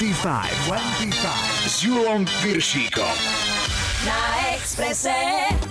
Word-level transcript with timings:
25, 0.00 0.48
25 0.66 1.68
s 1.68 1.82
Julom 1.84 2.24
Piršíkom. 2.42 3.12
Na 4.06 4.48
Exprese. 4.56 5.12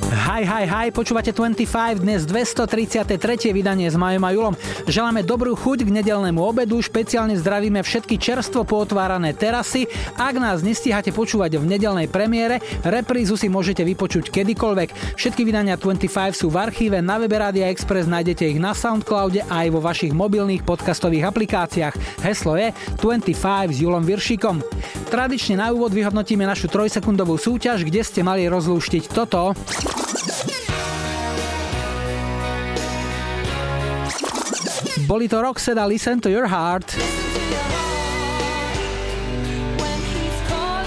Hi, 0.09 0.41
hi, 0.41 0.65
hi, 0.65 0.88
počúvate 0.89 1.29
25, 1.29 2.01
dnes 2.01 2.25
233. 2.25 3.54
vydanie 3.54 3.86
s 3.86 3.93
Majom 3.93 4.25
a 4.25 4.34
Julom. 4.34 4.55
Želáme 4.89 5.21
dobrú 5.21 5.54
chuť 5.54 5.85
k 5.85 5.93
nedelnému 6.02 6.41
obedu, 6.41 6.81
špeciálne 6.81 7.38
zdravíme 7.38 7.77
všetky 7.85 8.17
čerstvo 8.17 8.66
pootvárané 8.66 9.38
terasy. 9.38 9.85
Ak 10.17 10.34
nás 10.41 10.66
nestíhate 10.66 11.13
počúvať 11.13 11.61
v 11.61 11.70
nedelnej 11.77 12.09
premiére, 12.09 12.57
reprízu 12.81 13.38
si 13.38 13.53
môžete 13.53 13.85
vypočuť 13.85 14.34
kedykoľvek. 14.34 15.13
Všetky 15.13 15.45
vydania 15.45 15.77
25 15.77 16.09
sú 16.34 16.49
v 16.49 16.57
archíve, 16.57 17.05
na 17.05 17.21
webe 17.21 17.38
Rádia 17.38 17.70
Express 17.70 18.09
nájdete 18.09 18.49
ich 18.49 18.57
na 18.57 18.73
Soundcloude 18.73 19.45
aj 19.45 19.70
vo 19.70 19.77
vašich 19.77 20.17
mobilných 20.17 20.66
podcastových 20.66 21.30
aplikáciách. 21.30 22.26
Heslo 22.26 22.57
je 22.57 22.73
25 22.98 23.38
s 23.70 23.77
Julom 23.77 24.02
Viršíkom. 24.02 24.66
Tradične 25.13 25.62
na 25.62 25.70
úvod 25.70 25.94
vyhodnotíme 25.94 26.49
našu 26.49 26.66
trojsekundovú 26.66 27.38
súťaž, 27.38 27.85
kde 27.85 28.02
ste 28.02 28.26
mali 28.26 28.49
rozlúštiť 28.49 29.13
toto. 29.13 29.53
Boli 35.08 35.27
to 35.27 35.41
Roxette 35.41 35.80
a 35.80 35.88
Listen 35.88 36.20
to 36.20 36.30
Your 36.30 36.48
Heart. 36.48 37.28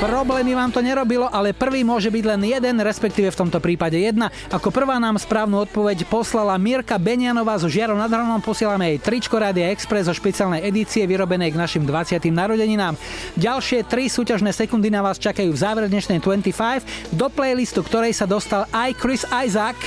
Problémy 0.03 0.59
vám 0.59 0.75
to 0.75 0.83
nerobilo, 0.83 1.31
ale 1.31 1.55
prvý 1.55 1.87
môže 1.87 2.11
byť 2.11 2.25
len 2.27 2.43
jeden, 2.43 2.83
respektíve 2.83 3.31
v 3.31 3.39
tomto 3.39 3.63
prípade 3.63 3.95
jedna. 3.95 4.35
Ako 4.51 4.75
prvá 4.75 4.99
nám 4.99 5.15
správnu 5.15 5.63
odpoveď 5.63 6.11
poslala 6.11 6.59
Mirka 6.59 6.99
Benianová 6.99 7.55
zo 7.55 7.71
Žiarov 7.71 7.95
nad 7.95 8.11
Hronom. 8.11 8.43
Posielame 8.43 8.91
jej 8.91 8.99
tričko 8.99 9.39
Rádia 9.39 9.71
Express 9.71 10.11
zo 10.11 10.15
špeciálnej 10.19 10.67
edície 10.67 11.07
vyrobenej 11.07 11.55
k 11.55 11.61
našim 11.63 11.87
20. 11.87 12.19
narodeninám. 12.35 12.99
Ďalšie 13.39 13.87
tri 13.87 14.11
súťažné 14.11 14.51
sekundy 14.51 14.91
na 14.91 15.07
vás 15.07 15.23
čakajú 15.23 15.55
v 15.55 15.63
záver 15.63 15.87
dnešnej 15.87 16.19
25, 16.19 17.15
do 17.15 17.31
playlistu 17.31 17.87
ktorej 17.87 18.11
sa 18.11 18.27
dostal 18.27 18.67
aj 18.75 18.99
Chris 18.99 19.23
Isaac. 19.31 19.79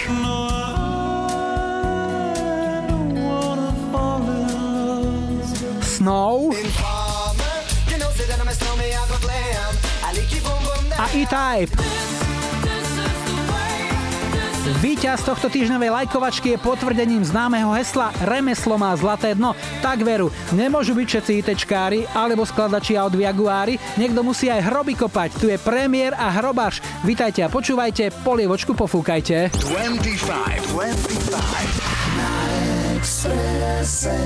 Snow 5.84 6.56
a 10.96 11.06
E-Type. 11.12 11.74
Výťaz 14.82 15.22
tohto 15.22 15.46
týždňovej 15.46 15.94
lajkovačky 15.94 16.58
je 16.58 16.64
potvrdením 16.64 17.22
známeho 17.22 17.70
hesla 17.78 18.10
Remeslo 18.26 18.82
má 18.82 18.98
zlaté 18.98 19.38
dno. 19.38 19.54
Tak 19.86 20.02
veru, 20.02 20.34
nemôžu 20.58 20.98
byť 20.98 21.06
všetci 21.06 21.32
ITčkári 21.42 22.02
alebo 22.18 22.46
skladači 22.50 22.98
aut 22.98 23.14
Jaguári, 23.14 23.78
niekto 23.94 24.26
musí 24.26 24.50
aj 24.50 24.66
hroby 24.66 24.98
kopať. 24.98 25.30
Tu 25.38 25.54
je 25.54 25.58
premiér 25.62 26.18
a 26.18 26.34
hrobaš. 26.34 26.82
Vítajte 27.06 27.46
a 27.46 27.50
počúvajte, 27.54 28.10
polievočku 28.26 28.74
pofúkajte. 28.74 29.54
25, 29.54 30.66
25. 30.74 31.30
Na 32.18 32.34
Expresse. 32.98 34.18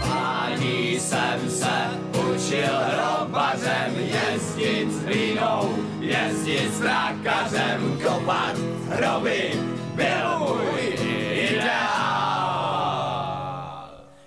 Ani 0.00 0.96
jsem 0.96 1.40
se 1.48 2.09
učil 2.50 2.74
hrobařem 2.74 3.94
jezdit 3.98 4.92
s 4.92 5.04
hlínou, 5.04 5.76
jezdit 6.00 6.74
s 6.74 6.78
trákařem, 6.78 8.00
kopat 8.02 8.56
hroby, 8.88 9.52
byl 9.94 10.38
můj 10.38 10.96
ideál. 11.32 12.10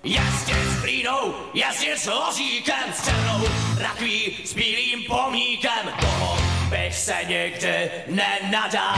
Jezdit 0.02 0.68
s 0.70 0.80
hlínou, 0.80 1.34
jezdit 1.54 1.98
s 1.98 2.06
ložíkem, 2.06 2.92
s 2.94 3.04
černou 3.04 3.44
rakví, 3.78 4.36
s 4.44 4.54
bílým 4.54 5.04
pomíkem, 5.08 5.92
toho 6.00 6.36
bych 6.70 6.94
se 6.94 7.16
nikdy 7.28 7.90
nenadal. 8.08 8.96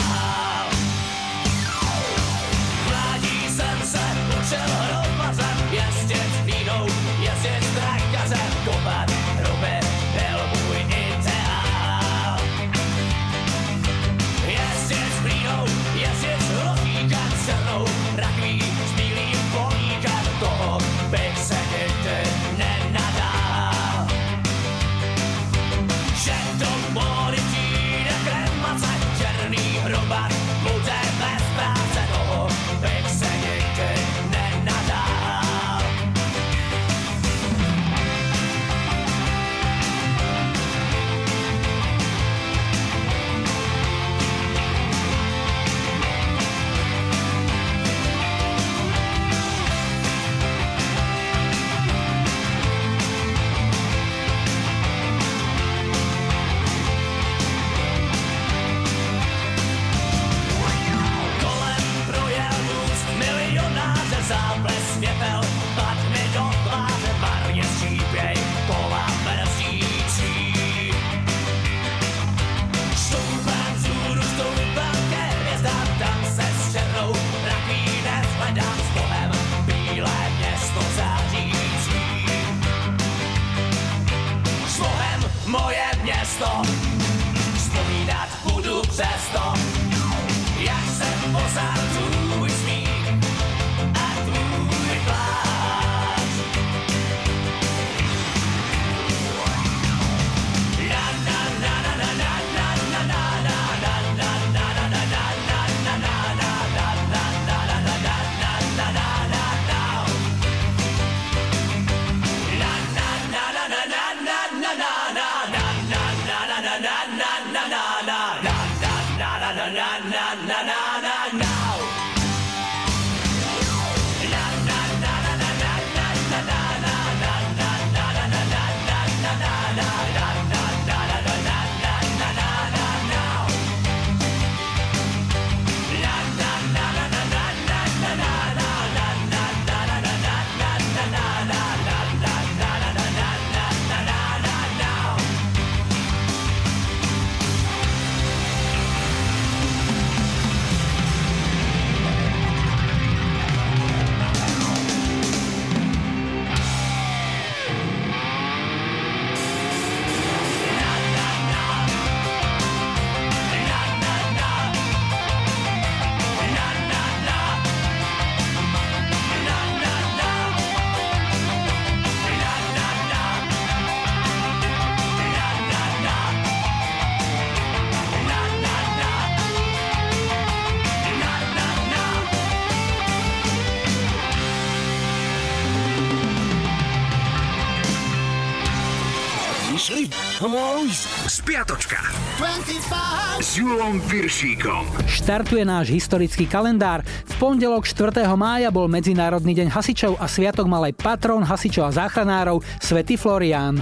Spiatočka. 191.57 191.97
25. 192.37 193.41
S 193.41 193.57
Julom 193.57 193.97
Piršíkom. 194.05 195.09
Štartuje 195.09 195.65
náš 195.65 195.89
historický 195.89 196.45
kalendár. 196.45 197.01
V 197.01 197.33
pondelok 197.41 197.89
4. 197.89 198.29
mája 198.37 198.69
bol 198.69 198.93
Medzinárodný 198.93 199.57
deň 199.57 199.73
hasičov 199.73 200.21
a 200.21 200.29
sviatok 200.29 200.69
mal 200.69 200.85
aj 200.85 201.01
patrón 201.01 201.41
hasičov 201.49 201.89
a 201.89 201.97
záchranárov 201.97 202.61
Svetý 202.77 203.17
Florián. 203.17 203.81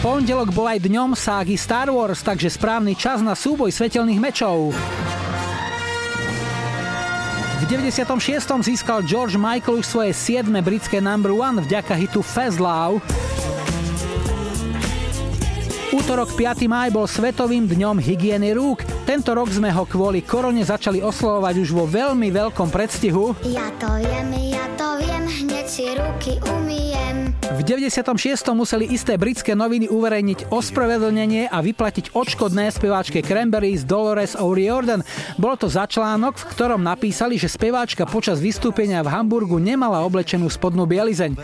Pondelok 0.00 0.48
bol 0.56 0.64
aj 0.64 0.80
dňom 0.80 1.12
ságy 1.12 1.60
Star 1.60 1.92
Wars, 1.92 2.24
takže 2.24 2.48
správny 2.48 2.96
čas 2.96 3.20
na 3.20 3.36
súboj 3.36 3.68
svetelných 3.68 4.16
mečov. 4.16 4.72
V 7.60 7.64
96. 7.68 8.16
získal 8.64 9.04
George 9.04 9.36
Michael 9.36 9.84
už 9.84 9.84
svoje 9.84 10.16
7. 10.16 10.48
britské 10.64 11.04
number 11.04 11.36
one 11.36 11.60
vďaka 11.60 12.00
hitu 12.00 12.24
Fast 12.24 12.56
Love. 12.56 13.04
Útorok 15.92 16.32
5. 16.32 16.72
maj 16.72 16.88
bol 16.88 17.04
Svetovým 17.04 17.68
dňom 17.68 18.00
hygieny 18.00 18.56
rúk. 18.56 18.80
Tento 19.04 19.36
rok 19.36 19.52
sme 19.52 19.68
ho 19.68 19.84
kvôli 19.84 20.24
korone 20.24 20.64
začali 20.64 21.04
oslovovať 21.04 21.54
už 21.60 21.68
vo 21.76 21.84
veľmi 21.84 22.32
veľkom 22.32 22.72
predstihu. 22.72 23.36
Ja 23.44 23.68
to 23.76 24.00
viem, 24.00 24.56
ja 24.56 24.64
to 24.80 24.96
viem, 25.04 25.28
hneď 25.28 25.68
si 25.68 25.92
ruky 25.92 26.40
umiem. 26.48 27.36
V 27.52 27.60
96. 27.60 28.08
museli 28.56 28.88
isté 28.88 29.20
britské 29.20 29.52
noviny 29.52 29.92
uverejniť 29.92 30.48
ospravedlnenie 30.48 31.52
a 31.52 31.60
vyplatiť 31.60 32.16
odškodné 32.16 32.72
speváčke 32.72 33.20
Cranberries 33.20 33.84
Dolores 33.84 34.32
O'Riordan. 34.32 35.04
Bolo 35.36 35.60
to 35.60 35.68
za 35.68 35.84
článok, 35.84 36.40
v 36.40 36.48
ktorom 36.56 36.80
napísali, 36.80 37.36
že 37.36 37.52
speváčka 37.52 38.08
počas 38.08 38.40
vystúpenia 38.40 39.04
v 39.04 39.12
Hamburgu 39.12 39.60
nemala 39.60 40.00
oblečenú 40.00 40.48
spodnú 40.48 40.88
bielizeň. 40.88 41.36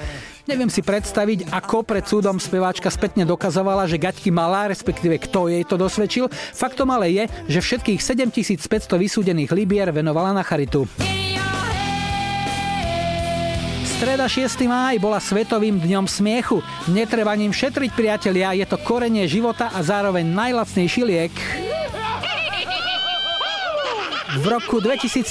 Neviem 0.48 0.72
si 0.72 0.80
predstaviť, 0.80 1.52
ako 1.52 1.84
pred 1.84 2.08
súdom 2.08 2.40
speváčka 2.40 2.88
spätne 2.88 3.28
dokazovala, 3.28 3.84
že 3.84 4.00
gaťky 4.00 4.32
mala, 4.32 4.72
respektíve 4.72 5.20
kto 5.20 5.52
jej 5.52 5.60
to 5.60 5.76
dosvedčil. 5.76 6.32
Faktom 6.32 6.88
ale 6.88 7.12
je, 7.12 7.24
že 7.52 7.60
všetkých 7.60 8.00
7500 8.00 8.96
vysúdených 8.96 9.52
libier 9.52 9.92
venovala 9.92 10.32
na 10.32 10.40
charitu. 10.40 10.88
Streda 14.00 14.24
6. 14.24 14.64
máj 14.64 14.96
bola 14.96 15.20
Svetovým 15.20 15.84
dňom 15.84 16.08
smiechu. 16.08 16.64
Netreba 16.88 17.36
ním 17.36 17.52
šetriť, 17.52 17.92
priatelia, 17.92 18.56
je 18.56 18.64
to 18.64 18.80
korenie 18.80 19.28
života 19.28 19.68
a 19.68 19.84
zároveň 19.84 20.24
najlacnejší 20.32 21.02
liek. 21.04 21.67
V 24.28 24.44
roku 24.44 24.76
2013 24.76 25.24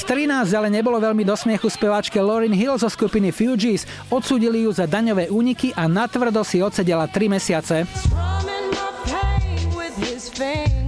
ale 0.57 0.73
nebolo 0.73 0.97
veľmi 0.97 1.21
do 1.21 1.37
smiechu 1.37 1.69
speváčke 1.69 2.17
Lauryn 2.17 2.49
Hill 2.49 2.81
zo 2.81 2.89
skupiny 2.89 3.29
Fugees. 3.29 3.85
Odsúdili 4.09 4.65
ju 4.65 4.73
za 4.73 4.89
daňové 4.89 5.29
úniky 5.29 5.69
a 5.77 5.85
natvrdo 5.85 6.41
si 6.41 6.65
odsedela 6.65 7.05
3 7.05 7.29
mesiace. 7.29 7.85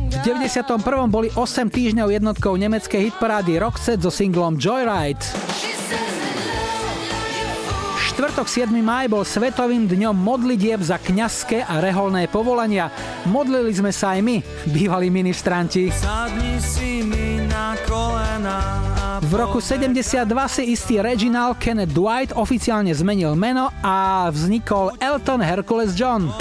V 0.10 0.18
91. 0.26 0.82
boli 1.06 1.30
8 1.38 1.70
týždňov 1.70 2.10
jednotkou 2.10 2.58
nemeckej 2.58 3.14
hitparády 3.14 3.62
Roxette 3.62 4.02
so 4.02 4.10
singlom 4.10 4.58
Joyride 4.58 5.22
štvrtok 8.20 8.52
7. 8.52 8.84
maj 8.84 9.08
bol 9.08 9.24
Svetovým 9.24 9.88
dňom 9.88 10.12
modlitieb 10.12 10.84
za 10.84 11.00
kňazské 11.00 11.64
a 11.64 11.80
reholné 11.80 12.28
povolania. 12.28 12.92
Modlili 13.24 13.72
sme 13.72 13.96
sa 13.96 14.12
aj 14.12 14.20
my, 14.20 14.44
bývalí 14.76 15.08
ministranti. 15.08 15.88
V 19.20 19.32
roku 19.36 19.60
72 19.62 20.26
si 20.48 20.64
istý 20.74 21.04
Reginald 21.04 21.60
Kenneth 21.62 21.94
Dwight 21.94 22.34
oficiálne 22.34 22.90
zmenil 22.96 23.36
meno 23.38 23.70
a 23.86 24.30
vznikol 24.32 24.96
Elton 24.98 25.44
Hercules 25.44 25.94
John 25.94 26.32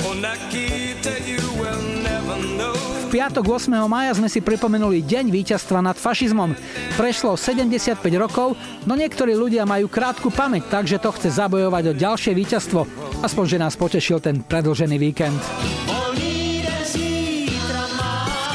piatok 3.09 3.57
8. 3.57 3.73
maja 3.89 4.13
sme 4.13 4.29
si 4.29 4.45
pripomenuli 4.45 5.01
deň 5.01 5.33
víťazstva 5.33 5.81
nad 5.81 5.97
fašizmom. 5.97 6.53
Prešlo 7.01 7.41
75 7.41 8.05
rokov, 8.21 8.53
no 8.85 8.93
niektorí 8.93 9.33
ľudia 9.33 9.65
majú 9.65 9.89
krátku 9.89 10.29
pamäť, 10.29 10.69
takže 10.69 11.01
to 11.01 11.09
chce 11.17 11.41
zabojovať 11.41 11.85
o 11.89 11.97
ďalšie 11.97 12.37
víťazstvo. 12.37 12.85
Aspoň, 13.25 13.45
že 13.49 13.59
nás 13.65 13.81
potešil 13.81 14.21
ten 14.21 14.45
predlžený 14.45 14.97
víkend. 15.01 15.41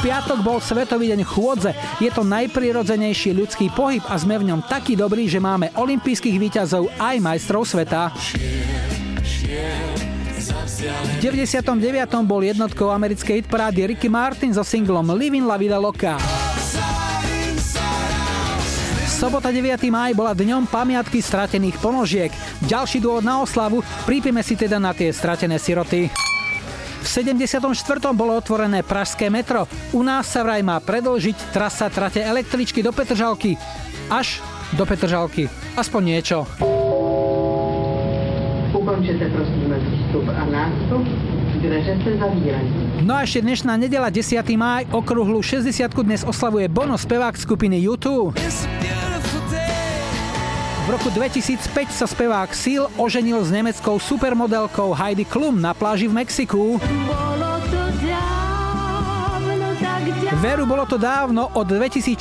Piatok 0.04 0.44
bol 0.44 0.60
Svetový 0.60 1.16
deň 1.16 1.24
chôdze. 1.24 1.72
Je 1.96 2.12
to 2.12 2.28
najprirodzenejší 2.28 3.32
ľudský 3.32 3.72
pohyb 3.72 4.04
a 4.04 4.20
sme 4.20 4.36
v 4.36 4.52
ňom 4.52 4.60
takí 4.68 4.92
dobrí, 4.92 5.24
že 5.24 5.40
máme 5.40 5.72
olympijských 5.72 6.36
víťazov 6.36 6.92
aj 7.00 7.24
majstrov 7.24 7.64
sveta. 7.64 8.12
V 11.08 11.16
99. 11.24 11.64
bol 12.28 12.44
jednotkou 12.44 12.92
americkej 12.92 13.48
hitparády 13.48 13.96
Ricky 13.96 14.12
Martin 14.12 14.52
so 14.52 14.60
singlom 14.60 15.08
Living 15.16 15.48
La 15.48 15.56
Vida 15.56 15.80
Loca. 15.80 16.20
Sobota 19.08 19.48
9. 19.48 19.88
maj 19.88 20.12
bola 20.12 20.36
dňom 20.36 20.68
pamiatky 20.68 21.24
stratených 21.24 21.80
ponožiek. 21.80 22.28
Ďalší 22.60 23.00
dôvod 23.00 23.24
na 23.24 23.40
oslavu, 23.40 23.80
prípime 24.04 24.44
si 24.44 24.52
teda 24.52 24.76
na 24.76 24.92
tie 24.92 25.08
stratené 25.16 25.56
siroty. 25.56 26.33
V 27.04 27.08
74. 27.28 27.68
bolo 28.16 28.32
otvorené 28.32 28.80
Pražské 28.80 29.28
metro. 29.28 29.68
U 29.92 30.00
nás 30.00 30.24
sa 30.24 30.40
vraj 30.40 30.64
má 30.64 30.80
predlžiť 30.80 31.52
trasa 31.52 31.92
trate 31.92 32.24
električky 32.24 32.80
do 32.80 32.96
Petržalky. 32.96 33.60
Až 34.08 34.40
do 34.72 34.88
Petržalky. 34.88 35.52
Aspoň 35.76 36.00
niečo. 36.00 36.48
Ukončite 38.72 39.28
prosím 39.36 39.68
výstup 39.84 40.24
a 40.32 40.42
nástup, 40.48 41.04
dveře. 41.60 41.92
No 43.04 43.20
a 43.20 43.28
ešte 43.28 43.44
dnešná 43.44 43.76
nedela 43.76 44.08
10. 44.08 44.40
máj, 44.56 44.88
okruhlu 44.88 45.44
60 45.44 45.92
dnes 46.08 46.24
oslavuje 46.24 46.72
Bono, 46.72 46.96
spevák 46.96 47.36
skupiny 47.36 47.84
YouTube. 47.84 48.32
V 50.84 50.92
roku 50.92 51.08
2005 51.08 51.96
sa 51.96 52.04
spevák 52.04 52.52
Seal 52.52 52.84
oženil 53.00 53.40
s 53.40 53.48
nemeckou 53.48 53.96
supermodelkou 53.96 54.92
Heidi 54.92 55.24
Klum 55.24 55.56
na 55.56 55.72
pláži 55.72 56.12
v 56.12 56.20
Mexiku. 56.20 56.76
Bolo 57.08 57.53
Veru, 60.34 60.66
bolo 60.66 60.82
to 60.82 60.98
dávno, 60.98 61.46
od 61.54 61.68
2014. 61.70 62.18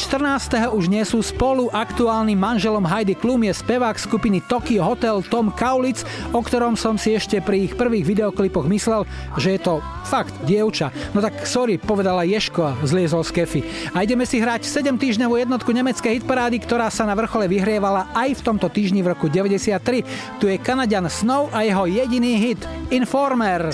už 0.70 0.86
nie 0.86 1.02
sú 1.02 1.26
spolu. 1.26 1.74
Aktuálnym 1.74 2.38
manželom 2.38 2.86
Heidi 2.86 3.18
Klum 3.18 3.42
je 3.42 3.54
spevák 3.56 3.98
skupiny 3.98 4.38
Tokyo 4.46 4.86
Hotel 4.86 5.26
Tom 5.26 5.50
Kaulitz, 5.50 6.06
o 6.30 6.38
ktorom 6.38 6.78
som 6.78 6.94
si 6.94 7.18
ešte 7.18 7.42
pri 7.42 7.66
ich 7.66 7.74
prvých 7.74 8.06
videoklipoch 8.06 8.70
myslel, 8.70 9.10
že 9.42 9.58
je 9.58 9.60
to 9.66 9.82
fakt 10.06 10.36
dievča. 10.46 10.94
No 11.18 11.26
tak 11.26 11.42
sorry, 11.50 11.82
povedala 11.82 12.22
Ješko 12.22 12.62
a 12.62 12.78
zliezol 12.86 13.26
z 13.26 13.34
kefy. 13.34 13.62
A 13.98 14.06
ideme 14.06 14.30
si 14.30 14.38
hrať 14.38 14.70
7 14.70 14.94
týždňovú 14.94 15.42
jednotku 15.42 15.74
nemeckej 15.74 16.22
hitparády, 16.22 16.62
ktorá 16.62 16.94
sa 16.94 17.10
na 17.10 17.18
vrchole 17.18 17.50
vyhrievala 17.50 18.14
aj 18.14 18.38
v 18.38 18.46
tomto 18.46 18.70
týždni 18.70 19.02
v 19.02 19.18
roku 19.18 19.26
93. 19.26 20.38
Tu 20.38 20.54
je 20.54 20.58
Kanadian 20.62 21.10
Snow 21.10 21.50
a 21.50 21.66
jeho 21.66 21.90
jediný 21.90 22.38
hit 22.38 22.62
Informer. 22.94 23.74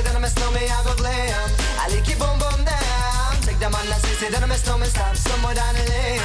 say 0.00 0.08
that 0.08 0.16
I'm 0.16 0.24
a 0.24 0.28
snowman, 0.28 0.64
I 0.64 0.80
go 0.84 0.94
glam. 0.96 1.48
I 1.76 1.88
lick 1.92 2.08
it, 2.08 2.18
boom 2.18 2.36
boom 2.40 2.64
down. 2.64 3.36
Take 3.44 3.58
them 3.58 3.74
on 3.74 3.84
the 3.86 3.96
sissy, 4.00 4.30
then 4.30 4.42
I'm 4.42 4.50
a 4.50 4.56
snowman, 4.56 4.88
stop 4.88 5.16
somewhere 5.16 5.54
down 5.54 5.74
the 5.74 5.84
lane. 5.92 6.20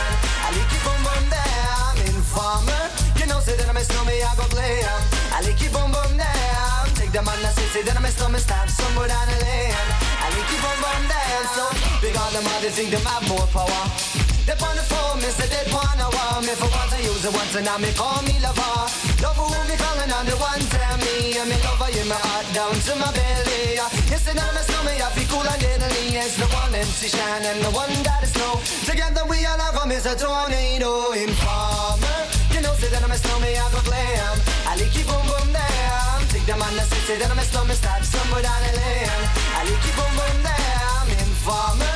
I 0.45 0.49
lick 0.55 0.71
it, 0.71 0.81
boom 0.85 1.01
boom 1.03 1.25
down. 1.27 1.93
Informer, 2.07 2.83
you 3.19 3.25
know, 3.27 3.39
say 3.39 3.55
that 3.57 3.67
I'm 3.67 3.75
a 3.75 3.83
snowman, 3.83 4.15
I 4.23 4.31
go 4.39 4.47
glam. 4.53 4.99
I 5.35 5.39
lick 5.43 5.59
it, 5.59 5.71
boom 5.75 5.91
boom 5.91 6.11
down. 6.15 6.87
Take 6.95 7.11
them 7.11 7.27
on 7.27 7.39
the 7.43 7.51
sissy, 7.51 7.83
then 7.83 7.97
I'm 7.97 8.05
a 8.05 8.11
snowman, 8.11 8.39
stop 8.39 8.69
somewhere 8.69 9.07
down 9.07 9.27
the 9.27 9.37
lane. 9.43 9.75
I 10.23 10.27
lick 10.35 10.51
it, 10.55 10.59
boom 10.63 10.77
boom 10.79 11.01
down. 11.11 11.43
So, 11.55 11.63
big 11.99 12.15
all 12.15 12.31
them 12.31 12.47
others 12.55 12.75
think 12.75 12.91
them 12.91 13.03
have 13.03 13.27
more 13.27 13.47
power. 13.51 14.34
They 14.45 14.53
on 14.61 14.77
the 14.77 14.85
phone, 14.85 15.17
me 15.17 15.29
say 15.33 15.49
they 15.49 15.65
wanna 15.73 16.05
want 16.05 16.45
me 16.45 16.53
for 16.53 16.69
once 16.69 16.93
I 16.93 17.01
use 17.01 17.25
it 17.25 17.33
once 17.33 17.57
and 17.57 17.65
now 17.65 17.81
me 17.81 17.89
call 17.97 18.21
me 18.29 18.37
lover. 18.45 18.77
Love 19.25 19.41
who 19.41 19.49
me 19.49 19.73
calling 19.73 20.11
on 20.13 20.25
the 20.29 20.37
one 20.37 20.61
tell 20.69 20.97
me 21.01 21.33
and 21.33 21.49
me 21.49 21.57
lover 21.65 21.89
in 21.89 22.05
my 22.05 22.13
heart 22.13 22.45
down 22.53 22.77
to 22.77 22.93
my 22.93 23.09
belly. 23.09 23.81
You 24.05 24.21
say 24.21 24.37
that 24.37 24.53
my 24.53 24.61
stomach 24.61 25.01
I 25.01 25.09
feel 25.17 25.25
cool 25.33 25.49
and 25.49 25.57
deadly. 25.57 26.13
It's 26.21 26.37
the 26.37 26.45
one 26.53 26.77
MC 26.77 27.09
Shine 27.09 27.41
and 27.41 27.57
the 27.65 27.73
one 27.73 27.89
that 28.05 28.21
is 28.21 28.37
snow. 28.37 28.61
Together 28.85 29.25
we 29.25 29.41
all 29.49 29.57
come 29.73 29.89
is 29.89 30.05
a 30.05 30.13
tornado 30.13 31.17
informer. 31.17 32.21
You 32.53 32.61
know 32.61 32.77
say 32.77 32.93
that 32.93 33.01
I'm 33.01 33.09
a 33.09 33.17
snowman 33.17 33.49
I 33.49 33.65
go 33.73 33.81
glam. 33.81 34.37
I 34.69 34.77
like 34.77 34.93
keep 34.93 35.09
boom 35.09 35.25
boom 35.25 35.57
damn. 35.57 36.21
Take 36.29 36.45
them 36.45 36.61
on 36.61 36.69
the 36.77 36.85
city 36.85 37.17
that 37.17 37.33
I'm 37.33 37.41
a 37.41 37.45
snowman 37.49 37.73
start 37.73 38.05
somewhere 38.05 38.45
down 38.45 38.61
the 38.61 38.77
lane. 38.77 39.09
I 39.57 39.65
like 39.65 39.81
keep 39.81 39.97
boom 39.97 40.13
boom 40.13 40.37
damn. 40.45 41.09
Informer. 41.17 41.94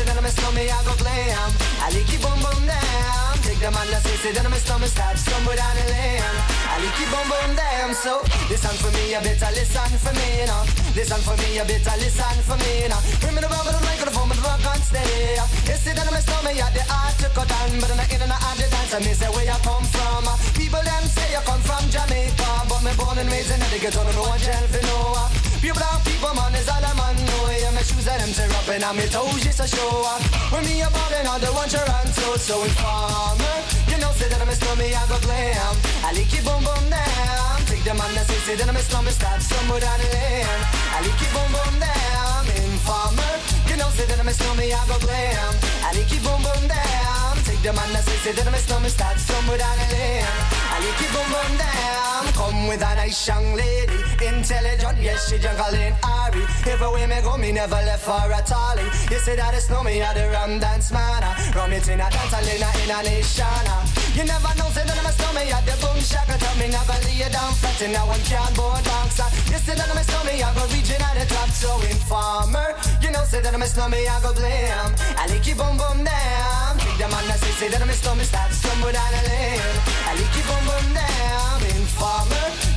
Say 0.00 0.08
that 0.08 0.16
I'm 0.16 0.24
a 0.24 0.32
snowman, 0.32 0.64
I 0.64 0.80
go 0.88 0.96
glam. 0.96 1.50
I 1.84 1.92
like 1.92 2.08
it 2.08 2.24
boom 2.24 2.40
boom 2.40 2.64
down. 2.64 3.36
Take 3.44 3.60
them 3.60 3.76
on 3.76 3.84
the 3.84 4.00
say, 4.00 4.16
say 4.16 4.32
that 4.32 4.48
I'm 4.48 4.56
a 4.56 4.56
snowman, 4.56 4.88
start 4.88 5.20
somewhere 5.20 5.60
down 5.60 5.76
the 5.76 5.92
lane. 5.92 6.24
I 6.72 6.80
like 6.80 6.96
it 7.04 7.08
boom 7.12 7.28
boom 7.28 7.52
down. 7.52 7.92
So 7.92 8.24
listen 8.48 8.72
for 8.80 8.88
me, 8.96 9.12
you 9.12 9.20
better 9.20 9.52
listen 9.52 9.92
for 10.00 10.16
me, 10.16 10.48
know. 10.48 10.64
Listen 10.96 11.20
for 11.20 11.36
me, 11.36 11.52
you 11.52 11.68
better 11.68 11.96
listen 12.00 12.32
for 12.48 12.56
me, 12.64 12.88
know. 12.88 12.96
Bring 13.20 13.36
me 13.36 13.44
the 13.44 13.52
rubber, 13.52 13.76
the 13.76 13.82
microphone, 13.84 14.32
but 14.32 14.40
the 14.40 14.44
rock 14.48 14.64
on 14.72 14.80
steady. 14.80 15.36
You 15.68 15.76
say 15.76 15.92
that 15.92 16.08
I'm 16.08 16.16
a 16.16 16.20
snowman, 16.24 16.56
you 16.56 16.64
the 16.72 16.80
art 16.88 17.20
to 17.20 17.28
cut 17.36 17.52
down, 17.52 17.68
but 17.76 17.92
I'm 17.92 18.00
in 18.00 18.24
and 18.24 18.32
out 18.32 18.56
the 18.56 18.72
dance. 18.72 18.96
Me 19.04 19.12
say 19.12 19.28
where 19.28 19.44
you 19.44 19.60
come 19.60 19.84
from. 19.84 20.24
People 20.56 20.80
them 20.80 21.04
say 21.12 21.28
you 21.28 21.44
come 21.44 21.60
from 21.60 21.84
Jamaica, 21.92 22.48
but 22.72 22.80
me 22.80 22.96
born 22.96 23.20
and 23.20 23.28
raised 23.28 23.52
in 23.52 23.60
the 23.68 23.76
ghetto, 23.76 24.00
no 24.16 24.32
one 24.32 24.40
tell 24.40 24.64
for 24.64 24.80
no. 24.88 25.49
Pure 25.60 25.76
brown 25.76 26.00
people, 26.08 26.32
man, 26.32 26.56
is 26.56 26.68
all 26.72 26.80
I'm 26.80 26.96
on. 26.96 27.12
know. 27.20 27.52
Yeah, 27.52 27.68
my 27.76 27.84
shoes 27.84 28.08
and 28.08 28.16
them 28.16 28.32
tear 28.32 28.48
up 28.48 28.64
and 28.72 28.80
me 28.96 29.04
toes 29.12 29.44
just 29.44 29.60
to 29.60 29.68
show 29.68 29.92
up. 30.08 30.24
When 30.48 30.64
me 30.64 30.80
about 30.80 31.12
and 31.12 31.28
all 31.28 31.36
the 31.36 31.52
one 31.52 31.68
Toronto, 31.68 32.40
so 32.40 32.64
informer. 32.64 33.56
You 33.92 34.00
know, 34.00 34.08
say 34.16 34.32
that 34.32 34.40
I'm 34.40 34.48
a 34.48 34.56
slummy, 34.56 34.88
I 34.96 35.04
go 35.04 35.20
glam. 35.20 35.76
I 36.00 36.16
like 36.16 36.32
it 36.32 36.40
boom 36.48 36.64
boom 36.64 36.84
down. 36.88 37.60
Take 37.68 37.84
them 37.84 38.00
on 38.00 38.08
the 38.16 38.24
say, 38.24 38.40
say 38.40 38.56
that 38.56 38.72
I'm 38.72 38.76
a 38.76 38.80
slummy, 38.80 39.12
start 39.12 39.42
somewhere 39.44 39.84
down 39.84 40.00
the 40.00 40.08
lane. 40.08 40.60
I 40.96 41.04
like 41.04 41.20
it 41.20 41.28
boom 41.28 41.52
boom 41.52 41.76
down. 41.76 42.40
Informer. 42.56 43.34
You 43.68 43.76
know, 43.76 43.92
say 43.92 44.08
that 44.08 44.16
I'm 44.16 44.28
a 44.28 44.32
slummy, 44.32 44.72
I 44.72 44.80
go 44.88 44.96
glam. 44.96 45.52
I 45.84 45.92
like 45.92 46.08
it 46.08 46.24
boom 46.24 46.40
boom 46.40 46.64
down. 46.72 47.36
Take 47.44 47.60
them 47.60 47.76
on 47.76 47.92
the 47.92 48.00
say, 48.00 48.16
say 48.24 48.32
that 48.32 48.48
I'm 48.48 48.56
a 48.56 48.60
slummy, 48.64 48.88
start 48.88 49.20
somewhere 49.20 49.60
down 49.60 49.76
the 49.76 49.92
lane. 49.92 50.69
I 50.80 50.82
like 50.82 51.02
it 51.04 51.12
boom 51.12 51.28
boom 51.28 51.52
down. 51.60 52.24
Come 52.32 52.66
with 52.66 52.80
a 52.80 52.94
nice 52.96 53.28
young 53.28 53.52
lady, 53.52 54.00
intelligent, 54.24 54.96
yes 54.96 55.28
she 55.28 55.36
jungle 55.36 55.76
in 55.76 55.92
Ari. 56.00 56.40
Everywhere 56.64 57.06
me 57.06 57.20
go, 57.20 57.36
me 57.36 57.52
never 57.52 57.76
left 57.84 58.00
for 58.08 58.16
a 58.16 58.40
tally. 58.40 58.88
You 59.12 59.20
say 59.20 59.36
that 59.36 59.52
it's 59.52 59.68
no 59.68 59.84
me, 59.84 60.00
I 60.00 60.14
the 60.14 60.32
rum 60.32 60.58
dance 60.58 60.90
man. 60.90 61.20
Rum 61.52 61.72
it 61.76 61.86
in 61.86 62.00
a 62.00 62.08
dance, 62.08 62.32
I 62.32 62.40
in 62.48 62.64
a, 62.64 62.68
in 62.80 62.90
a 62.96 62.98
nation. 63.04 64.00
You 64.16 64.24
never 64.24 64.56
know, 64.56 64.72
say 64.72 64.88
that 64.88 64.96
I'm 64.96 65.04
a 65.04 65.12
snowman, 65.12 65.52
at 65.52 65.68
the 65.68 65.76
boom 65.84 66.00
shack. 66.00 66.24
Tell 66.26 66.56
me 66.56 66.72
never 66.72 66.96
lay 67.04 67.28
it 67.28 67.32
down 67.32 67.52
flat, 67.60 67.76
and 67.84 67.92
now 67.92 68.08
I'm 68.08 68.22
cardboard 68.24 68.80
box. 68.88 69.20
You 69.52 69.60
say 69.60 69.76
that 69.76 69.84
I'm 69.84 70.00
a 70.00 70.04
snowman, 70.08 70.40
I 70.40 70.48
go 70.56 70.64
reaching 70.72 70.96
at 70.96 71.12
the 71.12 71.28
top, 71.28 71.52
so 71.52 71.76
informer. 71.92 72.72
You 73.04 73.12
know, 73.12 73.22
say 73.28 73.44
that 73.44 73.52
I'm 73.52 73.60
a 73.60 73.68
snowman, 73.68 74.00
I 74.00 74.16
go 74.24 74.32
blame. 74.32 74.96
I 75.20 75.28
like 75.28 75.44
you 75.44 75.60
boom 75.60 75.76
boom 75.76 76.08
down. 76.08 76.80
Take 76.80 76.96
them 76.96 77.12
on 77.12 77.28
the 77.28 77.36
say, 77.36 77.52
say 77.52 77.68
that 77.68 77.84
I'm 77.84 77.92
a 77.92 77.92
snowman, 77.92 78.24
start 78.24 78.48
somewhere 78.56 78.96
down 78.96 79.12
the 79.12 79.22
lane. 79.28 79.76
I 80.08 80.16
like 80.16 80.32
you 80.32 80.44
boom 80.48 80.64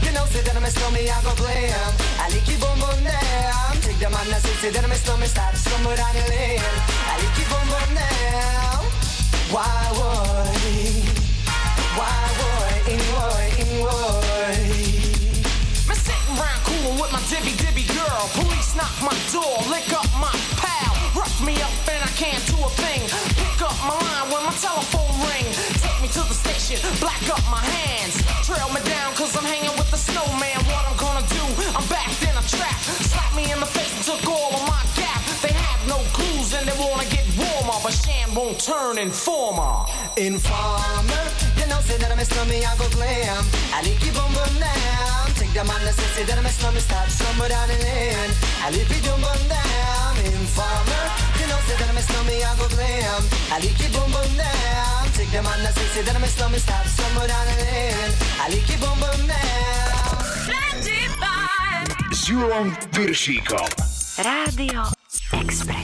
You 0.04 0.12
know, 0.12 0.26
I'm 0.26 0.66
a 0.66 0.68
I 1.10 1.22
go 1.24 1.34
a 2.82 2.98
somewhere 5.56 5.98
down 5.98 6.16
the. 6.16 6.60
Why? 9.54 9.70
Why? 11.98 12.82
In 12.90 13.00
in 13.62 13.70
sitting 15.96 16.36
round 16.36 16.62
cool 16.66 16.92
with 17.00 17.12
my 17.12 17.20
dibby 17.30 17.54
dibby 17.62 17.86
girl. 17.94 18.30
Police 18.34 18.76
knock 18.76 18.96
my 19.02 19.16
door, 19.32 19.58
lick 19.70 19.94
up 19.94 20.10
my 20.20 20.34
pal. 20.58 20.94
Rough 21.16 21.40
me 21.46 21.54
up 21.62 21.72
and 21.94 22.04
I 22.04 22.12
can't 22.18 22.44
do 22.48 22.58
a 22.66 22.70
thing. 22.82 23.02
Pick 23.38 23.62
up 23.62 23.78
my 23.86 23.94
line 23.94 24.32
when 24.32 24.44
my 24.46 24.54
telephone 24.54 25.03
station, 26.78 27.00
black 27.00 27.22
up 27.30 27.44
my 27.50 27.62
hands. 27.62 28.22
Trail 28.46 28.68
me 28.70 28.82
down 28.90 29.14
cause 29.16 29.36
I'm 29.38 29.44
hanging 29.44 29.76
with 29.78 29.90
the 29.92 29.98
snowman. 29.98 30.58
What 30.66 30.86
I'm 30.90 30.98
gonna 30.98 31.26
do, 31.28 31.44
I'm 31.78 31.88
backed 31.88 32.22
in 32.24 32.36
a 32.36 32.44
trap. 32.48 32.80
Slap 32.82 33.36
me 33.36 33.52
in 33.52 33.60
the 33.60 33.66
face 33.66 33.94
and 33.96 34.04
took 34.06 34.30
all 34.30 34.54
of 34.54 34.64
my 34.68 34.82
gap. 34.96 35.22
They 35.42 35.54
have 35.54 35.82
no 35.88 35.98
clues 36.14 36.54
and 36.54 36.68
they 36.68 36.78
wanna 36.80 37.06
get 37.10 37.26
warmer. 37.38 37.78
But 37.84 37.94
Shan 37.94 38.34
won't 38.34 38.60
turn 38.60 38.98
informer. 38.98 39.86
Informer, 40.18 41.24
say 41.88 41.98
that 41.98 42.12
I'm 42.12 42.20
a 42.20 42.26
slummy, 42.26 42.64
I 42.66 42.72
go 42.78 42.88
glam. 42.96 43.44
I 43.76 43.80
like 43.84 44.04
you 44.06 44.12
boom 44.16 44.32
boom 44.34 44.54
down. 44.60 45.26
Take 45.36 45.54
them 45.54 45.70
on 45.70 45.82
the 45.84 45.92
say, 45.92 46.10
say 46.16 46.24
that 46.24 46.38
I'm 46.38 46.46
a 46.46 46.50
slummy, 46.50 46.80
start 46.80 47.10
somewhere 47.12 47.50
down 47.50 47.68
the 47.68 47.78
lane. 47.84 48.32
I 48.64 48.72
like 48.72 48.90
you 48.90 49.02
boom 49.04 49.20
boom 49.20 49.42
down. 49.52 50.14
Informer, 50.24 51.06
you 51.40 51.46
know, 51.50 51.60
say 51.68 51.76
that 51.80 51.90
I'm 51.92 51.98
a 51.98 52.04
slummy, 52.04 52.38
I 52.44 52.52
go 52.56 52.68
glam. 52.72 53.22
I 53.52 53.60
like 53.60 53.80
you 53.84 53.90
boom 53.96 54.10
boom 54.16 54.32
down. 54.40 55.02
Take 55.18 55.32
them 55.32 55.46
on 55.46 55.60
the 55.64 55.72
say, 55.76 55.88
say 55.94 56.02
that 56.08 56.16
I'm 56.16 56.24
a 56.24 56.28
slummy, 56.28 56.60
start 56.60 56.88
somewhere 56.88 57.28
down 57.28 57.46
the 57.52 57.56
lane. 57.64 58.12
I 58.40 58.46
like 58.52 58.68
you 58.72 58.78
boom 58.80 58.98
boom 59.04 59.22
down. 59.28 59.44
S 62.14 62.30
Julom 62.30 62.78
Piršíkom. 62.96 63.68
Rádio 64.18 64.82
Express. 65.32 65.83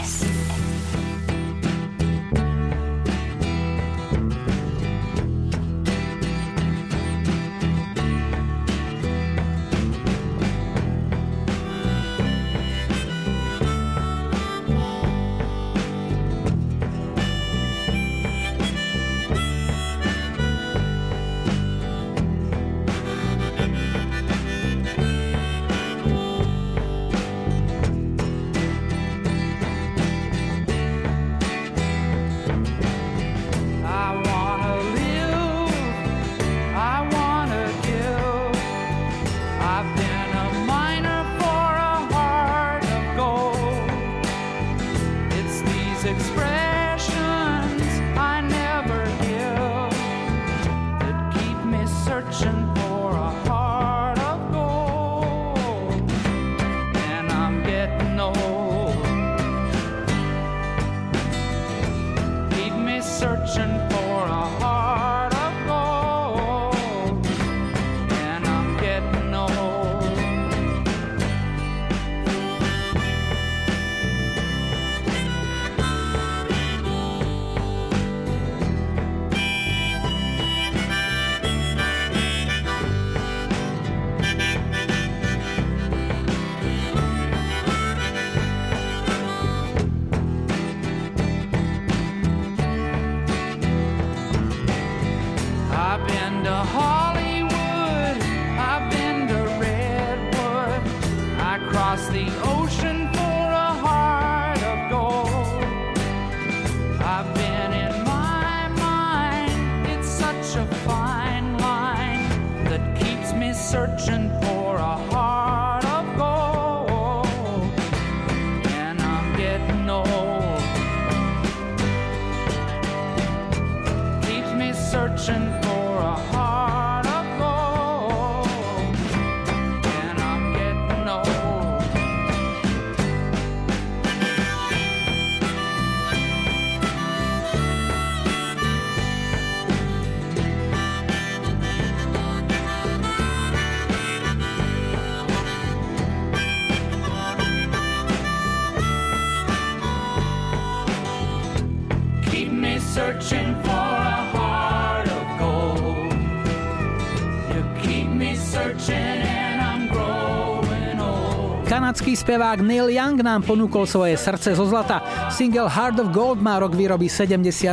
Kanadský 162.10 162.25
spevák 162.25 162.66
Neil 162.66 162.89
Young 162.89 163.22
nám 163.22 163.46
ponúkol 163.46 163.86
svoje 163.86 164.18
srdce 164.18 164.58
zo 164.58 164.66
zlata. 164.66 164.98
Single 165.30 165.70
Heart 165.70 166.01
of 166.01 166.10
Gold 166.10 166.42
má 166.42 166.58
rok 166.58 166.74
výroby 166.74 167.06
72, 167.06 167.70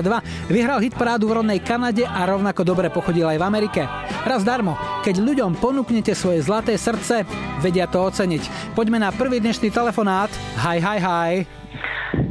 vyhral 0.52 0.76
hit 0.84 0.92
parádu 0.92 1.24
v 1.32 1.40
rodnej 1.40 1.56
Kanade 1.56 2.04
a 2.04 2.20
rovnako 2.28 2.60
dobre 2.60 2.92
pochodil 2.92 3.24
aj 3.32 3.40
v 3.40 3.46
Amerike. 3.48 3.88
Raz 4.28 4.44
darmo, 4.44 4.76
keď 5.00 5.24
ľuďom 5.24 5.56
ponúknete 5.56 6.12
svoje 6.12 6.44
zlaté 6.44 6.76
srdce, 6.76 7.24
vedia 7.64 7.88
to 7.88 7.96
oceniť. 7.96 8.76
Poďme 8.76 9.00
na 9.00 9.08
prvý 9.08 9.40
dnešný 9.40 9.72
telefonát. 9.72 10.28
Hi, 10.60 10.84
hi, 10.84 11.00
hi. 11.00 11.32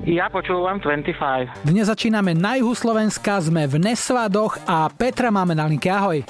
Ja 0.06 0.30
počúvam 0.30 0.78
25. 0.78 1.66
Dnes 1.66 1.90
začíname 1.90 2.38
na 2.38 2.62
juhu 2.62 2.78
Slovenska, 2.78 3.42
sme 3.42 3.66
v 3.66 3.82
Nesvadoch 3.82 4.62
a 4.70 4.94
Petra 4.94 5.34
máme 5.34 5.58
na 5.58 5.66
linke. 5.66 5.90
Ahoj. 5.90 6.22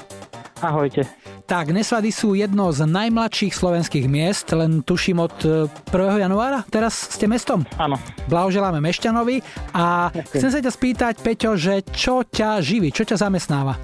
Ahojte. 0.64 1.04
Tak, 1.46 1.70
Nesvady 1.70 2.10
sú 2.10 2.34
jedno 2.34 2.74
z 2.74 2.90
najmladších 2.90 3.54
slovenských 3.54 4.10
miest, 4.10 4.50
len 4.50 4.82
tuším 4.82 5.22
od 5.22 5.36
e, 5.46 5.70
1. 5.94 6.26
januára. 6.26 6.66
Teraz 6.66 7.14
ste 7.14 7.30
mestom? 7.30 7.62
Áno. 7.78 7.94
Blahoželáme 8.26 8.82
Mešťanovi 8.82 9.46
a 9.70 10.10
chcem 10.10 10.50
sa 10.50 10.58
ťa 10.58 10.72
spýtať, 10.74 11.14
Peťo, 11.22 11.54
že 11.54 11.86
čo 11.94 12.26
ťa 12.26 12.58
živí, 12.58 12.90
čo 12.90 13.06
ťa 13.06 13.30
zamestnáva? 13.30 13.78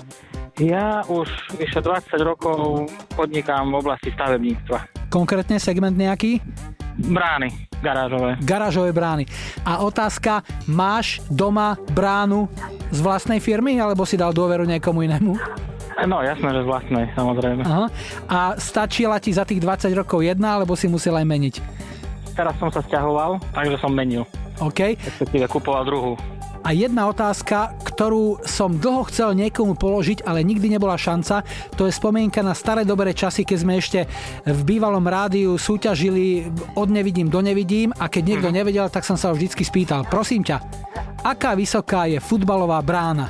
Ja 0.59 1.07
už 1.07 1.31
vyše 1.55 1.79
20 1.79 2.19
rokov 2.27 2.91
podnikám 3.15 3.71
v 3.71 3.79
oblasti 3.79 4.11
stavebníctva. 4.11 5.07
Konkrétne 5.07 5.63
segment 5.63 5.95
nejaký? 5.95 6.43
Brány 6.99 7.71
garážové. 7.83 8.31
Garážové 8.43 8.91
brány. 8.95 9.25
A 9.67 9.83
otázka, 9.83 10.47
máš 10.71 11.19
doma 11.27 11.75
bránu 11.93 12.47
z 12.95 12.99
vlastnej 13.03 13.43
firmy, 13.43 13.83
alebo 13.83 14.07
si 14.07 14.15
dal 14.15 14.31
dôveru 14.31 14.63
niekomu 14.65 15.03
inému? 15.03 15.35
No 16.09 16.25
jasné, 16.25 16.49
že 16.57 16.61
z 16.65 16.69
vlastnej, 16.69 17.05
samozrejme. 17.15 17.63
Aha. 17.63 17.87
A 18.27 18.39
stačila 18.57 19.21
ti 19.21 19.31
za 19.31 19.45
tých 19.45 19.61
20 19.61 19.93
rokov 19.95 20.25
jedna, 20.25 20.59
alebo 20.59 20.75
si 20.75 20.89
musel 20.89 21.15
aj 21.19 21.27
meniť? 21.27 21.55
Teraz 22.33 22.57
som 22.57 22.73
sa 22.73 22.81
stiahoval, 22.81 23.39
takže 23.53 23.77
som 23.77 23.93
menil. 23.93 24.25
OK. 24.61 24.97
Respektíve 24.97 25.47
kupoval 25.53 25.85
druhú. 25.85 26.13
A 26.63 26.71
jedna 26.71 27.11
otázka, 27.11 27.75
ktorú 27.83 28.39
som 28.47 28.79
dlho 28.79 29.03
chcel 29.11 29.35
niekomu 29.35 29.75
položiť, 29.75 30.23
ale 30.23 30.47
nikdy 30.47 30.71
nebola 30.71 30.95
šanca, 30.95 31.43
to 31.75 31.91
je 31.91 31.93
spomienka 31.93 32.39
na 32.39 32.55
staré 32.55 32.87
dobré 32.87 33.11
časy, 33.11 33.43
keď 33.43 33.59
sme 33.59 33.83
ešte 33.83 34.07
v 34.47 34.61
bývalom 34.63 35.03
rádiu 35.03 35.59
súťažili 35.59 36.47
od 36.79 36.87
nevidím 36.87 37.27
do 37.27 37.43
nevidím 37.43 37.91
a 37.99 38.07
keď 38.07 38.23
niekto 38.23 38.49
nevedel, 38.55 38.87
tak 38.95 39.03
som 39.03 39.19
sa 39.19 39.35
ho 39.35 39.35
vždycky 39.35 39.67
spýtal. 39.67 40.07
Prosím 40.07 40.47
ťa, 40.47 40.63
aká 41.27 41.59
vysoká 41.59 42.07
je 42.07 42.23
futbalová 42.23 42.79
brána? 42.79 43.27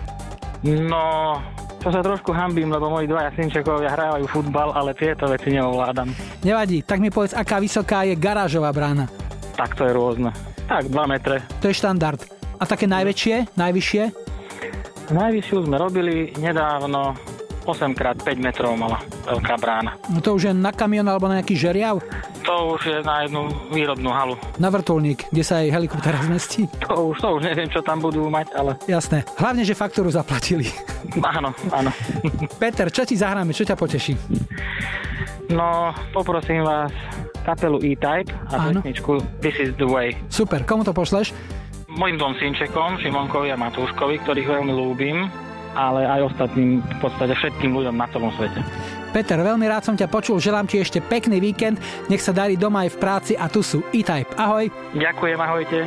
No, 0.61 1.41
to 1.83 1.91
sa 1.91 1.99
trošku 1.99 2.31
hambím, 2.31 2.71
lebo 2.71 2.87
moji 2.87 3.11
dvaja 3.11 3.35
synčekovia 3.35 3.91
hrávajú 3.91 4.31
futbal, 4.31 4.71
ale 4.71 4.95
tieto 4.95 5.27
veci 5.27 5.51
neovládam. 5.51 6.15
Nevadí, 6.47 6.87
tak 6.87 7.03
mi 7.03 7.11
povedz, 7.11 7.35
aká 7.35 7.59
vysoká 7.59 8.07
je 8.07 8.15
garážová 8.15 8.71
brána. 8.71 9.11
Tak 9.59 9.75
to 9.75 9.91
je 9.91 9.93
rôzne. 9.93 10.31
Tak, 10.71 10.87
2 10.87 10.95
metre. 11.11 11.43
To 11.59 11.67
je 11.67 11.75
štandard. 11.75 12.23
A 12.57 12.65
také 12.65 12.87
najväčšie, 12.87 13.59
najvyššie? 13.59 14.03
Najvyššiu 15.11 15.57
sme 15.67 15.77
robili 15.77 16.31
nedávno 16.39 17.19
8x5 17.63 18.27
metrov 18.39 18.75
mala 18.75 18.99
veľká 19.25 19.55
brána. 19.57 19.95
No 20.09 20.19
to 20.19 20.35
už 20.35 20.51
je 20.51 20.53
na 20.53 20.71
kamión 20.71 21.07
alebo 21.07 21.27
na 21.27 21.39
nejaký 21.39 21.55
žeriav? 21.55 22.03
To 22.43 22.75
už 22.75 22.83
je 22.83 22.99
na 23.01 23.23
jednu 23.23 23.47
výrobnú 23.71 24.11
halu. 24.11 24.35
Na 24.59 24.67
vrtulník, 24.67 25.31
kde 25.31 25.43
sa 25.43 25.63
aj 25.63 25.71
helikoptera 25.71 26.19
zmestí? 26.27 26.67
To 26.87 27.15
už, 27.15 27.23
to 27.23 27.29
už 27.39 27.43
neviem, 27.45 27.71
čo 27.71 27.81
tam 27.81 27.99
budú 27.99 28.27
mať, 28.27 28.47
ale 28.53 28.75
Jasné. 28.85 29.23
Hlavne, 29.39 29.63
že 29.63 29.73
faktúru 29.73 30.11
zaplatili. 30.11 30.67
áno, 31.39 31.55
áno. 31.71 31.91
Peter, 32.63 32.91
čo 32.91 33.07
ti 33.07 33.15
zahráme, 33.15 33.55
čo 33.55 33.63
ťa 33.63 33.79
poteší? 33.79 34.15
No, 35.53 35.93
poprosím 36.11 36.65
vás 36.65 36.91
kapelu 37.43 37.83
E-Type 37.83 38.31
a 38.49 38.71
Áno. 38.71 38.81
pesničku 38.81 39.19
This 39.39 39.59
is 39.59 39.71
the 39.77 39.85
way. 39.85 40.15
Super, 40.31 40.63
komu 40.63 40.83
to 40.83 40.95
pošleš? 40.95 41.35
Mojim 41.93 42.17
dvom 42.17 42.35
synčekom, 42.39 42.97
Šimonkovi 42.99 43.53
a 43.53 43.59
Matúškovi, 43.59 44.23
ktorých 44.25 44.49
veľmi 44.49 44.73
ľúbim, 44.73 45.29
ale 45.73 46.05
aj 46.05 46.33
ostatným, 46.33 46.81
v 46.81 46.99
podstate 47.01 47.33
všetkým 47.37 47.73
ľuďom 47.73 47.97
na 47.97 48.07
celom 48.11 48.31
svete. 48.37 48.61
Peter, 49.13 49.37
veľmi 49.37 49.69
rád 49.69 49.85
som 49.85 49.97
ťa 49.97 50.09
počul, 50.09 50.41
želám 50.41 50.65
ti 50.65 50.81
ešte 50.81 51.05
pekný 51.05 51.37
víkend, 51.37 51.77
nech 52.09 52.25
sa 52.25 52.33
darí 52.33 52.57
doma 52.57 52.89
aj 52.89 52.97
v 52.97 53.01
práci 53.01 53.33
a 53.37 53.45
tu 53.49 53.61
sú 53.61 53.85
E-Type. 53.93 54.33
Ahoj. 54.41 54.73
Ďakujem, 54.97 55.39
ahojte. 55.41 55.79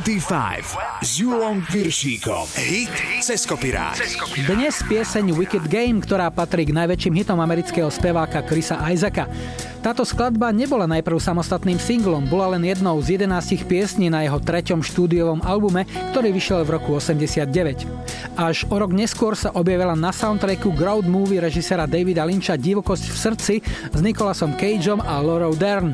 25 0.00 1.04
s 1.04 1.20
Julom 1.20 1.60
Piršíkom. 1.68 2.48
Hit 2.56 2.88
cez 3.20 3.44
kopirák. 3.44 4.00
Dnes 4.48 4.80
pieseň 4.88 5.36
Wicked 5.36 5.68
Game, 5.68 6.00
ktorá 6.00 6.32
patrí 6.32 6.64
k 6.64 6.72
najväčším 6.72 7.20
hitom 7.20 7.36
amerického 7.36 7.92
speváka 7.92 8.40
Chrisa 8.40 8.80
Isaaca. 8.88 9.28
Táto 9.84 10.08
skladba 10.08 10.48
nebola 10.48 10.88
najprv 10.88 11.20
samostatným 11.20 11.76
singlom, 11.76 12.24
bola 12.24 12.56
len 12.56 12.64
jednou 12.72 12.96
z 13.04 13.20
11 13.20 13.68
piesní 13.68 14.08
na 14.08 14.24
jeho 14.24 14.40
treťom 14.40 14.80
štúdiovom 14.80 15.44
albume, 15.44 15.84
ktorý 16.16 16.32
vyšiel 16.32 16.64
v 16.64 16.80
roku 16.80 16.96
89. 16.96 17.84
Až 18.40 18.64
o 18.72 18.80
rok 18.80 18.96
neskôr 18.96 19.36
sa 19.36 19.52
objavila 19.52 19.92
na 19.92 20.08
soundtracku 20.08 20.72
Ground 20.72 21.04
Movie 21.04 21.36
režisera 21.36 21.84
Davida 21.84 22.24
Lyncha 22.24 22.56
Divokosť 22.56 23.12
v 23.12 23.16
srdci 23.28 23.54
s 23.92 24.00
Nicolasom 24.00 24.56
Cageom 24.56 25.04
a 25.04 25.20
Laurel 25.20 25.52
Dern. 25.52 25.92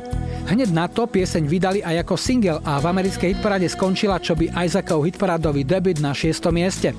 Hneď 0.49 0.73
na 0.73 0.89
to 0.89 1.05
pieseň 1.05 1.45
vydali 1.45 1.85
aj 1.85 2.09
ako 2.09 2.17
single 2.17 2.65
a 2.65 2.81
v 2.81 2.89
americkej 2.89 3.37
hitparáde 3.37 3.69
skončila 3.69 4.17
čo 4.17 4.33
by 4.33 4.49
Isaacov 4.65 5.05
hitparádový 5.05 5.61
debut 5.61 6.01
na 6.01 6.17
6. 6.17 6.41
mieste. 6.57 6.97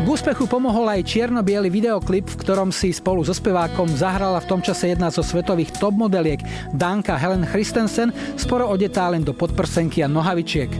K 0.00 0.06
úspechu 0.08 0.48
pomohol 0.48 0.88
aj 0.88 1.04
čierno 1.04 1.44
videoklip, 1.44 2.24
v 2.24 2.40
ktorom 2.40 2.72
si 2.72 2.88
spolu 2.88 3.20
so 3.20 3.36
spevákom 3.36 3.84
zahrala 3.92 4.40
v 4.40 4.48
tom 4.48 4.64
čase 4.64 4.96
jedna 4.96 5.12
zo 5.12 5.20
svetových 5.20 5.76
top 5.76 5.92
modeliek, 5.92 6.40
Danka 6.72 7.20
Helen 7.20 7.44
Christensen, 7.44 8.16
sporo 8.40 8.64
odetá 8.72 9.12
len 9.12 9.28
do 9.28 9.36
podprsenky 9.36 10.00
a 10.00 10.08
nohavičiek. 10.08 10.72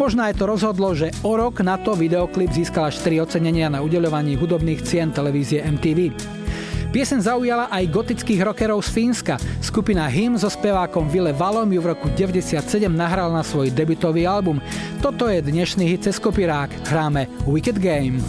Možno 0.00 0.24
aj 0.24 0.40
to 0.40 0.48
rozhodlo, 0.48 0.96
že 0.96 1.12
o 1.20 1.36
rok 1.36 1.60
na 1.60 1.76
to 1.76 1.92
videoklip 1.92 2.48
získala 2.48 2.88
4 2.88 3.28
ocenenia 3.28 3.68
na 3.68 3.84
udeľovaní 3.84 4.40
hudobných 4.40 4.80
cien 4.88 5.12
televízie 5.12 5.60
MTV. 5.68 6.16
Piesen 6.92 7.24
zaujala 7.24 7.72
aj 7.72 7.88
gotických 7.88 8.44
rockerov 8.44 8.84
z 8.84 8.92
Fínska. 8.92 9.40
Skupina 9.64 10.04
Him 10.12 10.36
so 10.36 10.52
spevákom 10.52 11.08
Ville 11.08 11.32
Valom 11.32 11.64
ju 11.72 11.80
v 11.80 11.96
roku 11.96 12.12
97 12.12 12.68
nahral 12.92 13.32
na 13.32 13.40
svoj 13.40 13.72
debutový 13.72 14.28
album. 14.28 14.60
Toto 15.00 15.24
je 15.24 15.40
dnešný 15.40 15.88
hit 15.88 16.04
cez 16.04 16.20
kopirák. 16.20 16.68
Hráme 16.84 17.32
Wicked 17.48 17.80
Game. 17.80 18.20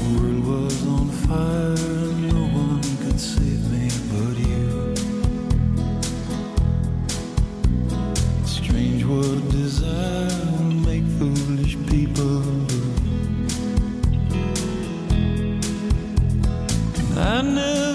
I 17.15 17.41
never 17.41 17.92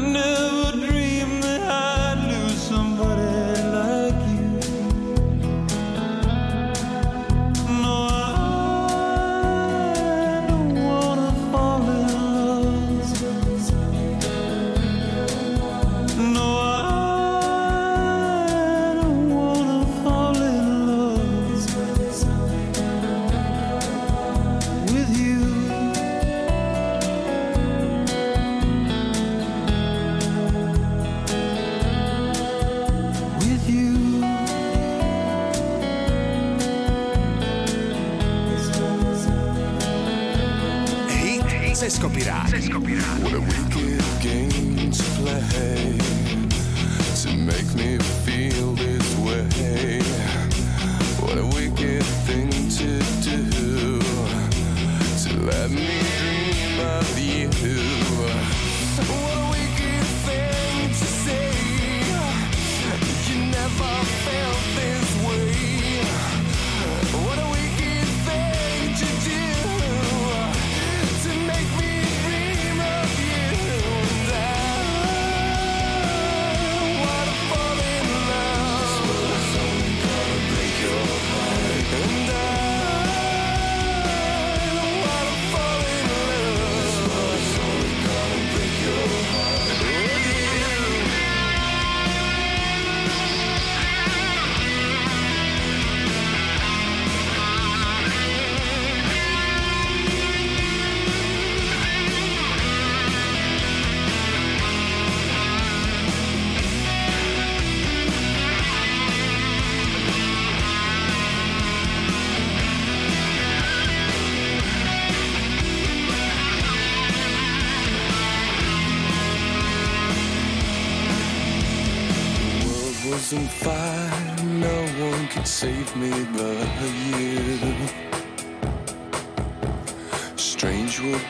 I 0.00 0.02
never 0.02 0.59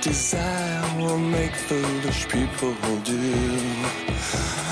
desire 0.01 0.83
will 0.99 1.19
make 1.19 1.55
foolish 1.55 2.29
people 2.29 2.75
do. 3.05 4.69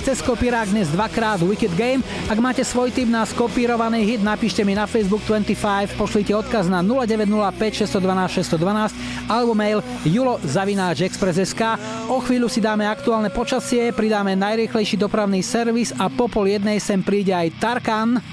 V 0.00 0.02
hite 0.08 0.16
cez 0.16 0.24
kopírák 0.24 0.72
dnes 0.72 0.88
dvakrát 0.88 1.44
Wicked 1.44 1.76
Game. 1.76 2.00
Ak 2.24 2.40
máte 2.40 2.64
svoj 2.64 2.88
tip 2.88 3.04
na 3.04 3.20
skopírovaný 3.28 4.00
hit, 4.08 4.24
napíšte 4.24 4.64
mi 4.64 4.72
na 4.72 4.88
Facebook 4.88 5.20
25, 5.28 5.92
pošlite 6.00 6.32
odkaz 6.32 6.72
na 6.72 6.80
0905 6.80 7.84
612 7.84 8.48
612 8.56 8.96
alebo 9.28 9.52
mail 9.52 9.84
julo.express.sk. 10.08 11.76
O 12.08 12.16
chvíľu 12.24 12.48
si 12.48 12.64
dáme 12.64 12.88
aktuálne 12.88 13.28
počasie, 13.28 13.92
pridáme 13.92 14.32
najrýchlejší 14.40 14.96
dopravný 14.96 15.44
servis 15.44 15.92
a 15.92 16.08
po 16.08 16.32
pol 16.32 16.48
jednej 16.48 16.80
sem 16.80 17.04
príde 17.04 17.36
aj 17.36 17.60
Tarkan. 17.60 18.24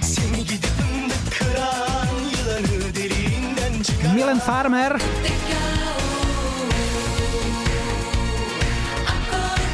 Milen 4.16 4.40
Farmer. 4.40 4.96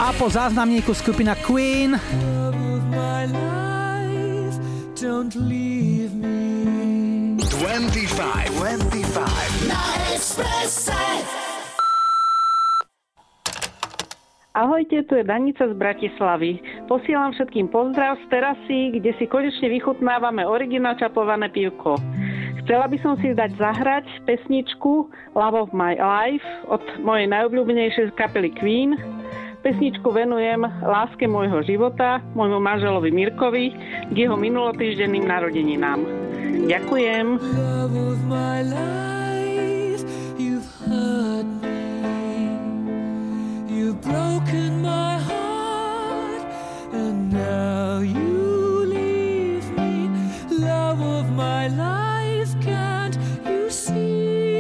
A 0.04 0.12
po 0.12 0.28
záznamníku 0.28 0.92
skupina 0.92 1.32
Queen. 1.32 1.96
Me. 1.96 2.00
25, 7.40 8.52
25. 8.52 9.72
Na 9.72 9.80
Expresse. 10.12 10.92
Ahojte, 14.52 15.08
tu 15.08 15.16
je 15.16 15.24
Danica 15.24 15.72
z 15.72 15.72
Bratislavy. 15.72 16.60
Posielam 16.92 17.32
všetkým 17.32 17.72
pozdrav 17.72 18.20
z 18.20 18.26
terasy, 18.28 19.00
kde 19.00 19.16
si 19.16 19.24
konečne 19.32 19.72
vychutnávame 19.72 20.44
originál 20.44 21.00
čapované 21.00 21.48
pivko. 21.48 21.96
Chcela 22.60 22.92
by 22.92 22.98
som 23.00 23.16
si 23.24 23.32
dať 23.32 23.56
zahrať 23.56 24.04
pesničku 24.28 25.08
Love 25.32 25.64
of 25.64 25.72
My 25.72 25.96
Life 25.96 26.44
od 26.68 26.84
mojej 27.00 27.32
najobľúbenejšej 27.32 28.20
kapely 28.20 28.52
Queen. 28.60 29.00
Pesničku 29.64 30.12
venujem 30.12 30.60
láske 30.84 31.24
môjho 31.24 31.64
života, 31.64 32.20
môjmu 32.36 32.60
manželovi 32.60 33.16
Mirkovi, 33.16 33.72
k 34.12 34.16
jeho 34.28 34.36
minulotýždenným 34.36 35.24
narodeninám. 35.24 36.04
Ďakujem. 36.68 37.40
Love 37.40 37.96
of 51.00 51.28
my 51.32 51.68
life, 51.72 52.54
can't 52.60 53.16
you 53.48 53.72
see? 53.72 54.53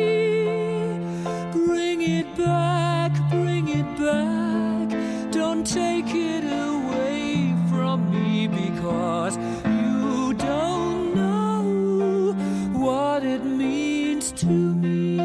Take 5.66 6.14
it 6.14 6.44
away 6.44 7.56
from 7.70 8.12
me 8.12 8.48
because 8.48 9.38
you 9.66 10.34
don't 10.34 11.16
know 11.16 12.34
what 12.74 13.24
it 13.24 13.46
means 13.46 14.34
to 14.34 14.46
me. 14.46 15.18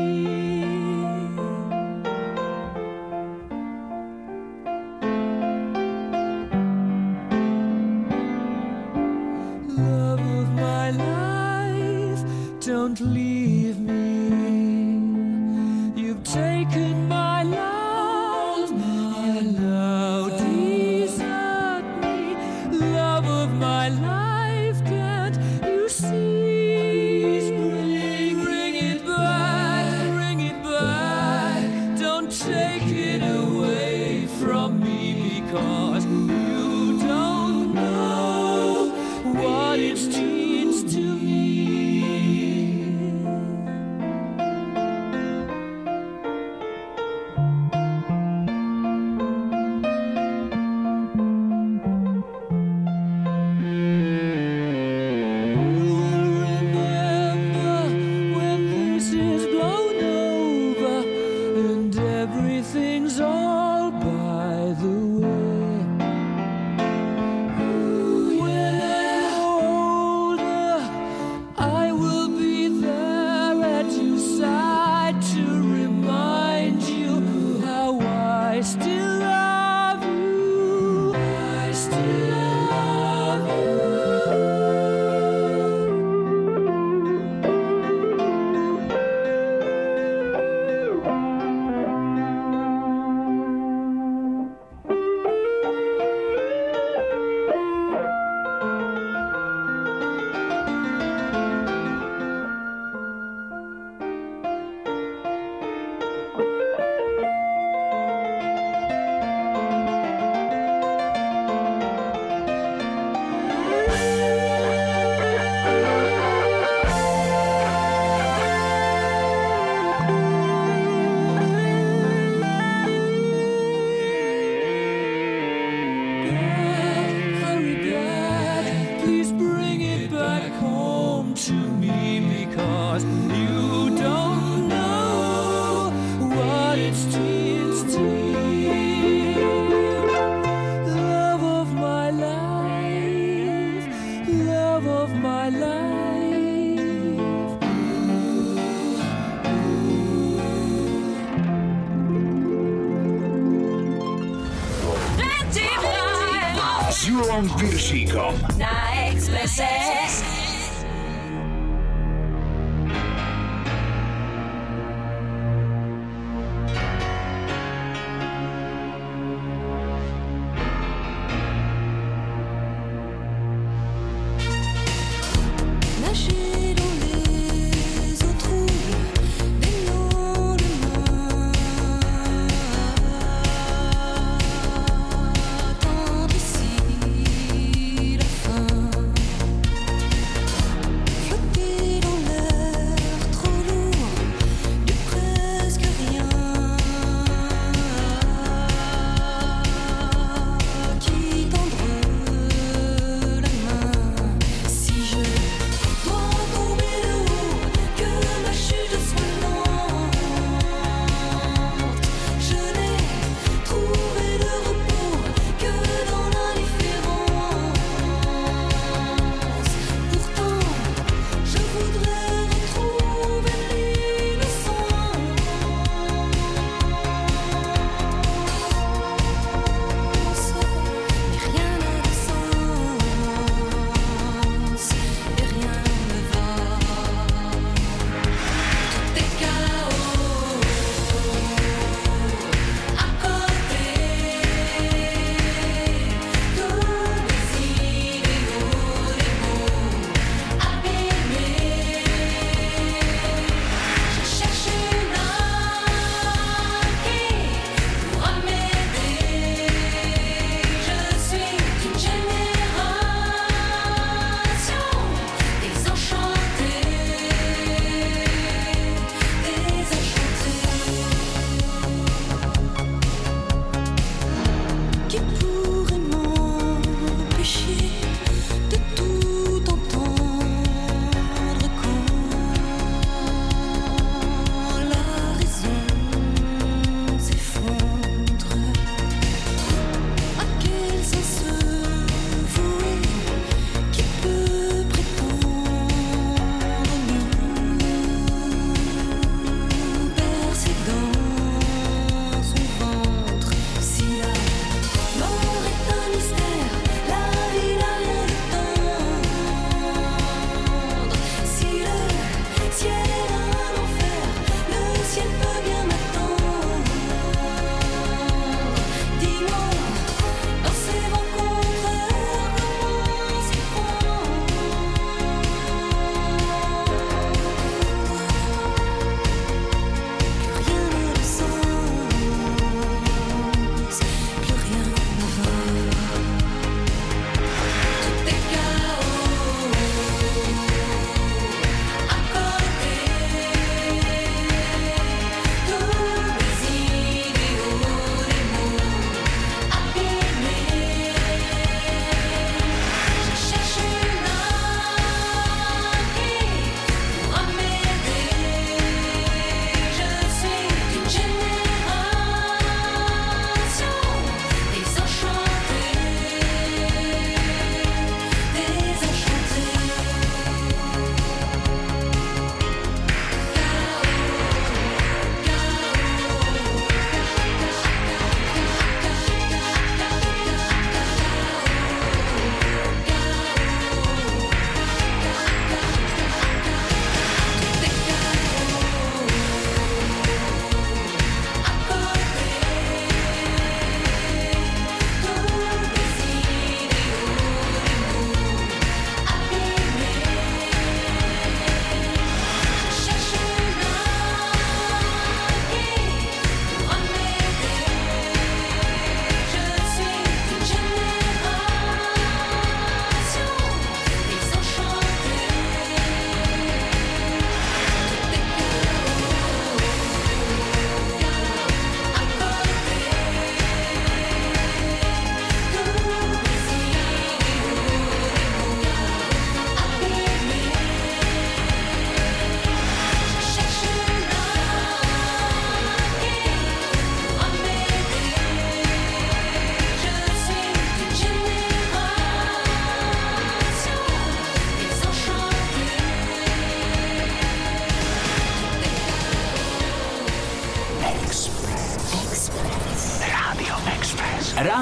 Love 9.67 10.21
of 10.21 10.51
my 10.53 10.91
life, 10.93 12.25
don't 12.61 13.01
leave 13.01 13.81
me. 13.81 14.18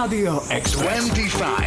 Rádio 0.06 0.40
Express. 0.50 1.10
25. 1.10 1.10
25. 1.10 1.65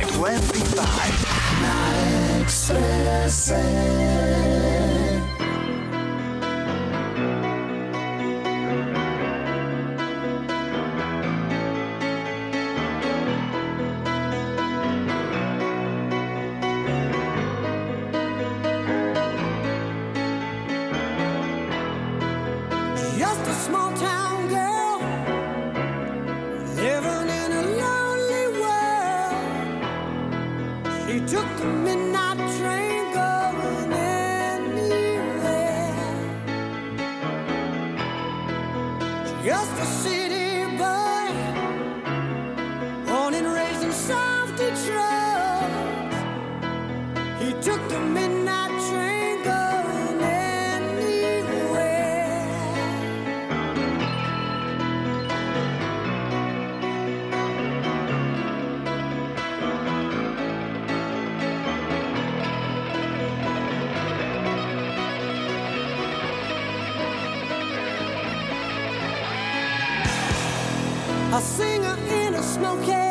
Singer 71.60 71.98
in 72.08 72.36
a 72.36 72.42
smoky 72.42 73.09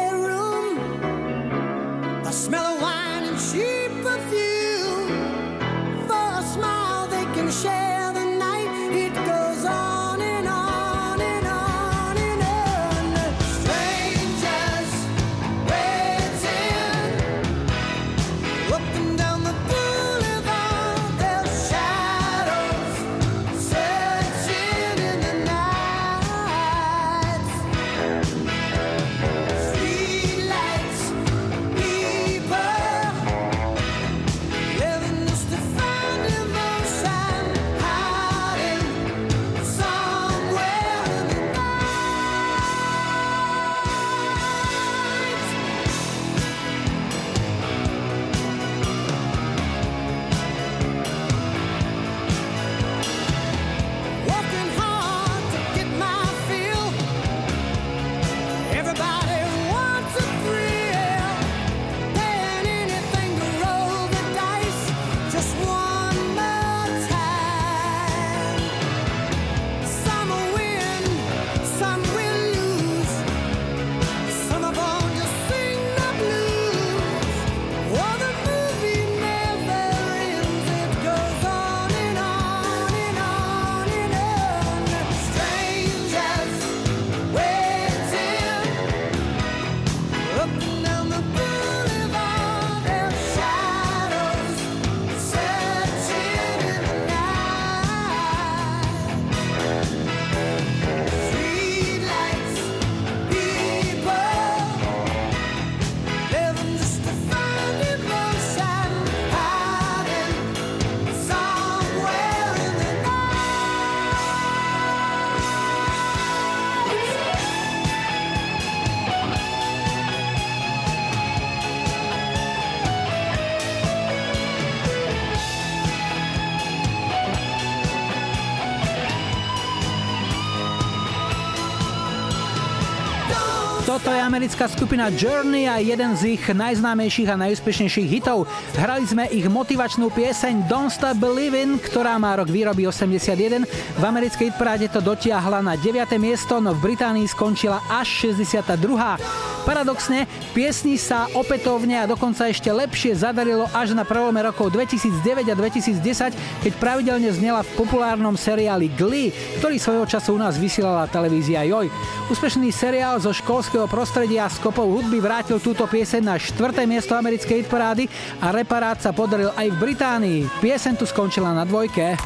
Toto 134.09 134.17
je 134.17 134.25
americká 134.25 134.65
skupina 134.73 135.13
Journey 135.13 135.69
a 135.69 135.85
jeden 135.85 136.17
z 136.17 136.41
ich 136.41 136.41
najznámejších 136.41 137.29
a 137.29 137.37
najúspešnejších 137.45 138.09
hitov. 138.09 138.49
Hrali 138.73 139.05
sme 139.05 139.29
ich 139.29 139.45
motivačnú 139.45 140.09
pieseň 140.09 140.65
Don't 140.65 140.89
Stop 140.89 141.21
Believin', 141.21 141.77
ktorá 141.77 142.17
má 142.17 142.33
rok 142.41 142.49
výroby 142.49 142.89
81. 142.89 143.69
V 143.69 144.01
americkej 144.01 144.49
hitparáde 144.49 144.89
to 144.89 145.05
dotiahla 145.05 145.61
na 145.61 145.77
9. 145.77 146.09
miesto, 146.17 146.57
no 146.57 146.73
v 146.73 146.89
Británii 146.89 147.29
skončila 147.29 147.85
až 147.85 148.33
62. 148.33 149.48
Paradoxne, 149.69 150.25
piesni 150.57 150.97
sa 150.97 151.29
opätovne 151.37 152.01
a 152.01 152.09
dokonca 152.09 152.49
ešte 152.49 152.73
lepšie 152.73 153.13
zadarilo 153.21 153.69
až 153.77 153.93
na 153.93 154.01
prelome 154.01 154.41
rokov 154.41 154.73
2009 154.73 155.45
a 155.45 155.53
2010, 155.53 156.65
keď 156.65 156.73
pravidelne 156.81 157.29
znela 157.29 157.61
v 157.61 157.77
populárnom 157.77 158.33
seriáli 158.33 158.89
Glee, 158.97 159.29
ktorý 159.61 159.77
svojho 159.77 160.09
času 160.09 160.35
u 160.35 160.41
nás 160.41 160.57
vysielala 160.57 161.05
televízia 161.13 161.69
Joj. 161.69 161.93
Úspešný 162.33 162.73
seriál 162.73 163.21
zo 163.21 163.29
školského 163.29 163.85
prostredia 163.93 164.49
s 164.49 164.57
kopou 164.57 164.89
hudby 164.89 165.21
vrátil 165.21 165.61
túto 165.61 165.85
pieseň 165.85 166.23
na 166.25 166.41
4. 166.41 166.89
miesto 166.89 167.13
americkej 167.13 167.69
hitparády 167.69 168.09
a 168.41 168.49
reparát 168.49 168.97
sa 168.97 169.13
podaril 169.13 169.53
aj 169.53 169.69
v 169.69 169.77
Británii. 169.77 170.41
Pieseň 170.65 170.97
tu 170.97 171.05
skončila 171.05 171.53
na 171.53 171.69
dvojke. 171.69 172.17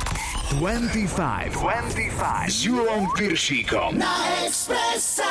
25. 0.63 1.59
25. 1.59 2.47
S 2.47 2.71
Piršíkom. 3.19 3.99
Na 3.99 4.15
Expresse. 4.47 5.27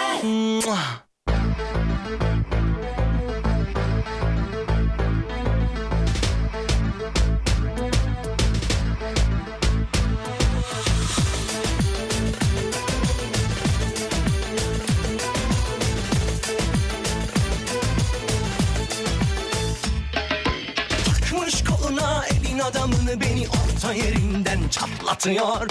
atıyor 25.22 25.68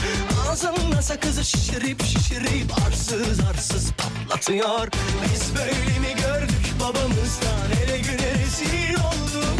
Ağzımda 0.49 1.03
sakızı 1.03 1.45
şişirip 1.45 2.03
şişirip 2.05 2.73
arsız 2.87 3.41
arsız 3.51 3.93
patlatıyor. 3.93 4.89
Biz 5.25 5.55
böyle 5.55 5.99
mi 5.99 6.23
gördük 6.23 6.75
babamızdan? 6.81 7.83
Ele 7.83 7.99
güne 7.99 8.31
rezil 8.35 8.95
olduk. 8.95 9.59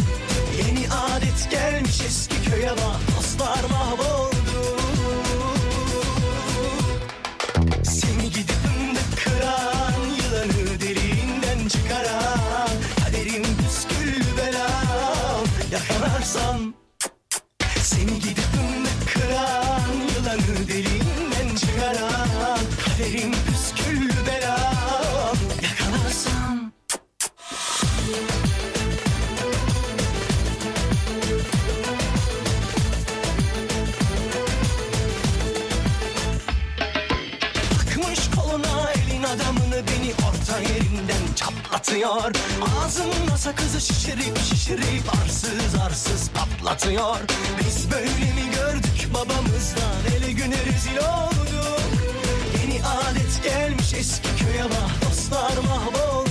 Yeni 0.57 0.87
adet 0.93 1.51
gelmiş 1.51 2.01
eski 2.07 2.49
köye 2.49 2.69
bak 2.71 3.17
dostlar 3.17 3.63
mahvoldu. 3.71 4.77
Seni 7.83 8.29
gidip 8.29 8.55
ındık 8.65 9.23
kıran 9.23 9.93
yılanı 10.23 10.81
derinden 10.81 11.67
çıkaran 11.67 12.69
Kaderim 13.05 13.43
püsküllü 13.57 14.37
belam 14.37 15.45
yakalarsan 15.71 16.70
patlatıyor. 41.91 42.31
Ağzımda 42.85 43.37
sakızı 43.37 43.81
şişirip 43.81 44.37
şişirip 44.37 45.15
arsız 45.23 45.75
arsız 45.85 46.29
patlatıyor. 46.29 47.19
Biz 47.59 47.91
böyle 47.91 48.09
mi 48.09 48.51
gördük 48.55 49.09
babamızdan? 49.13 50.17
Ele 50.17 50.31
güne 50.31 50.57
rezil 50.65 50.97
olduk. 50.97 51.81
Yeni 52.61 52.81
adet 52.85 53.43
gelmiş 53.43 53.93
eski 53.93 54.29
köye 54.35 54.63
vah 54.63 55.09
dostlar 55.09 55.57
mahvoldu 55.67 56.30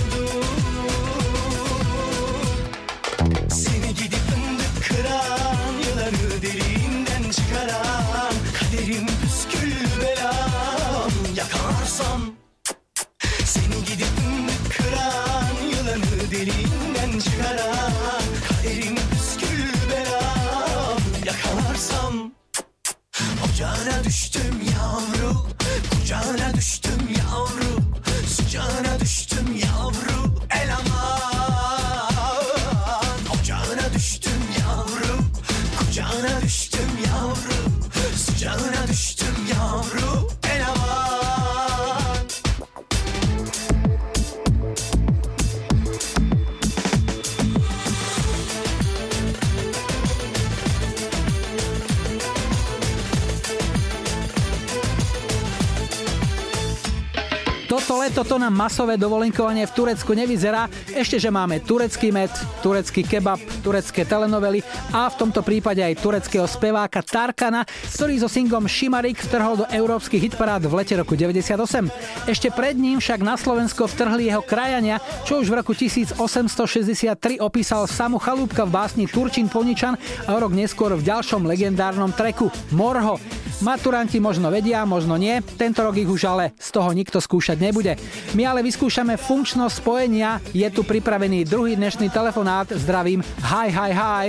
to 58.31 58.39
nám 58.39 58.55
masové 58.55 58.95
dovolenkovanie 58.95 59.67
v 59.67 59.75
Turecku 59.75 60.15
nevyzerá. 60.15 60.71
Ešte, 60.95 61.19
že 61.19 61.27
máme 61.27 61.59
turecký 61.59 62.15
med, 62.15 62.31
turecký 62.63 63.03
kebab, 63.03 63.43
turecké 63.59 64.07
telenovely 64.07 64.63
a 64.95 65.11
v 65.11 65.19
tomto 65.19 65.43
prípade 65.43 65.83
aj 65.83 65.99
tureckého 65.99 66.47
speváka 66.47 67.03
Tarkana, 67.03 67.67
ktorý 67.91 68.23
so 68.23 68.31
singlom 68.31 68.71
Šimarik 68.71 69.19
vtrhol 69.19 69.59
do 69.59 69.65
európskych 69.67 70.31
hitparád 70.31 70.63
v 70.63 70.79
lete 70.79 70.95
roku 70.95 71.19
98. 71.19 71.91
Ešte 72.31 72.47
pred 72.55 72.79
ním 72.79 73.03
však 73.03 73.19
na 73.19 73.35
Slovensko 73.35 73.91
vtrhli 73.91 74.31
jeho 74.31 74.39
krajania, 74.47 75.03
čo 75.27 75.43
už 75.43 75.51
v 75.51 75.59
roku 75.59 75.75
1863 75.75 77.35
opísal 77.43 77.83
Samu 77.83 78.15
Chalúbka 78.15 78.63
v 78.63 78.71
básni 78.71 79.11
Turčín 79.11 79.51
Poničan 79.51 79.99
a 80.23 80.39
rok 80.39 80.55
neskôr 80.55 80.95
v 80.95 81.03
ďalšom 81.03 81.43
legendárnom 81.43 82.15
treku 82.15 82.47
Morho. 82.71 83.19
Maturanti 83.61 84.17
možno 84.17 84.49
vedia, 84.49 84.87
možno 84.89 85.21
nie, 85.21 85.37
tento 85.59 85.85
rok 85.85 85.93
ich 85.93 86.09
už 86.09 86.25
ale 86.25 86.57
z 86.57 86.73
toho 86.73 86.89
nikto 86.95 87.21
skúšať 87.21 87.61
nebude. 87.61 87.93
My 88.33 88.47
ale 88.47 88.63
vyskúšame 88.63 89.19
funkčnosť 89.19 89.75
spojenia, 89.83 90.39
je 90.55 90.67
tu 90.71 90.87
pripravený 90.87 91.43
druhý 91.43 91.75
dnešný 91.75 92.07
telefonát, 92.07 92.69
zdravím, 92.71 93.19
hi, 93.43 93.67
hi, 93.67 93.91
hi. 93.91 94.27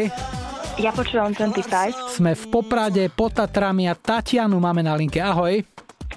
Ja 0.81 0.91
počúvam 0.91 1.37
25. 1.37 2.17
Sme 2.17 2.33
v 2.33 2.45
Poprade, 2.49 3.07
pod 3.13 3.37
Tatrami 3.37 3.87
a 3.87 3.95
Tatianu 3.95 4.57
máme 4.57 4.81
na 4.81 4.97
linke, 4.97 5.21
ahoj. 5.21 5.61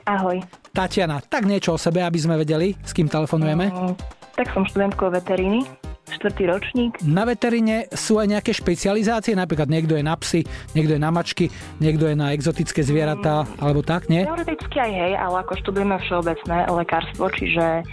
Ahoj. 0.08 0.40
Tatiana, 0.72 1.20
tak 1.24 1.48
niečo 1.48 1.76
o 1.76 1.80
sebe, 1.80 2.04
aby 2.04 2.20
sme 2.20 2.40
vedeli, 2.40 2.76
s 2.84 2.92
kým 2.92 3.08
telefonujeme. 3.08 3.72
Mm, 3.72 3.94
tak 4.36 4.52
som 4.52 4.64
študentkou 4.68 5.12
veteríny, 5.12 5.64
štvrtý 6.10 6.44
ročník. 6.50 6.92
Na 7.06 7.26
veterine 7.26 7.90
sú 7.94 8.22
aj 8.22 8.28
nejaké 8.38 8.52
špecializácie, 8.54 9.34
napríklad 9.34 9.70
niekto 9.70 9.98
je 9.98 10.04
na 10.06 10.16
psy, 10.18 10.46
niekto 10.78 10.96
je 10.98 11.02
na 11.02 11.10
mačky, 11.10 11.50
niekto 11.82 12.06
je 12.10 12.16
na 12.16 12.34
exotické 12.34 12.86
zvieratá, 12.86 13.50
alebo 13.58 13.82
tak, 13.82 14.08
nie? 14.08 14.26
Teoreticky 14.26 14.78
aj 14.78 14.92
hej, 14.92 15.14
ale 15.18 15.36
ako 15.42 15.54
študujeme 15.66 15.96
všeobecné 16.06 16.58
lekárstvo, 16.70 17.26
čiže 17.34 17.86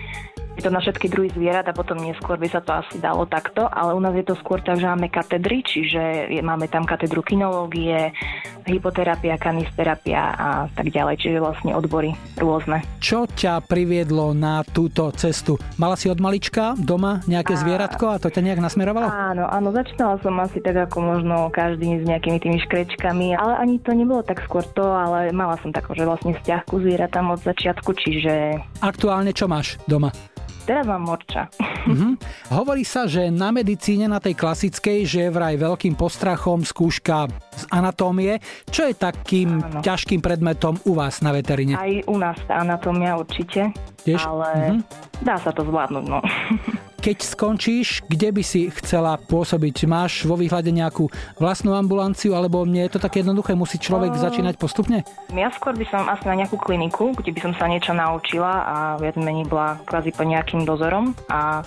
je 0.57 0.63
to 0.63 0.71
na 0.71 0.81
všetky 0.85 1.09
druhy 1.09 1.33
zvierat 1.33 1.65
a 1.69 1.77
potom 1.77 1.97
neskôr 1.97 2.37
by 2.37 2.49
sa 2.53 2.61
to 2.61 2.77
asi 2.77 3.01
dalo 3.01 3.25
takto, 3.25 3.65
ale 3.69 3.97
u 3.97 4.01
nás 4.01 4.13
je 4.13 4.27
to 4.27 4.37
skôr 4.37 4.61
tak, 4.61 4.77
že 4.77 4.89
máme 4.89 5.09
katedry, 5.09 5.65
čiže 5.65 6.29
máme 6.45 6.69
tam 6.69 6.85
katedru 6.85 7.25
kinológie, 7.25 8.13
hypoterapia, 8.69 9.41
kanisterapia 9.41 10.23
a 10.37 10.49
tak 10.77 10.93
ďalej, 10.93 11.19
čiže 11.19 11.39
vlastne 11.41 11.73
odbory 11.73 12.13
rôzne. 12.37 12.85
Čo 13.01 13.25
ťa 13.27 13.65
priviedlo 13.65 14.37
na 14.37 14.63
túto 14.63 15.09
cestu? 15.17 15.57
Mala 15.81 15.97
si 15.97 16.13
od 16.13 16.21
malička 16.21 16.77
doma 16.79 17.25
nejaké 17.25 17.57
zvieratko 17.57 18.13
a 18.13 18.21
to 18.21 18.29
ťa 18.29 18.45
nejak 18.45 18.61
nasmerovalo? 18.61 19.09
Áno, 19.09 19.49
áno, 19.49 19.69
začínala 19.73 20.21
som 20.21 20.37
asi 20.39 20.61
tak 20.61 20.77
ako 20.79 20.99
možno 21.01 21.49
každý 21.51 22.01
s 22.01 22.05
nejakými 22.07 22.39
tými 22.39 22.59
škrečkami, 22.69 23.35
ale 23.35 23.57
ani 23.59 23.81
to 23.81 23.97
nebolo 23.97 24.21
tak 24.23 24.45
skôr 24.45 24.63
to, 24.77 24.85
ale 24.85 25.33
mala 25.35 25.57
som 25.65 25.73
takú, 25.75 25.97
že 25.97 26.07
vlastne 26.07 26.37
vzťah 26.39 26.61
ku 26.69 26.79
zvieratám 26.79 27.35
od 27.35 27.41
začiatku, 27.43 27.91
čiže 27.99 28.63
Aktuálne 28.83 29.33
čo 29.35 29.47
máš 29.47 29.79
doma? 29.89 30.13
Teraz 30.63 30.85
mám 30.85 31.03
morča. 31.05 31.49
Mhm. 31.83 32.15
Hovorí 32.55 32.87
sa, 32.87 33.11
že 33.11 33.27
na 33.27 33.51
medicíne, 33.51 34.07
na 34.07 34.23
tej 34.23 34.39
klasickej, 34.39 35.03
že 35.03 35.19
je 35.21 35.31
vraj 35.31 35.59
veľkým 35.59 35.99
postrachom 35.99 36.63
skúška 36.63 37.27
z 37.51 37.67
anatómie. 37.69 38.39
Čo 38.71 38.87
je 38.87 38.95
takým 38.95 39.59
Áno. 39.59 39.83
ťažkým 39.83 40.23
predmetom 40.23 40.79
u 40.81 40.95
vás 40.95 41.19
na 41.19 41.35
veteríne? 41.35 41.75
Aj 41.75 41.91
u 42.07 42.15
nás 42.15 42.39
tá 42.47 42.63
anatómia 42.63 43.19
určite, 43.19 43.75
Tiež? 43.99 44.23
ale 44.23 44.79
Mhm. 44.79 44.81
dá 45.21 45.35
sa 45.37 45.51
to 45.51 45.67
zvládnuť, 45.67 46.05
no. 46.07 46.23
Keď 47.03 47.19
skončíš, 47.35 48.07
kde 48.07 48.31
by 48.31 48.47
si 48.47 48.71
chcela 48.79 49.19
pôsobiť? 49.19 49.91
Máš 49.91 50.23
vo 50.23 50.39
výhľade 50.39 50.71
nejakú 50.71 51.11
vlastnú 51.35 51.75
ambulanciu, 51.75 52.39
alebo 52.39 52.63
nie 52.63 52.87
je 52.87 52.95
to 52.95 53.03
také 53.03 53.27
jednoduché? 53.27 53.59
Musí 53.59 53.83
človek 53.83 54.15
začínať 54.15 54.55
postupne? 54.55 55.03
Ja 55.35 55.51
skôr 55.51 55.75
by 55.75 55.83
som 55.91 56.07
asi 56.07 56.23
na 56.31 56.39
nejakú 56.39 56.63
kliniku, 56.63 57.11
kde 57.19 57.35
by 57.35 57.41
som 57.43 57.53
sa 57.59 57.67
niečo 57.67 57.91
naučila 57.91 58.55
a 58.63 58.77
viac 59.03 59.19
menej 59.19 59.51
bola 59.51 59.83
kvázi 59.83 60.15
pod 60.15 60.31
nejakým 60.31 60.63
dozorom 60.63 61.11
a 61.27 61.67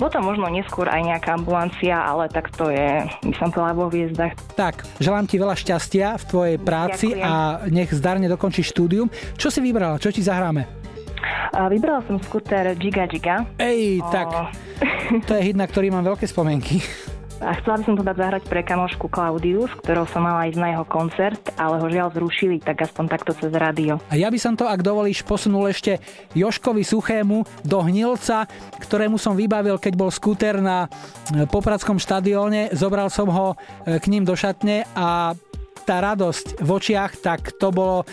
potom 0.00 0.24
možno 0.24 0.48
neskôr 0.48 0.88
aj 0.88 1.12
nejaká 1.12 1.36
ambulancia, 1.36 2.00
ale 2.00 2.32
tak 2.32 2.48
to 2.56 2.72
je, 2.72 3.04
by 3.20 3.36
som 3.36 3.52
povedala, 3.52 3.76
vo 3.76 3.92
hviezdach. 3.92 4.32
Tak, 4.56 4.88
želám 4.96 5.28
ti 5.28 5.36
veľa 5.36 5.60
šťastia 5.60 6.16
v 6.16 6.24
tvojej 6.24 6.56
práci 6.56 7.12
Ďakujem. 7.12 7.28
a 7.28 7.32
nech 7.68 7.92
zdarne 7.92 8.32
dokončíš 8.32 8.72
štúdium. 8.72 9.12
Čo 9.36 9.52
si 9.52 9.60
vybrala? 9.60 10.00
Čo 10.00 10.08
ti 10.08 10.24
zahráme? 10.24 10.79
Vybrala 11.50 12.02
som 12.06 12.16
skúter 12.22 12.74
Giga 12.78 13.06
Giga. 13.06 13.46
Ej, 13.58 14.02
O. 14.02 14.10
tak, 14.10 14.28
to 15.28 15.32
je 15.36 15.42
hit, 15.42 15.56
na 15.58 15.66
ktorý 15.66 15.90
mám 15.90 16.06
veľké 16.06 16.26
spomienky. 16.26 16.82
A 17.40 17.56
chcela 17.56 17.80
by 17.80 17.84
som 17.88 17.96
to 17.96 18.04
dať 18.04 18.16
zahrať 18.20 18.42
pre 18.52 18.60
kamošku 18.60 19.08
Klaudiu, 19.08 19.64
s 19.64 19.72
ktorou 19.80 20.04
som 20.04 20.28
mala 20.28 20.44
ísť 20.52 20.60
na 20.60 20.76
jeho 20.76 20.84
koncert, 20.84 21.40
ale 21.56 21.80
ho 21.80 21.88
žiaľ 21.88 22.12
zrušili, 22.12 22.60
tak 22.60 22.84
aspoň 22.84 23.04
takto 23.08 23.32
cez 23.32 23.48
rádio. 23.56 23.96
A 24.12 24.20
ja 24.20 24.28
by 24.28 24.36
som 24.36 24.52
to, 24.52 24.68
ak 24.68 24.84
dovolíš, 24.84 25.24
posunul 25.24 25.72
ešte 25.72 26.04
Joškovi 26.36 26.84
Suchému 26.84 27.64
do 27.64 27.80
Hnilca, 27.80 28.44
ktorému 28.84 29.16
som 29.16 29.32
vybavil, 29.32 29.80
keď 29.80 29.92
bol 29.96 30.12
skúter 30.12 30.60
na 30.60 30.84
e, 31.32 31.48
Popradskom 31.48 31.96
štadióne. 31.96 32.76
Zobral 32.76 33.08
som 33.08 33.32
ho 33.32 33.56
e, 33.88 33.96
k 33.96 34.12
ním 34.12 34.28
do 34.28 34.36
šatne 34.36 34.84
a 34.92 35.32
tá 35.88 35.96
radosť 35.96 36.60
v 36.60 36.68
očiach, 36.68 37.24
tak 37.24 37.56
to 37.56 37.72
bolo 37.72 38.04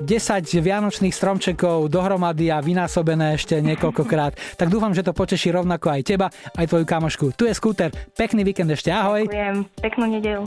10 0.00 0.48
vianočných 0.48 1.12
stromčekov 1.12 1.92
dohromady 1.92 2.48
a 2.48 2.64
vynásobené 2.64 3.36
ešte 3.36 3.60
niekoľkokrát. 3.60 4.56
Tak 4.56 4.68
dúfam, 4.72 4.96
že 4.96 5.04
to 5.04 5.12
poteší 5.12 5.52
rovnako 5.52 5.92
aj 5.92 6.02
teba, 6.06 6.26
aj 6.56 6.66
tvoju 6.70 6.86
kamošku. 6.88 7.36
Tu 7.36 7.50
je 7.50 7.54
skúter. 7.56 7.92
Pekný 8.16 8.46
víkend 8.46 8.72
ešte. 8.72 8.88
Ahoj. 8.88 9.28
Ďakujem, 9.28 9.56
peknú 9.82 10.04
nedelu. 10.08 10.42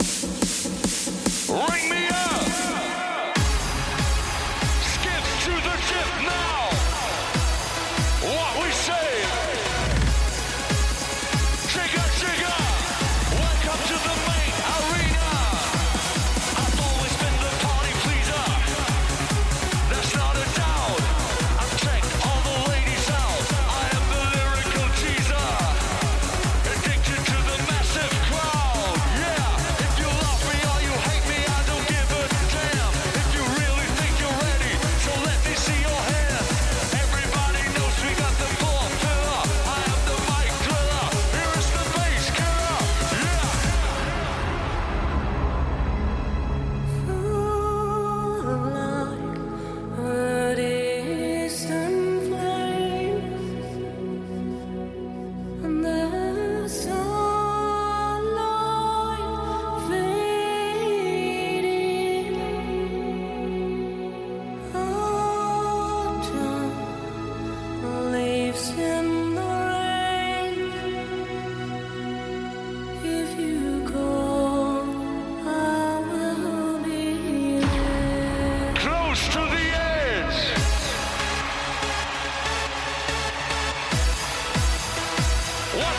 Ring 1.46 1.86
me 1.90 2.05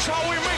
shall 0.08 0.30
we 0.30 0.38
make? 0.38 0.57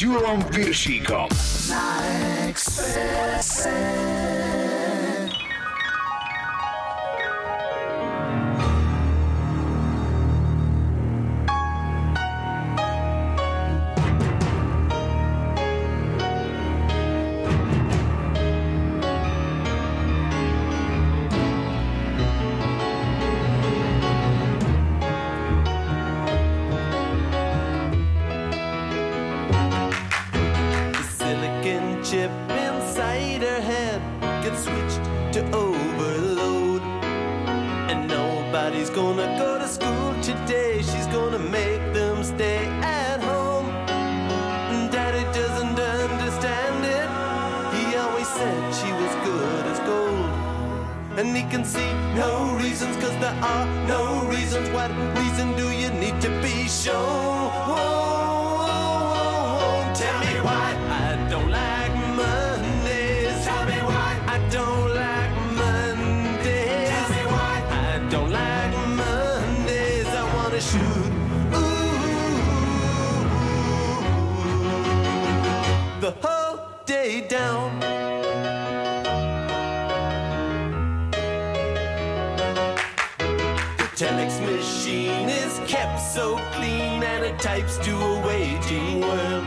Юром 0.00 0.42
Пирщиком. 0.44 1.28
are 53.48 53.66
no 53.86 54.02
reasons. 54.34 54.68
What 54.70 54.90
reason 55.18 55.54
do 55.56 55.66
you 55.70 55.90
need 56.02 56.16
to 56.26 56.30
be 56.42 56.56
shown? 56.68 57.50
Tell 60.00 60.18
me 60.26 60.34
why 60.46 60.68
I 61.06 61.10
don't 61.30 61.50
like 61.60 61.94
Mondays. 62.20 63.44
Tell 63.46 63.64
me 63.70 63.78
why 63.90 64.10
I 64.34 64.38
don't 64.56 64.88
like 65.02 65.32
Mondays. 65.60 66.88
Tell 66.92 67.08
me 67.16 67.22
why 67.34 67.54
I 67.86 67.92
don't 68.12 68.30
like 68.40 68.74
Mondays. 69.00 70.08
I 70.20 70.24
wanna 70.34 70.62
shoot. 70.70 71.12
Ooh, 71.60 72.00
the 76.04 76.12
whole 76.22 76.58
day 76.86 77.10
down. 77.36 77.93
so 86.14 86.36
clean 86.52 87.02
and 87.02 87.24
it 87.24 87.36
types 87.40 87.76
to 87.78 87.90
a 87.90 88.24
waging 88.24 89.00
world. 89.00 89.44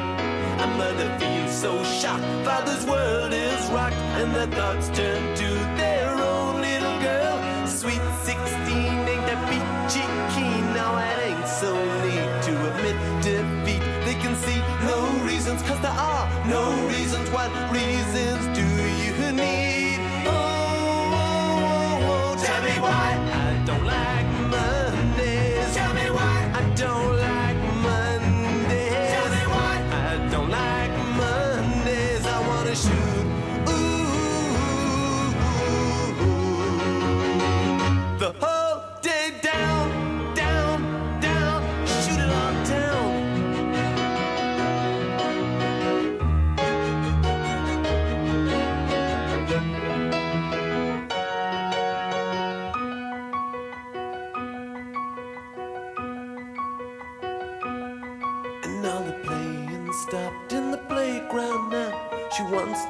A 0.65 0.67
mother 0.75 1.07
feels 1.17 1.55
so 1.55 1.81
shocked, 1.85 2.25
father's 2.43 2.85
world 2.85 3.31
is 3.31 3.69
rocked, 3.69 3.95
and 4.19 4.35
the 4.35 4.47
thoughts 4.53 4.89
turn 4.89 5.21
to 5.37 5.49
their 5.79 6.09
own 6.11 6.59
little 6.59 6.99
girl. 6.99 7.37
Sweet 7.65 8.03
16, 8.23 8.75
ain't 8.75 9.25
that 9.29 9.41
peachy 9.47 10.03
keen? 10.35 10.63
Now 10.73 10.91
it 10.97 11.17
ain't 11.29 11.47
so 11.47 11.71
neat 12.03 12.31
to 12.47 12.53
admit 12.69 12.97
defeat. 13.23 13.83
They 14.03 14.15
can 14.19 14.35
see 14.35 14.59
no 14.91 14.99
reasons, 15.25 15.61
cause 15.61 15.79
there 15.79 15.99
are 16.11 16.27
no 16.47 16.65
reasons. 16.89 17.29
What? 17.29 17.49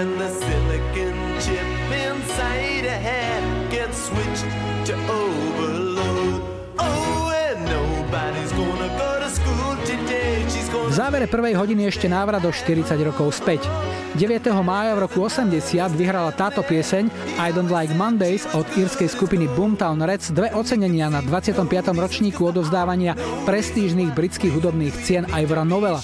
And 0.00 0.16
the 0.16 0.32
silicon 0.32 1.12
chip 1.44 1.68
inside 1.92 2.88
a 2.88 2.96
head 3.04 3.44
gets 3.68 4.08
switched 4.08 4.48
to 4.88 4.96
overload. 4.96 6.40
Oh, 6.80 7.28
and 7.28 7.60
nobody's 7.68 8.48
gonna 8.56 8.88
go 8.96 9.20
to 9.20 9.28
school 9.28 9.76
today. 9.84 10.40
She's 10.48 10.72
V 10.72 10.88
gonna 10.88 10.96
závere 10.96 11.28
prvej 11.28 11.52
hodiny 11.52 11.92
ešte 11.92 12.08
návrat 12.08 12.40
do 12.40 12.48
40 12.48 12.96
rokov 13.04 13.44
späť. 13.44 13.68
9. 14.16 14.40
mája 14.64 14.96
v 14.96 15.04
roku 15.04 15.20
80 15.20 15.60
vyhrala 15.92 16.32
táto 16.32 16.64
pieseň 16.64 17.36
I 17.36 17.52
Don't 17.52 17.68
Like 17.68 17.92
Mondays 17.92 18.48
od 18.56 18.64
írskej 18.80 19.12
skupiny 19.12 19.52
Boomtown 19.52 20.00
Reds 20.00 20.32
dve 20.32 20.48
ocenenia 20.56 21.12
na 21.12 21.20
25. 21.20 21.68
ročníku 21.92 22.40
odovzdávania 22.48 23.12
prestížnych 23.44 24.16
britských 24.16 24.56
hudobných 24.56 24.96
cien 25.04 25.28
Ivora 25.28 25.68
Novela. 25.68 26.00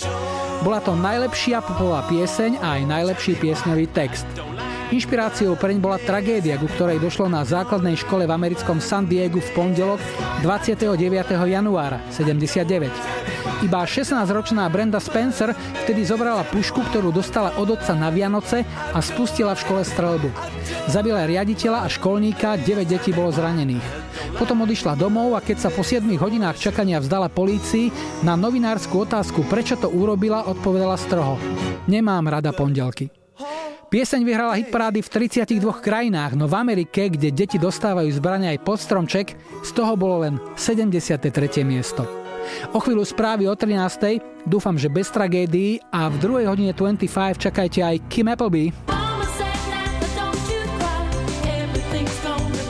Bola 0.62 0.80
to 0.80 0.96
najlepšia 0.96 1.60
popová 1.60 2.06
pieseň 2.08 2.60
a 2.62 2.80
aj 2.80 2.82
najlepší 2.88 3.36
piesňový 3.36 3.90
text. 3.92 4.24
Inšpiráciou 4.94 5.58
preň 5.58 5.82
bola 5.82 5.98
tragédia, 5.98 6.54
ku 6.56 6.70
ktorej 6.70 7.02
došlo 7.02 7.26
na 7.26 7.42
základnej 7.42 7.98
škole 7.98 8.22
v 8.22 8.32
americkom 8.32 8.78
San 8.78 9.10
Diegu 9.10 9.42
v 9.42 9.50
pondelok 9.50 9.98
29. 10.46 10.94
januára 11.50 11.98
79. 12.14 13.45
Iba 13.64 13.88
16-ročná 13.88 14.68
Brenda 14.68 15.00
Spencer 15.00 15.56
vtedy 15.56 16.04
zobrala 16.04 16.44
pušku, 16.44 16.84
ktorú 16.92 17.08
dostala 17.08 17.56
od 17.56 17.72
otca 17.72 17.96
na 17.96 18.12
Vianoce 18.12 18.68
a 18.92 19.00
spustila 19.00 19.56
v 19.56 19.62
škole 19.64 19.80
strelbu. 19.80 20.28
Zabila 20.92 21.24
riaditeľa 21.24 21.84
a 21.84 21.88
školníka, 21.88 22.60
9 22.60 22.84
detí 22.84 23.16
bolo 23.16 23.32
zranených. 23.32 23.80
Potom 24.36 24.60
odišla 24.60 25.00
domov 25.00 25.32
a 25.32 25.40
keď 25.40 25.56
sa 25.56 25.70
po 25.72 25.80
7 25.80 26.04
hodinách 26.20 26.60
čakania 26.60 27.00
vzdala 27.00 27.32
polícii, 27.32 27.88
na 28.20 28.36
novinárskú 28.36 29.08
otázku, 29.08 29.48
prečo 29.48 29.80
to 29.80 29.88
urobila, 29.88 30.44
odpovedala 30.44 31.00
stroho. 31.00 31.40
Nemám 31.88 32.28
rada 32.28 32.52
pondelky. 32.52 33.08
Pieseň 33.88 34.20
vyhrala 34.20 34.58
hitparády 34.60 35.00
v 35.00 35.08
32 35.08 35.62
krajinách, 35.80 36.36
no 36.36 36.44
v 36.44 36.58
Amerike, 36.60 37.08
kde 37.08 37.32
deti 37.32 37.56
dostávajú 37.56 38.12
zbrania 38.12 38.52
aj 38.52 38.60
pod 38.66 38.82
stromček, 38.84 39.32
z 39.64 39.70
toho 39.72 39.96
bolo 39.96 40.28
len 40.28 40.36
73. 40.60 41.32
miesto. 41.64 42.25
O 42.72 42.78
chvíľu 42.78 43.02
správy 43.06 43.48
o 43.48 43.54
13. 43.54 44.46
Dúfam, 44.46 44.78
že 44.78 44.90
bez 44.92 45.10
tragédií 45.10 45.82
a 45.90 46.06
v 46.10 46.16
druhej 46.20 46.46
hodine 46.46 46.72
25 46.72 47.38
čakajte 47.38 47.80
aj 47.82 47.96
Kim 48.06 48.30
Appleby. 48.30 48.70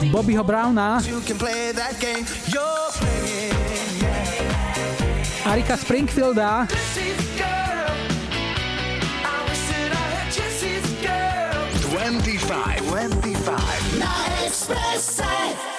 Bobbyho 0.07 0.43
Browna. 0.43 1.03
Arika 5.47 5.75
Springfielda. 5.77 6.67
Five. 12.47 12.87
25. 14.67 15.76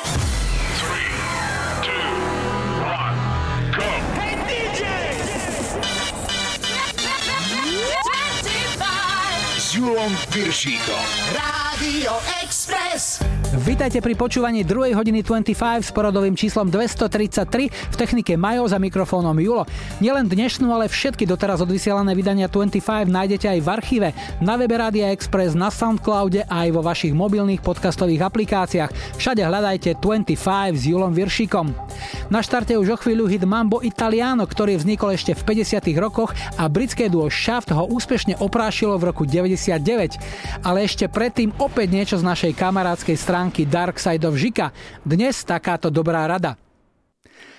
S 9.69 9.77
Julom 9.77 10.17
Piršíkom. 10.33 11.05
Radio 11.37 12.17
Express. 12.41 13.38
Vítajte 13.59 13.99
pri 13.99 14.15
počúvaní 14.15 14.63
2. 14.63 14.95
hodiny 14.95 15.27
25 15.27 15.83
s 15.83 15.91
porodovým 15.91 16.39
číslom 16.39 16.71
233 16.71 17.91
v 17.91 17.97
technike 17.99 18.39
Majo 18.39 18.71
za 18.71 18.79
mikrofónom 18.79 19.35
Julo. 19.35 19.67
Nielen 19.99 20.31
dnešnú, 20.31 20.71
ale 20.71 20.87
všetky 20.87 21.27
doteraz 21.27 21.59
odvysielané 21.67 22.15
vydania 22.15 22.47
25 22.47 23.11
nájdete 23.11 23.51
aj 23.51 23.59
v 23.59 23.69
archíve, 23.69 24.09
na 24.39 24.55
webe 24.55 24.79
Radia 24.79 25.11
Express, 25.11 25.59
na 25.59 25.75
Soundcloude 25.75 26.47
a 26.47 26.67
aj 26.67 26.71
vo 26.71 26.87
vašich 26.87 27.11
mobilných 27.11 27.59
podcastových 27.59 28.31
aplikáciách. 28.31 29.19
Všade 29.19 29.43
hľadajte 29.43 29.99
25 29.99 30.79
s 30.79 30.83
Julom 30.87 31.11
Viršíkom. 31.11 31.75
Na 32.31 32.47
štarte 32.47 32.79
už 32.79 32.95
o 32.95 32.97
chvíľu 33.01 33.27
hit 33.27 33.43
Mambo 33.43 33.83
Italiano, 33.83 34.47
ktorý 34.47 34.79
vznikol 34.79 35.19
ešte 35.19 35.35
v 35.35 35.67
50 35.67 35.83
rokoch 35.99 36.31
a 36.55 36.71
britské 36.71 37.11
duo 37.11 37.27
Shaft 37.27 37.75
ho 37.75 37.91
úspešne 37.91 38.39
oprášilo 38.39 38.95
v 39.03 39.11
roku 39.11 39.27
99. 39.27 40.63
Ale 40.63 40.87
ešte 40.87 41.11
predtým 41.11 41.51
opäť 41.59 41.89
niečo 41.91 42.17
z 42.21 42.25
našej 42.29 42.53
kamarádskej 42.55 43.17
stránky 43.19 43.48
Dark 43.49 43.97
Side 43.97 44.29
of 44.29 44.37
Žika. 44.37 44.77
Dnes 45.01 45.41
takáto 45.49 45.89
dobrá 45.89 46.29
rada. 46.29 46.61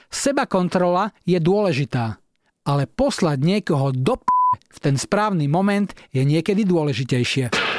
Seba 0.10 0.46
kontrola 0.46 1.10
je 1.26 1.42
dôležitá, 1.42 2.22
ale 2.66 2.86
poslať 2.86 3.38
niekoho 3.42 3.90
do 3.94 4.18
p- 4.18 4.30
v 4.74 4.78
ten 4.78 4.96
správny 4.98 5.50
moment 5.50 5.90
je 6.14 6.22
niekedy 6.22 6.66
dôležitejšie. 6.66 7.79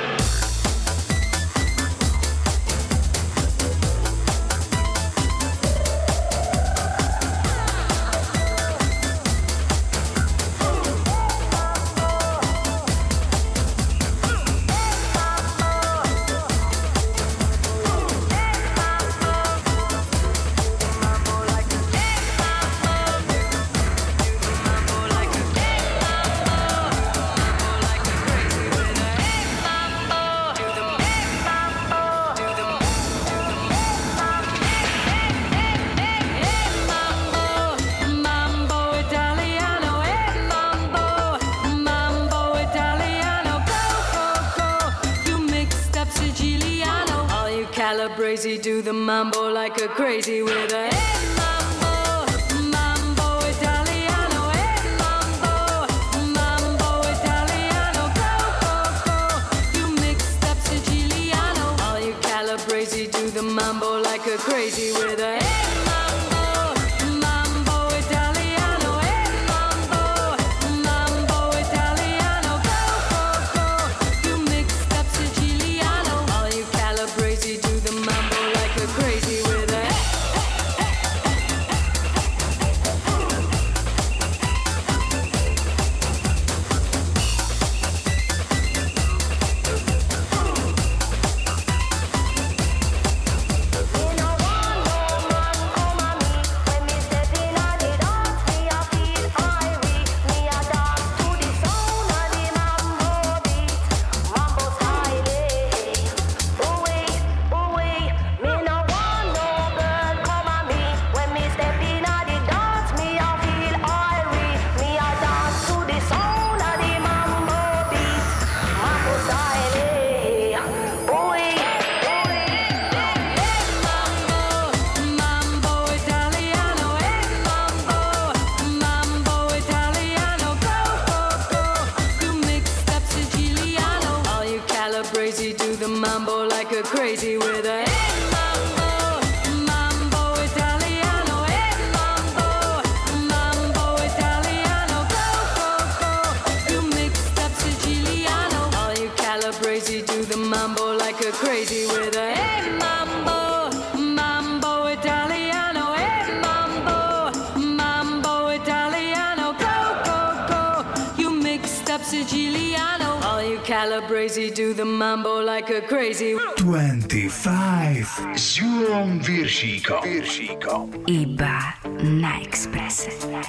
Crazy 151.66 151.86
with 151.86 152.16
a 152.16 152.34
hey 152.34 152.70
mambo, 152.78 153.70
mambo 153.98 154.86
Italiano, 154.86 155.92
hey 155.94 156.40
mambo, 156.40 157.30
mambo 157.58 158.48
Italiano, 158.48 159.52
go 159.52 159.76
go 160.08 160.46
go. 160.48 161.20
You 161.20 161.30
mixed 161.30 161.90
up 161.90 162.00
Siciliano, 162.00 163.22
all 163.24 163.42
you 163.42 163.58
Calabrese 163.58 164.50
do 164.50 164.72
the 164.72 164.86
mambo 164.86 165.40
like 165.40 165.68
a 165.68 165.82
crazy. 165.82 166.38
25 166.56 168.34
s 168.34 168.56
Julom 168.56 169.20
Viršíkom. 169.20 170.00
Viršíkom. 170.02 171.04
Iba 171.06 171.76
na 172.00 172.40
Express. 172.40 173.06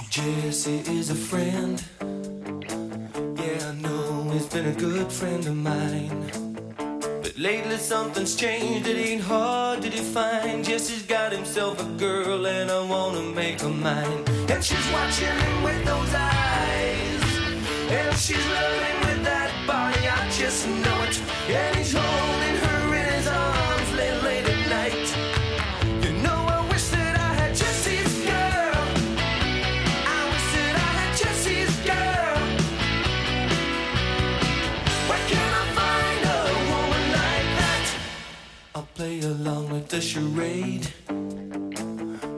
Jesse 0.09 0.83
is 0.99 1.09
a 1.11 1.15
friend. 1.15 1.81
Yeah, 3.39 3.71
I 3.71 3.73
know 3.81 4.29
he's 4.33 4.47
been 4.47 4.67
a 4.67 4.75
good 4.75 5.09
friend 5.11 5.47
of 5.47 5.55
mine. 5.55 6.50
Lately 7.41 7.77
something's 7.77 8.35
changed, 8.35 8.87
it 8.87 8.97
ain't 8.97 9.23
hard 9.23 9.81
to 9.81 9.89
define. 9.89 10.63
Jesse's 10.63 11.01
got 11.01 11.31
himself 11.31 11.81
a 11.81 11.89
girl 11.97 12.45
and 12.45 12.69
I 12.69 12.83
wanna 12.85 13.23
make 13.23 13.61
her 13.61 13.69
mine. 13.69 14.23
And 14.47 14.63
she's 14.63 14.87
watching 14.93 15.25
him 15.25 15.63
with 15.63 15.83
those 15.83 16.13
eyes. 16.13 17.23
And 17.89 18.15
she's 18.15 18.45
loving 18.45 18.99
with 19.07 19.23
that 19.23 19.51
body, 19.65 20.07
I 20.07 20.29
just 20.29 20.67
know 20.67 21.01
it. 21.01 21.19
And 21.49 21.77
he's 21.77 21.93
holding 21.93 22.57
her 22.57 22.80
play 39.01 39.19
along 39.21 39.67
with 39.71 39.87
the 39.87 39.99
charade. 39.99 40.87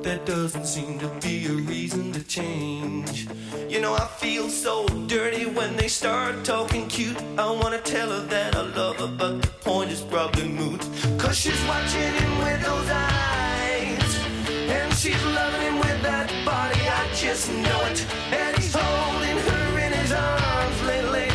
There 0.02 0.22
doesn't 0.24 0.66
seem 0.66 0.98
to 1.00 1.10
be 1.20 1.46
a 1.48 1.56
reason 1.74 2.14
to 2.14 2.24
change. 2.24 3.28
You 3.68 3.82
know, 3.82 3.94
I 3.94 4.08
feel 4.24 4.48
so 4.48 4.88
dirty 5.16 5.46
when 5.46 5.76
they 5.76 5.90
start 5.90 6.46
talking 6.46 6.88
cute. 6.88 7.22
I 7.38 7.52
wanna 7.52 7.82
tell 7.82 8.10
her 8.16 8.26
that 8.36 8.56
I 8.56 8.62
love 8.80 8.96
her, 9.04 9.12
but 9.22 9.42
the 9.42 9.54
point 9.68 9.92
is 9.92 10.04
probably 10.14 10.48
moot. 10.48 10.82
Cause 11.18 11.38
she's 11.38 11.62
watching 11.72 12.14
him 12.20 12.34
with 12.46 12.62
those 12.70 12.90
eyes. 12.90 14.12
And 14.78 14.90
she's 15.02 15.24
loving 15.40 15.64
him 15.68 15.78
with 15.86 16.00
that 16.10 16.28
body, 16.46 16.82
I 17.00 17.04
just 17.14 17.52
know 17.66 17.82
it. 17.92 18.00
And 18.42 18.52
he's 18.58 18.74
holding 18.74 19.38
her 19.50 19.80
in 19.86 19.92
his 20.02 20.12
arms 20.14 20.80
late, 20.88 21.33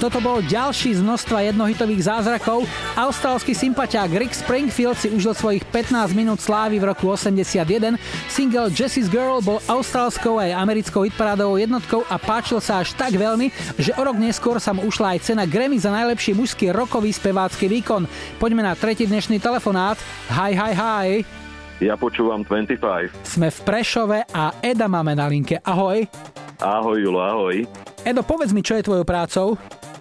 Toto 0.00 0.16
bol 0.24 0.40
ďalší 0.40 0.96
z 0.96 1.04
množstva 1.04 1.52
jednohitových 1.52 2.08
zázrakov. 2.08 2.64
Austrálsky 2.96 3.52
sympatiák 3.52 4.08
Rick 4.16 4.32
Springfield 4.32 4.96
si 4.96 5.12
užil 5.12 5.36
svojich 5.36 5.60
15 5.68 6.16
minút 6.16 6.40
slávy 6.40 6.80
v 6.80 6.88
roku 6.88 7.12
81. 7.12 8.00
Single 8.24 8.72
Jesse's 8.72 9.12
Girl 9.12 9.44
bol 9.44 9.60
austrálskou 9.68 10.40
aj 10.40 10.56
americkou 10.56 11.04
hitparádovou 11.04 11.60
jednotkou 11.60 12.00
a 12.08 12.16
páčil 12.16 12.64
sa 12.64 12.80
až 12.80 12.96
tak 12.96 13.12
veľmi, 13.12 13.52
že 13.76 13.92
o 13.92 14.00
rok 14.00 14.16
neskôr 14.16 14.56
sa 14.56 14.72
mu 14.72 14.88
ušla 14.88 15.20
aj 15.20 15.28
cena 15.28 15.44
Grammy 15.44 15.76
za 15.76 15.92
najlepší 15.92 16.32
mužský 16.32 16.72
rokový 16.72 17.12
spevácky 17.12 17.68
výkon. 17.68 18.08
Poďme 18.40 18.64
na 18.64 18.72
tretí 18.72 19.04
dnešný 19.04 19.36
telefonát. 19.36 20.00
Hi, 20.32 20.56
hi, 20.56 20.72
hi. 20.72 21.08
Ja 21.84 22.00
počúvam 22.00 22.40
25. 22.40 23.12
Sme 23.20 23.52
v 23.52 23.58
Prešove 23.68 24.24
a 24.32 24.56
Eda 24.64 24.88
máme 24.88 25.12
na 25.12 25.28
linke. 25.28 25.60
Ahoj. 25.60 26.08
Ahoj 26.56 26.96
Julo, 27.04 27.20
ahoj. 27.20 27.68
Edo, 28.00 28.24
povedz 28.24 28.56
mi, 28.56 28.64
čo 28.64 28.80
je 28.80 28.84
tvojou 28.88 29.04
prácou? 29.04 29.60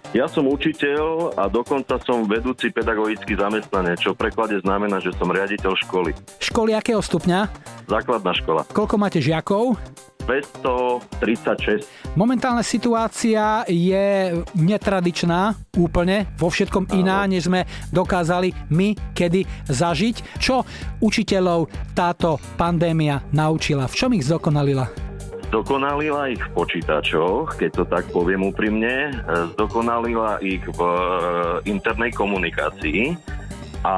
Ja 0.10 0.26
som 0.26 0.50
učiteľ 0.50 1.38
a 1.38 1.46
dokonca 1.46 2.02
som 2.02 2.26
vedúci 2.26 2.74
pedagogický 2.74 3.38
zamestnanec, 3.38 4.02
čo 4.02 4.18
v 4.18 4.26
preklade 4.26 4.58
znamená, 4.58 4.98
že 4.98 5.14
som 5.14 5.30
riaditeľ 5.30 5.78
školy. 5.86 6.18
Školy 6.42 6.74
akého 6.74 6.98
stupňa? 6.98 7.46
Základná 7.86 8.34
škola. 8.34 8.66
Koľko 8.74 8.98
máte 8.98 9.22
žiakov? 9.22 9.78
236. 10.26 11.86
Momentálna 12.18 12.66
situácia 12.66 13.62
je 13.70 14.34
netradičná 14.58 15.54
úplne, 15.78 16.26
vo 16.42 16.50
všetkom 16.50 16.90
iná, 16.98 17.30
než 17.30 17.46
sme 17.46 17.70
dokázali 17.94 18.50
my 18.74 18.98
kedy 19.14 19.46
zažiť. 19.70 20.42
Čo 20.42 20.66
učiteľov 21.06 21.70
táto 21.94 22.42
pandémia 22.58 23.22
naučila? 23.30 23.86
V 23.86 23.94
čom 23.94 24.14
ich 24.18 24.26
zdokonalila? 24.26 25.09
Zdokonalila 25.50 26.30
ich 26.30 26.46
v 26.46 26.54
počítačoch, 26.54 27.58
keď 27.58 27.70
to 27.74 27.84
tak 27.90 28.06
poviem 28.14 28.54
úprimne. 28.54 29.10
Zdokonalila 29.58 30.38
ich 30.46 30.62
v 30.62 30.78
e, 30.78 30.94
internej 31.74 32.14
komunikácii 32.14 33.18
a 33.82 33.98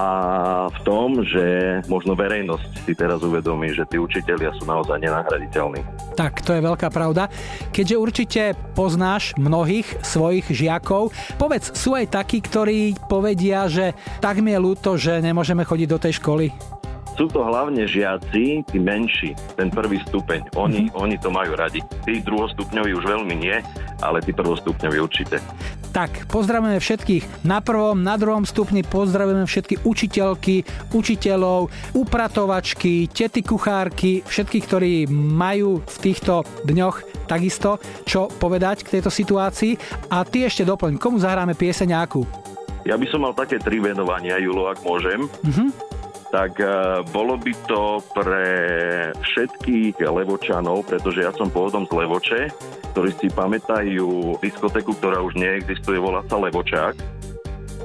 v 0.72 0.80
tom, 0.88 1.20
že 1.28 1.44
možno 1.92 2.16
verejnosť 2.16 2.88
si 2.88 2.96
teraz 2.96 3.20
uvedomí, 3.20 3.76
že 3.76 3.84
tí 3.84 4.00
učitelia 4.00 4.56
sú 4.56 4.64
naozaj 4.64 4.96
nenahraditeľní. 5.04 5.84
Tak, 6.16 6.40
to 6.40 6.56
je 6.56 6.64
veľká 6.64 6.88
pravda. 6.88 7.28
Keďže 7.76 8.00
určite 8.00 8.42
poznáš 8.72 9.36
mnohých 9.36 10.00
svojich 10.08 10.48
žiakov, 10.48 11.12
povedz, 11.36 11.76
sú 11.76 12.00
aj 12.00 12.16
takí, 12.16 12.40
ktorí 12.40 12.96
povedia, 13.12 13.68
že 13.68 13.92
tak 14.24 14.40
mi 14.40 14.56
je 14.56 14.60
ľúto, 14.64 14.96
že 14.96 15.20
nemôžeme 15.20 15.68
chodiť 15.68 15.88
do 15.92 16.00
tej 16.00 16.16
školy? 16.16 16.81
Sú 17.20 17.28
to 17.28 17.44
hlavne 17.44 17.84
žiaci, 17.84 18.64
tí 18.66 18.78
menší, 18.80 19.36
ten 19.60 19.68
prvý 19.68 20.00
stupeň. 20.08 20.48
Oni, 20.56 20.88
mm-hmm. 20.88 21.02
oni 21.02 21.16
to 21.20 21.30
majú 21.30 21.54
radi. 21.60 21.84
Tí 22.08 22.24
druhostupňoví 22.24 22.92
už 22.96 23.06
veľmi 23.06 23.36
nie, 23.36 23.58
ale 24.00 24.24
tí 24.24 24.32
prvostupňoví 24.32 24.98
určite. 24.98 25.44
Tak, 25.92 26.32
pozdravujeme 26.32 26.80
všetkých 26.80 27.44
na 27.44 27.60
prvom, 27.60 28.00
na 28.00 28.16
druhom 28.16 28.48
stupni, 28.48 28.80
pozdravujeme 28.80 29.44
všetky 29.44 29.84
učiteľky, 29.84 30.64
učiteľov, 30.96 31.68
upratovačky, 31.92 33.12
tety 33.12 33.44
kuchárky, 33.44 34.24
všetkých, 34.24 34.64
ktorí 34.64 34.94
majú 35.12 35.84
v 35.84 35.98
týchto 36.00 36.48
dňoch 36.64 37.28
takisto 37.28 37.80
čo 38.04 38.28
povedať 38.28 38.84
k 38.84 39.00
tejto 39.00 39.08
situácii. 39.08 39.76
A 40.12 40.28
ty 40.28 40.44
ešte 40.44 40.68
doplň, 40.68 41.00
komu 41.00 41.16
zahráme 41.16 41.56
pieseň 41.56 41.96
akú? 41.96 42.28
Ja 42.84 43.00
by 43.00 43.06
som 43.08 43.24
mal 43.24 43.32
také 43.32 43.62
tri 43.62 43.78
venovania, 43.78 44.42
Julo, 44.42 44.68
ak 44.68 44.84
môžem. 44.84 45.32
Mhm. 45.44 45.92
Tak 46.32 46.58
eh, 46.64 47.04
bolo 47.12 47.36
by 47.36 47.54
to 47.68 48.00
pre 48.16 48.48
všetkých 49.20 50.00
Levočanov, 50.00 50.88
pretože 50.88 51.28
ja 51.28 51.32
som 51.36 51.52
pôvodom 51.52 51.84
z 51.86 51.94
Levoče, 51.94 52.42
ktorí 52.96 53.12
si 53.20 53.28
pamätajú 53.30 54.40
diskotéku, 54.40 54.96
ktorá 54.98 55.20
už 55.22 55.36
neexistuje, 55.38 56.00
volá 56.00 56.24
sa 56.32 56.40
Levočák 56.40 57.22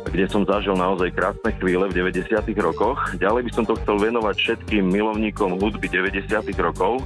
kde 0.06 0.30
som 0.30 0.46
zažil 0.46 0.78
naozaj 0.78 1.12
krásne 1.12 1.50
chvíle 1.58 1.90
v 1.90 2.06
90. 2.08 2.30
rokoch. 2.62 2.96
Ďalej 3.18 3.42
by 3.42 3.50
som 3.52 3.64
to 3.66 3.74
chcel 3.82 3.98
venovať 3.98 4.38
všetkým 4.38 4.86
milovníkom 4.86 5.58
hudby 5.58 5.90
90. 5.90 6.30
rokov. 6.62 7.02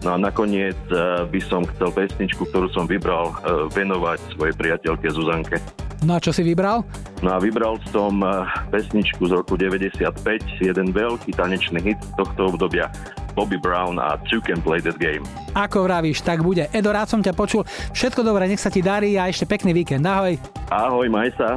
No 0.00 0.14
a 0.14 0.16
nakoniec 0.16 0.76
eh, 0.88 1.28
by 1.28 1.40
som 1.44 1.68
chcel 1.76 1.92
pesničku, 1.92 2.48
ktorú 2.48 2.72
som 2.72 2.88
vybral, 2.88 3.36
eh, 3.44 3.68
venovať 3.68 4.18
svojej 4.36 4.54
priateľke 4.56 5.06
Zuzanke. 5.12 5.60
No 6.00 6.16
a 6.16 6.18
čo 6.20 6.32
si 6.32 6.40
vybral? 6.40 6.80
No 7.20 7.36
a 7.36 7.38
vybral 7.38 7.76
som 7.92 8.24
eh, 8.24 8.48
pesničku 8.72 9.28
z 9.28 9.32
roku 9.36 9.60
95, 9.60 10.16
jeden 10.64 10.86
veľký 10.96 11.36
tanečný 11.36 11.84
hit 11.84 12.00
z 12.00 12.12
tohto 12.16 12.56
obdobia. 12.56 12.88
Bobby 13.36 13.60
Brown 13.60 14.00
a 14.02 14.18
Two 14.26 14.42
Can 14.42 14.58
Play 14.58 14.82
That 14.82 14.98
Game. 14.98 15.22
Ako 15.54 15.86
vravíš, 15.86 16.26
tak 16.26 16.42
bude. 16.42 16.66
Edo, 16.74 16.90
rád 16.90 17.06
som 17.12 17.22
ťa 17.22 17.30
počul. 17.36 17.62
Všetko 17.94 18.26
dobré, 18.26 18.50
nech 18.50 18.58
sa 18.58 18.74
ti 18.74 18.82
darí 18.82 19.14
a 19.14 19.30
ešte 19.30 19.46
pekný 19.46 19.70
víkend. 19.70 20.02
Ahoj. 20.02 20.34
Ahoj, 20.66 21.06
maj 21.06 21.30
sa. 21.38 21.54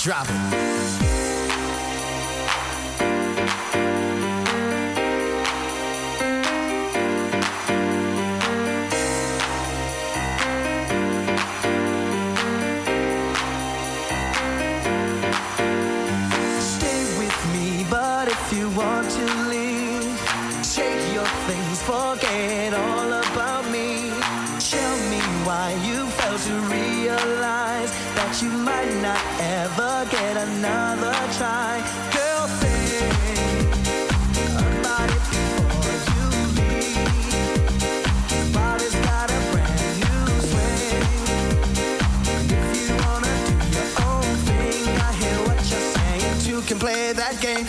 Drop 0.00 1.11
forget 22.14 22.74
all 22.74 23.12
about 23.12 23.64
me. 23.70 24.10
Tell 24.58 24.96
me 25.10 25.20
why 25.46 25.72
you 25.86 26.06
failed 26.18 26.40
to 26.40 26.54
realize 26.76 27.90
that 28.16 28.42
you 28.42 28.50
might 28.50 28.92
not 29.00 29.22
ever 29.40 30.06
get 30.10 30.36
another 30.36 31.14
try. 31.38 31.80
Girl, 32.12 32.46
think 32.60 33.72
about 34.58 35.08
it 35.16 35.22
before 35.32 35.96
you 36.12 36.24
leave. 36.58 37.12
Body's 38.52 38.96
got 39.08 39.30
a 39.30 39.40
brand 39.52 39.94
new 40.04 40.24
swing. 40.50 41.04
If 42.58 42.74
you 42.76 42.94
wanna 43.04 43.34
do 43.48 43.54
your 43.76 43.88
own 44.08 44.28
thing, 44.48 44.82
I 45.08 45.10
hear 45.22 45.38
what 45.48 45.58
you're 45.70 45.88
saying. 45.96 46.32
Two 46.44 46.60
can 46.68 46.78
play 46.78 47.12
that 47.12 47.40
game 47.40 47.64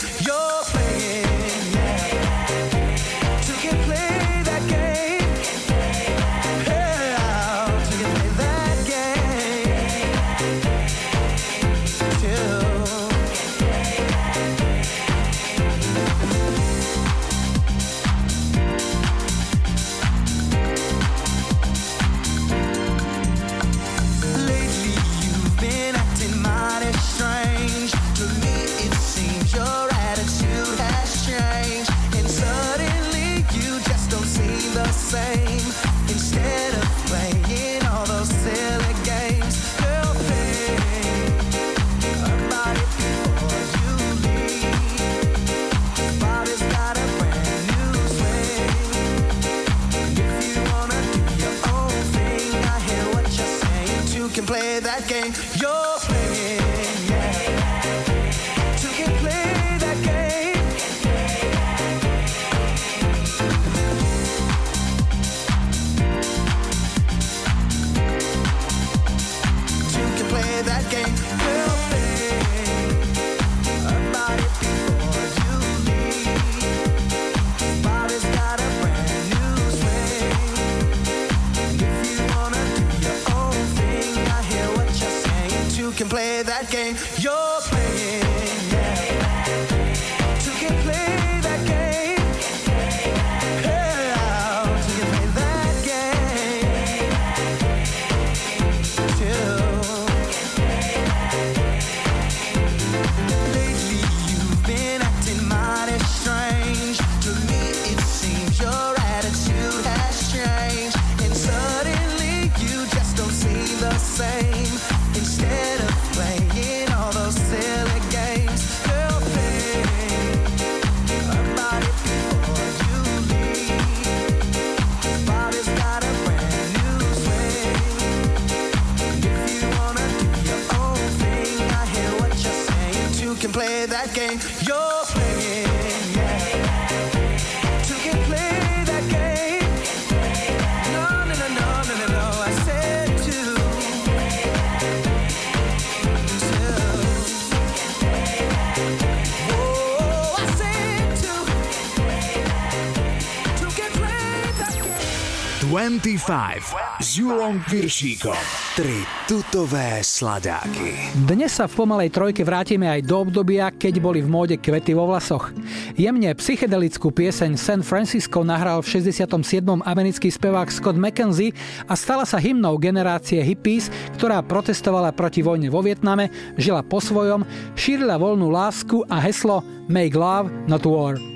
25 156.24 157.04
s 157.04 157.20
Julom 157.20 157.60
Piršíkom. 157.68 158.32
Tri 158.72 159.04
tutové 159.28 160.00
sladáky. 160.00 161.12
Dnes 161.28 161.52
sa 161.52 161.68
v 161.68 161.84
pomalej 161.84 162.08
trojke 162.16 162.40
vrátime 162.48 162.88
aj 162.88 163.04
do 163.04 163.28
obdobia, 163.28 163.68
keď 163.68 164.00
boli 164.00 164.24
v 164.24 164.32
móde 164.32 164.56
kvety 164.56 164.96
vo 164.96 165.04
vlasoch. 165.04 165.52
Jemne 166.00 166.32
psychedelickú 166.32 167.12
pieseň 167.12 167.60
San 167.60 167.84
Francisco 167.84 168.40
nahral 168.40 168.80
v 168.80 169.04
67. 169.04 169.36
americký 169.84 170.32
spevák 170.32 170.72
Scott 170.72 170.96
McKenzie 170.96 171.52
a 171.84 171.92
stala 171.92 172.24
sa 172.24 172.40
hymnou 172.40 172.80
generácie 172.80 173.44
hippies, 173.44 173.92
ktorá 174.16 174.40
protestovala 174.40 175.12
proti 175.12 175.44
vojne 175.44 175.68
vo 175.68 175.84
Vietname, 175.84 176.32
žila 176.56 176.80
po 176.80 177.04
svojom, 177.04 177.44
šírila 177.76 178.16
voľnú 178.16 178.48
lásku 178.48 179.04
a 179.12 179.20
heslo 179.20 179.60
Make 179.92 180.16
Love, 180.16 180.48
Not 180.72 180.88
War. 180.88 181.33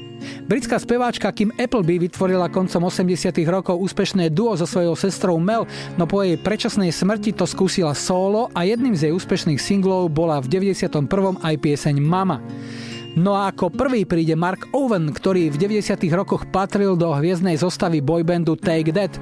Britská 0.49 0.81
speváčka 0.81 1.29
Kim 1.29 1.53
Appleby 1.61 2.09
vytvorila 2.09 2.49
koncom 2.49 2.89
80 2.89 3.37
rokov 3.53 3.77
úspešné 3.85 4.33
duo 4.33 4.57
so 4.57 4.65
svojou 4.65 4.97
sestrou 4.97 5.37
Mel, 5.37 5.69
no 6.01 6.09
po 6.09 6.25
jej 6.25 6.41
predčasnej 6.41 6.89
smrti 6.89 7.37
to 7.37 7.45
skúsila 7.45 7.93
solo 7.93 8.49
a 8.57 8.65
jedným 8.65 8.97
z 8.97 9.07
jej 9.07 9.13
úspešných 9.13 9.61
singlov 9.61 10.09
bola 10.09 10.41
v 10.41 10.49
91. 10.49 11.05
aj 11.45 11.55
pieseň 11.61 12.01
Mama. 12.01 12.41
No 13.17 13.33
a 13.39 13.49
ako 13.49 13.73
prvý 13.73 14.05
príde 14.05 14.37
Mark 14.37 14.69
Owen, 14.77 15.09
ktorý 15.15 15.49
v 15.49 15.57
90. 15.57 15.97
rokoch 16.13 16.45
patril 16.51 16.99
do 16.99 17.09
hviezdnej 17.15 17.57
zostavy 17.57 18.05
boybandu 18.05 18.59
Take 18.59 18.93
That. 18.93 19.17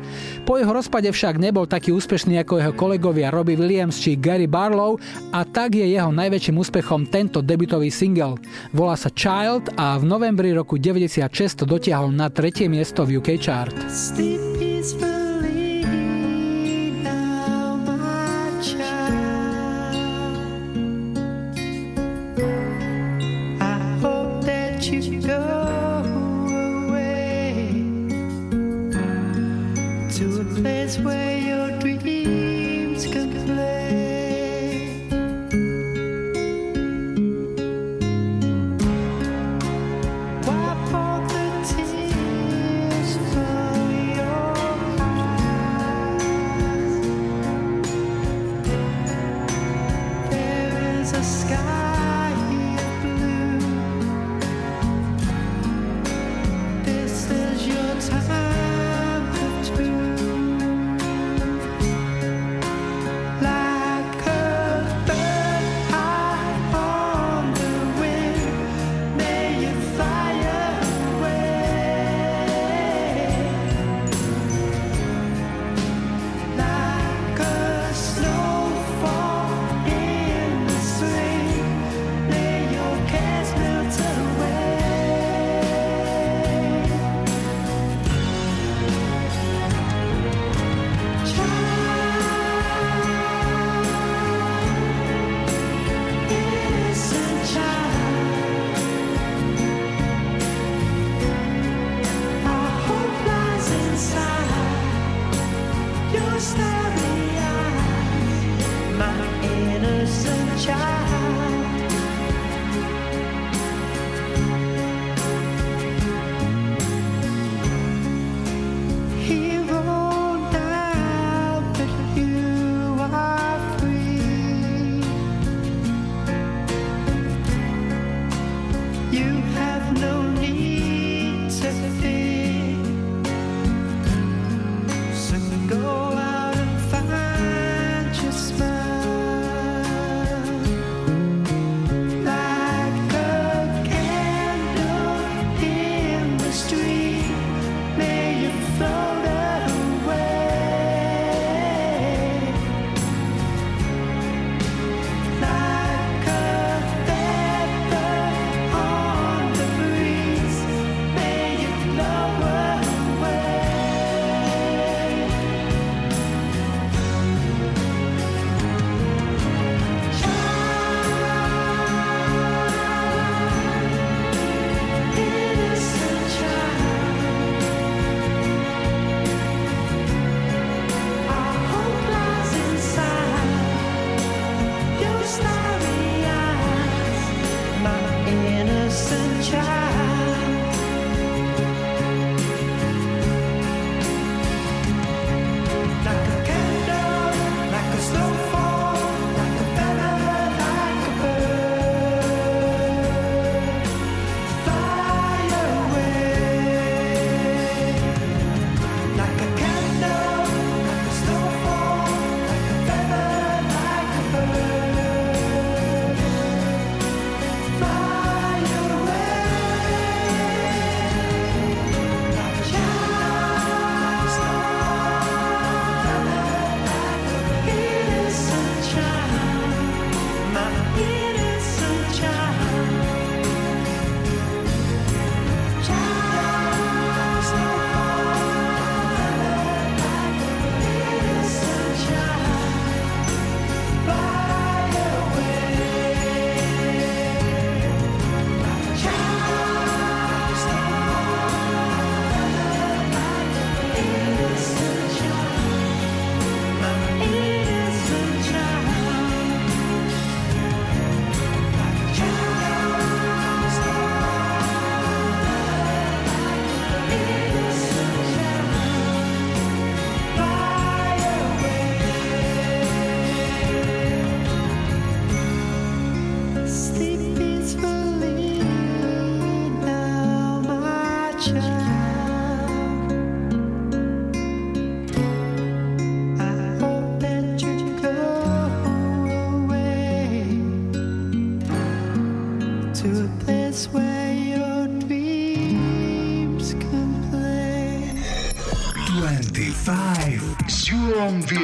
Po 0.48 0.58
jeho 0.58 0.72
rozpade 0.72 1.06
však 1.12 1.38
nebol 1.38 1.68
taký 1.68 1.94
úspešný 1.94 2.42
ako 2.42 2.58
jeho 2.58 2.72
kolegovia 2.74 3.30
Robbie 3.30 3.54
Williams 3.56 4.02
či 4.02 4.18
Gary 4.18 4.50
Barlow 4.50 4.98
a 5.30 5.46
tak 5.46 5.78
je 5.78 5.86
jeho 5.86 6.10
najväčším 6.10 6.56
úspechom 6.56 7.06
tento 7.06 7.44
debutový 7.44 7.92
single. 7.92 8.40
Volá 8.74 8.98
sa 8.98 9.12
Child 9.12 9.76
a 9.78 10.00
v 10.00 10.04
novembri 10.08 10.50
roku 10.50 10.80
96 10.80 11.62
dotiahol 11.66 12.10
na 12.10 12.32
tretie 12.32 12.66
miesto 12.66 13.06
v 13.06 13.22
UK 13.22 13.38
chart. 13.38 13.76
Sleep 13.90 14.40
is 14.60 14.96
for 14.96 15.25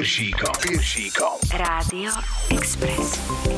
Julom 0.03 0.11
Viršíkom. 0.11 0.55
Viršíkom. 0.67 1.39
Rádio 1.55 2.11
Express. 2.51 3.52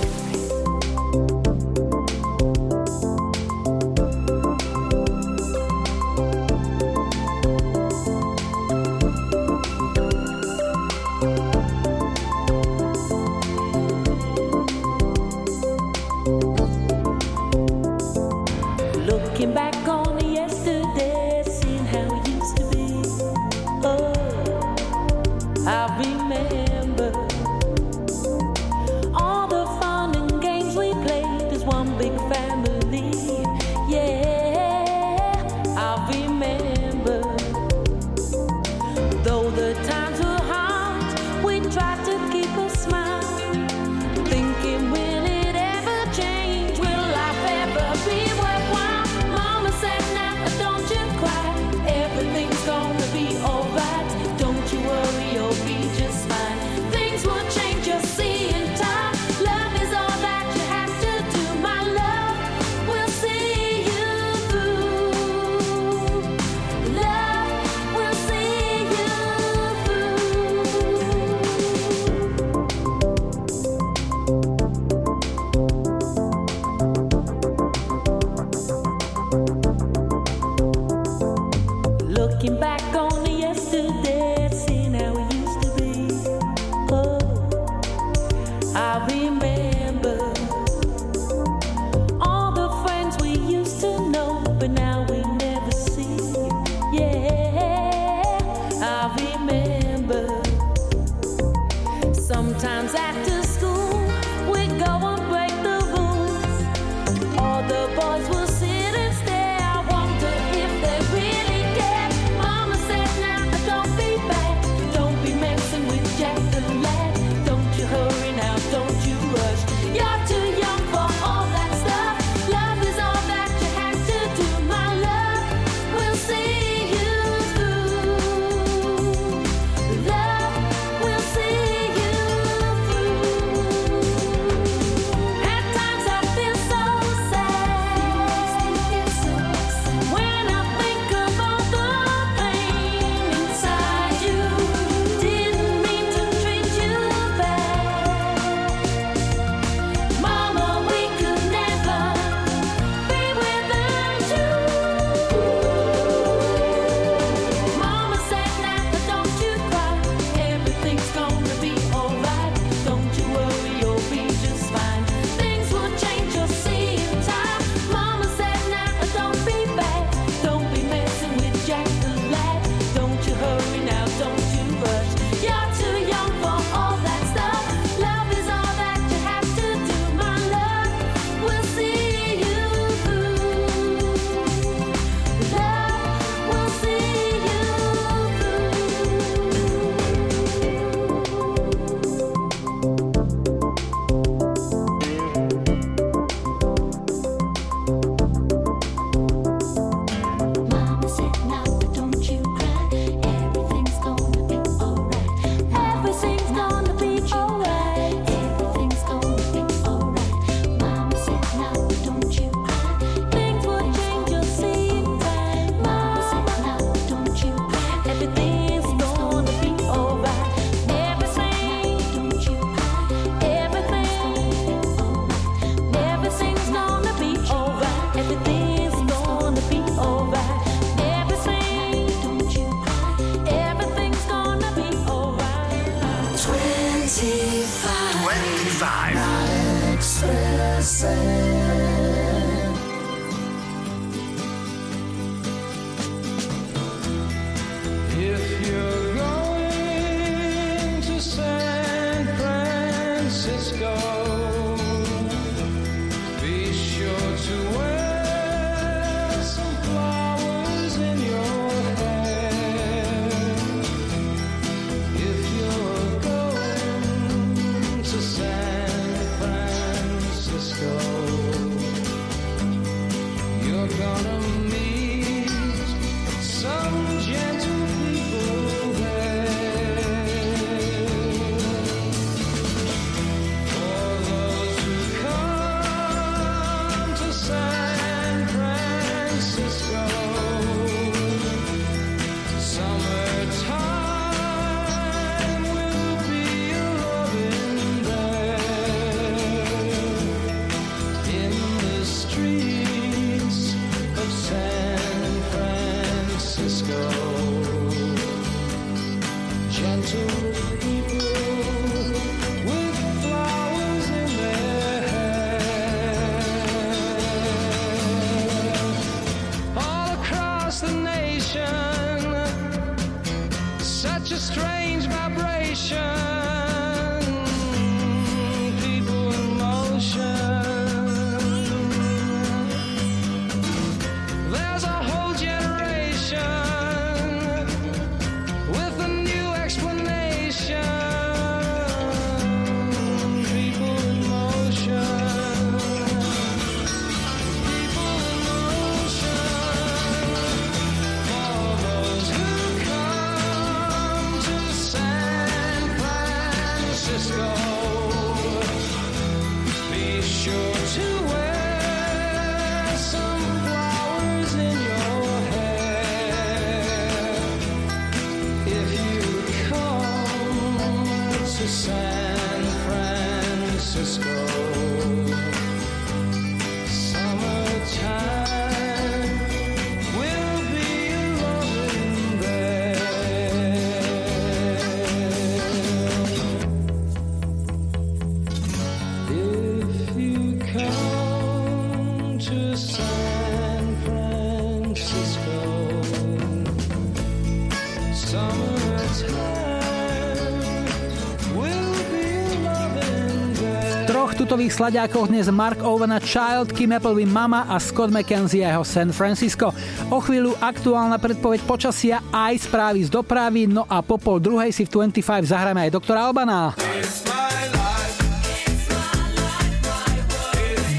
Tutových 404.55 404.79
sladiákoch 404.79 405.35
dnes 405.35 405.51
Mark 405.51 405.83
Owen 405.83 406.15
a 406.15 406.23
Child, 406.23 406.79
Kim 406.79 406.95
Appleby 406.95 407.27
Mama 407.27 407.67
a 407.67 407.75
Scott 407.83 408.15
McKenzie 408.15 408.63
a 408.63 408.79
jeho 408.79 408.87
San 408.87 409.11
Francisco. 409.11 409.75
O 410.15 410.23
chvíľu 410.23 410.55
aktuálna 410.63 411.19
predpoveď 411.19 411.67
počasia 411.67 412.23
aj 412.31 412.71
správy 412.71 413.03
z 413.03 413.11
dopravy, 413.11 413.67
no 413.67 413.83
a 413.91 413.99
po 413.99 414.15
pol 414.15 414.39
druhej 414.39 414.71
si 414.71 414.87
v 414.87 415.11
25 415.11 415.51
zahráme 415.51 415.91
aj 415.91 415.99
doktora 415.99 416.31
Albana. 416.31 416.71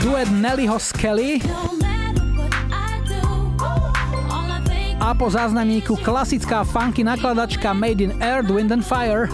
Duet 0.03 0.27
Nellyho 0.35 0.75
s 0.75 0.91
Kelly 0.91 1.39
a 4.99 5.15
po 5.15 5.31
záznamníku 5.31 5.95
klasická 6.03 6.67
funky 6.67 7.07
nakladačka 7.07 7.71
Made 7.71 8.03
in 8.03 8.11
Earth, 8.19 8.51
Wind 8.51 8.75
and 8.75 8.83
Fire. 8.83 9.31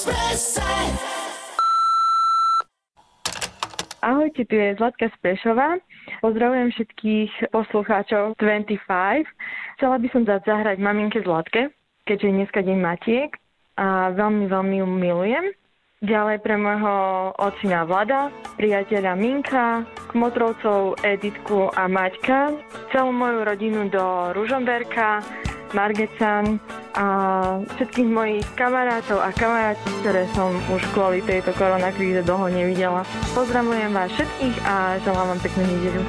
Expresse. 0.00 0.64
Ahojte, 4.00 4.48
tu 4.48 4.56
je 4.56 4.72
Zlatka 4.80 5.12
z 5.12 5.16
Prešova. 5.20 5.76
Pozdravujem 6.24 6.72
všetkých 6.72 7.52
poslucháčov 7.52 8.32
25. 8.40 8.80
Chcela 9.76 9.96
by 10.00 10.08
som 10.08 10.24
dať 10.24 10.40
zahrať 10.48 10.76
maminke 10.80 11.20
Zlatke, 11.20 11.68
keďže 12.08 12.32
je 12.32 12.32
dneska 12.32 12.64
deň 12.64 12.78
matiek 12.80 13.30
a 13.76 14.08
veľmi, 14.16 14.48
veľmi 14.48 14.80
ju 14.80 14.86
milujem. 14.88 15.44
Ďalej 16.00 16.48
pre 16.48 16.56
môjho 16.56 16.96
ocina 17.36 17.84
Vlada, 17.84 18.32
priateľa 18.56 19.12
Minka, 19.20 19.84
Kmotrovcov 20.08 20.96
Editku 21.04 21.68
a 21.76 21.84
Maťka, 21.92 22.56
celú 22.88 23.12
moju 23.12 23.44
rodinu 23.44 23.92
do 23.92 24.32
Ružomberka, 24.32 25.20
Margecan 25.72 26.58
a 26.94 27.06
všetkých 27.78 28.08
mojich 28.10 28.46
kamarátov 28.58 29.22
a 29.22 29.30
kamarátov, 29.30 29.90
ktoré 30.02 30.26
som 30.34 30.50
už 30.74 30.82
kvôli 30.90 31.22
tejto 31.22 31.54
koronakríze 31.54 32.26
dlho 32.26 32.50
nevidela. 32.50 33.06
Pozdravujem 33.34 33.94
vás 33.94 34.10
všetkých 34.14 34.56
a 34.66 34.98
želám 35.02 35.26
vám 35.36 35.40
peknú 35.40 35.62
nedeľu. 35.66 36.02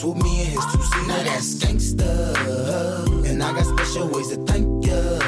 That's 0.00 0.24
me 0.24 0.40
and 0.40 0.48
his 0.48 0.64
two 0.72 0.82
see. 0.82 1.06
Now 1.08 1.22
that's 1.24 1.54
gangsta. 1.56 3.26
And 3.28 3.42
I 3.42 3.52
got 3.52 3.66
special 3.66 4.08
ways 4.08 4.28
to 4.28 4.36
thank 4.46 4.64
you. 4.86 5.18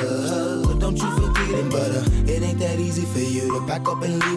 But 0.64 0.78
don't 0.78 0.96
you 0.96 1.10
forget 1.14 1.50
it, 1.50 1.70
butter. 1.70 2.02
it 2.24 2.42
ain't 2.42 2.58
that 2.58 2.80
easy 2.80 3.04
for 3.04 3.18
you 3.18 3.52
to 3.52 3.66
back 3.66 3.86
up 3.86 4.02
and 4.02 4.18
leave 4.24 4.31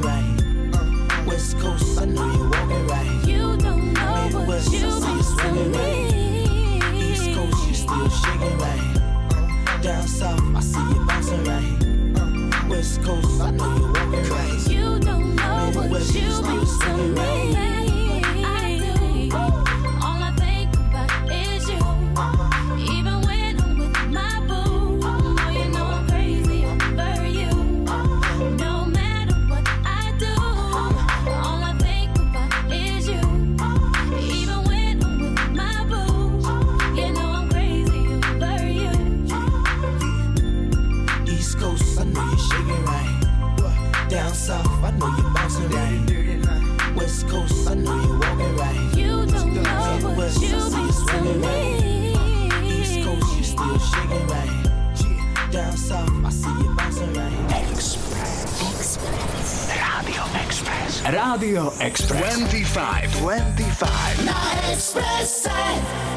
Right. 0.00 0.33
Radio 61.04 61.70
Express. 61.80 62.34
25. 62.36 63.20
25. 63.20 64.24
Na 64.24 64.72
Expressa. 64.72 65.50
Eh? 65.50 66.13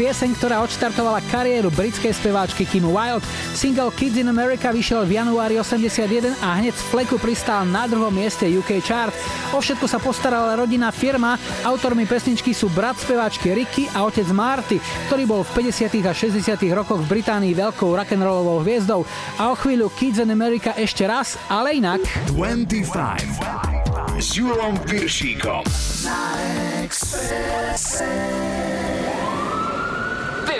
Pieseň, 0.00 0.32
ktorá 0.40 0.64
odštartovala 0.64 1.20
kariéru 1.28 1.68
britskej 1.68 2.16
speváčky 2.16 2.64
Kim 2.64 2.88
Wilde. 2.88 3.20
Single 3.52 3.92
Kids 3.92 4.16
in 4.16 4.32
America 4.32 4.72
vyšiel 4.72 5.04
v 5.04 5.20
januári 5.20 5.60
81 5.60 6.40
a 6.40 6.56
hneď 6.56 6.72
z 6.72 6.84
fleku 6.88 7.20
pristál 7.20 7.68
na 7.68 7.84
druhom 7.84 8.08
mieste 8.08 8.48
UK 8.48 8.80
chart. 8.80 9.12
O 9.52 9.60
všetko 9.60 9.84
sa 9.84 10.00
postarala 10.00 10.56
rodinná 10.56 10.88
firma. 10.88 11.36
Autormi 11.68 12.08
pesničky 12.08 12.56
sú 12.56 12.72
brat 12.72 12.96
speváčky 12.96 13.52
Ricky 13.52 13.92
a 13.92 14.08
otec 14.08 14.24
Marty, 14.32 14.80
ktorý 15.12 15.28
bol 15.28 15.44
v 15.44 15.68
50. 15.68 15.92
a 16.08 16.16
60. 16.16 16.40
rokoch 16.72 17.04
v 17.04 17.20
Británii 17.20 17.52
veľkou 17.52 17.92
rock'n'rollovou 17.92 18.64
hviezdou. 18.64 19.04
A 19.36 19.52
o 19.52 19.54
chvíľu 19.58 19.92
Kids 19.92 20.16
in 20.16 20.32
America 20.32 20.72
ešte 20.80 21.04
raz, 21.04 21.36
ale 21.52 21.76
inak. 21.76 22.00
25 22.32 24.16
s 24.16 24.32
Julom 24.32 24.80
Piršíkom. 24.88 25.64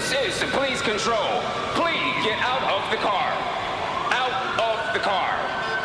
This 0.01 0.35
is 0.35 0.41
the 0.41 0.47
police 0.47 0.81
control. 0.81 1.43
Please 1.77 2.25
get 2.25 2.39
out 2.41 2.63
of 2.63 2.91
the 2.91 2.97
car. 2.97 3.29
Out 4.11 4.33
of 4.59 4.95
the 4.95 4.99
car. 4.99 5.29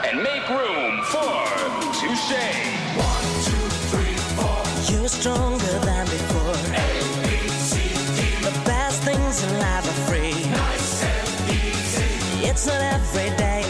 And 0.08 0.24
make 0.24 0.48
room 0.48 1.04
for 1.04 1.44
Touche. 2.00 2.32
One, 2.96 3.28
two, 3.44 3.68
three, 3.92 4.16
four. 4.40 4.64
You're 4.90 5.10
stronger 5.10 5.80
than 5.84 6.06
before. 6.06 6.56
A, 6.80 6.88
B, 7.28 7.50
C, 7.50 7.90
D. 8.16 8.42
The 8.42 8.58
best 8.64 9.04
things 9.04 9.44
in 9.44 9.60
life 9.60 9.86
are 9.86 10.02
free. 10.08 10.50
Nice 10.50 11.04
and 11.04 11.50
easy. 11.52 12.48
It's 12.48 12.66
not 12.66 12.82
every 12.82 13.36
day 13.36 13.64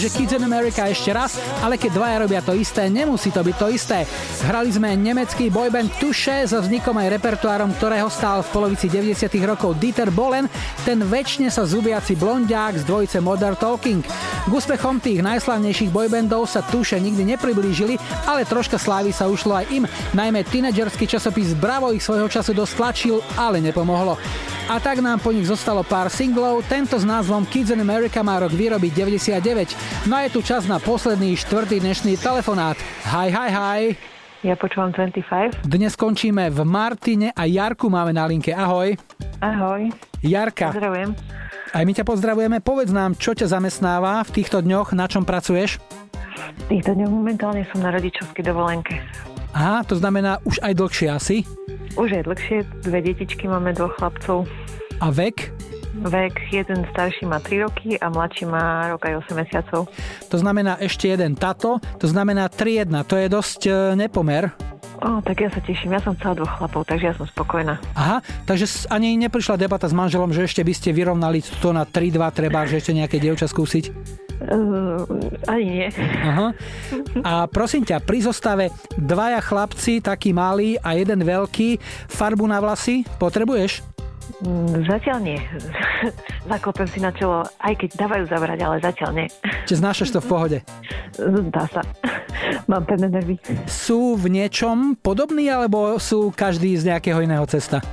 Takže 0.00 0.16
Kids 0.16 0.32
in 0.32 0.48
America 0.48 0.88
ešte 0.88 1.12
raz, 1.12 1.36
ale 1.60 1.76
keď 1.76 2.00
dvaja 2.00 2.24
robia 2.24 2.40
to 2.40 2.56
isté, 2.56 2.88
nemusí 2.88 3.28
to 3.28 3.44
byť 3.44 3.56
to 3.60 3.68
isté. 3.68 4.08
Hrali 4.48 4.72
sme 4.72 4.96
nemecký 4.96 5.52
boyband 5.52 5.92
Tuše 6.00 6.48
so 6.48 6.56
vznikom 6.56 6.96
aj 6.96 7.20
repertoárom, 7.20 7.68
ktorého 7.76 8.08
stál 8.08 8.40
v 8.40 8.48
polovici 8.48 8.88
90 8.88 9.28
rokov 9.44 9.76
Dieter 9.76 10.08
Bohlen, 10.08 10.48
ten 10.88 11.04
väčšine 11.04 11.52
sa 11.52 11.68
zubiaci 11.68 12.16
blondiák 12.16 12.80
z 12.80 12.88
dvojice 12.88 13.20
Modern 13.20 13.60
Talking. 13.60 14.00
K 14.00 14.48
úspechom 14.48 15.04
tých 15.04 15.20
najslavnejších 15.20 15.92
boybandov 15.92 16.48
sa 16.48 16.64
Tuše 16.64 16.96
nikdy 16.96 17.36
nepriblížili, 17.36 18.00
ale 18.24 18.48
troška 18.48 18.80
slávy 18.80 19.12
sa 19.12 19.28
ušlo 19.28 19.52
aj 19.52 19.68
im, 19.68 19.84
najmä 20.16 20.48
tínedžerský 20.48 21.04
časopis 21.04 21.52
Bravo 21.52 21.92
ich 21.92 22.00
svojho 22.00 22.32
času 22.32 22.56
dosť 22.56 22.72
tlačil, 22.72 23.20
ale 23.36 23.60
nepomohlo. 23.60 24.16
A 24.70 24.78
tak 24.78 25.02
nám 25.02 25.18
po 25.18 25.34
nich 25.34 25.50
zostalo 25.50 25.82
pár 25.82 26.06
singlov, 26.06 26.62
tento 26.70 26.94
s 26.94 27.02
názvom 27.02 27.42
Kids 27.42 27.74
in 27.74 27.82
America 27.82 28.22
má 28.22 28.38
rok 28.38 28.54
výroby 28.54 28.94
99. 28.94 29.74
No 30.06 30.14
a 30.14 30.22
je 30.22 30.30
tu 30.30 30.46
čas 30.46 30.62
na 30.70 30.78
posledný 30.78 31.34
štvrtý 31.34 31.82
dnešný 31.82 32.14
telefonát. 32.14 32.78
Hi, 33.02 33.34
hi, 33.34 33.50
hi. 33.50 33.80
Ja 34.46 34.54
počúvam 34.54 34.94
25. 34.94 35.66
Dnes 35.66 35.98
skončíme 35.98 36.54
v 36.54 36.62
Martine 36.62 37.34
a 37.34 37.50
Jarku 37.50 37.90
máme 37.90 38.14
na 38.14 38.30
linke. 38.30 38.54
Ahoj. 38.54 38.94
Ahoj. 39.42 39.90
Jarka. 40.22 40.70
Pozdravujem. 40.70 41.18
Aj 41.74 41.82
my 41.82 41.90
ťa 41.90 42.06
pozdravujeme. 42.06 42.62
Povedz 42.62 42.94
nám, 42.94 43.18
čo 43.18 43.34
ťa 43.34 43.50
zamestnáva 43.50 44.22
v 44.22 44.30
týchto 44.38 44.62
dňoch, 44.62 44.94
na 44.94 45.10
čom 45.10 45.26
pracuješ? 45.26 45.82
V 46.70 46.78
týchto 46.78 46.94
dňoch 46.94 47.10
momentálne 47.10 47.66
som 47.74 47.82
na 47.82 47.90
rodičovskej 47.90 48.46
dovolenke. 48.46 49.02
Aha, 49.50 49.82
to 49.82 49.98
znamená 49.98 50.38
už 50.46 50.62
aj 50.62 50.78
dlhšie 50.78 51.10
asi. 51.10 51.42
Už 51.98 52.08
je 52.10 52.22
dlhšie, 52.22 52.58
dve 52.86 53.02
detičky 53.02 53.50
máme, 53.50 53.74
dvoch 53.74 53.98
chlapcov. 53.98 54.46
A 55.02 55.10
vek? 55.10 55.50
Vek, 56.06 56.38
jeden 56.54 56.86
starší 56.94 57.26
má 57.26 57.42
3 57.42 57.66
roky 57.66 57.98
a 57.98 58.06
mladší 58.14 58.46
má 58.46 58.94
rok 58.94 59.10
aj 59.10 59.26
8 59.26 59.34
mesiacov. 59.34 59.90
To 60.30 60.36
znamená 60.38 60.78
ešte 60.78 61.10
jeden 61.10 61.34
tato, 61.34 61.82
to 61.98 62.06
znamená 62.06 62.46
3-1. 62.46 62.94
To 63.10 63.14
je 63.18 63.26
dosť 63.26 63.60
e, 63.66 63.72
nepomer. 63.98 64.54
O, 65.00 65.24
tak 65.24 65.40
ja 65.40 65.48
sa 65.48 65.64
teším, 65.64 65.96
ja 65.96 66.00
som 66.04 66.12
chcela 66.12 66.36
dvoch 66.36 66.60
chlapov, 66.60 66.84
takže 66.84 67.04
ja 67.08 67.14
som 67.16 67.24
spokojná. 67.24 67.80
Aha, 67.96 68.20
takže 68.44 68.84
ani 68.92 69.16
neprišla 69.16 69.56
debata 69.56 69.88
s 69.88 69.96
manželom, 69.96 70.28
že 70.28 70.44
ešte 70.44 70.60
by 70.60 70.72
ste 70.76 70.92
vyrovnali 70.92 71.40
to 71.40 71.72
na 71.72 71.88
3-2, 71.88 72.20
treba, 72.36 72.68
že 72.68 72.84
ešte 72.84 72.92
nejaké 72.92 73.16
dievča 73.16 73.48
skúsiť? 73.48 73.84
Uh, 74.40 75.04
ani 75.48 75.64
nie. 75.68 75.88
Aha. 76.24 76.52
A 77.24 77.32
prosím 77.48 77.84
ťa, 77.84 78.00
pri 78.00 78.24
zostave 78.24 78.72
dvaja 78.96 79.40
chlapci, 79.40 80.00
taký 80.00 80.32
malý 80.32 80.80
a 80.80 80.96
jeden 80.96 81.24
veľký, 81.24 81.76
farbu 82.08 82.44
na 82.48 82.60
vlasy 82.60 83.04
potrebuješ? 83.20 83.99
Mm, 84.40 84.88
Zatiaľ 84.88 85.18
nie. 85.20 85.38
Zakopem 86.50 86.88
si 86.88 86.98
na 87.04 87.12
čelo, 87.12 87.44
aj 87.60 87.74
keď 87.76 87.88
dávajú 88.00 88.24
zabrať, 88.24 88.58
ale 88.64 88.76
zatiaľ 88.80 89.10
nie. 89.12 89.28
Čiže 89.68 89.80
znášaš 89.84 90.10
to 90.16 90.20
v 90.24 90.28
pohode. 90.28 90.58
Dá 91.56 91.64
sa. 91.68 91.84
Mám 92.70 92.88
pevné 92.88 93.12
nervy. 93.12 93.36
Sú 93.68 94.16
v 94.16 94.32
niečom 94.32 94.96
podobní, 94.96 95.52
alebo 95.52 96.00
sú 96.00 96.32
každý 96.32 96.72
z 96.80 96.88
nejakého 96.88 97.20
iného 97.20 97.44
cesta? 97.44 97.84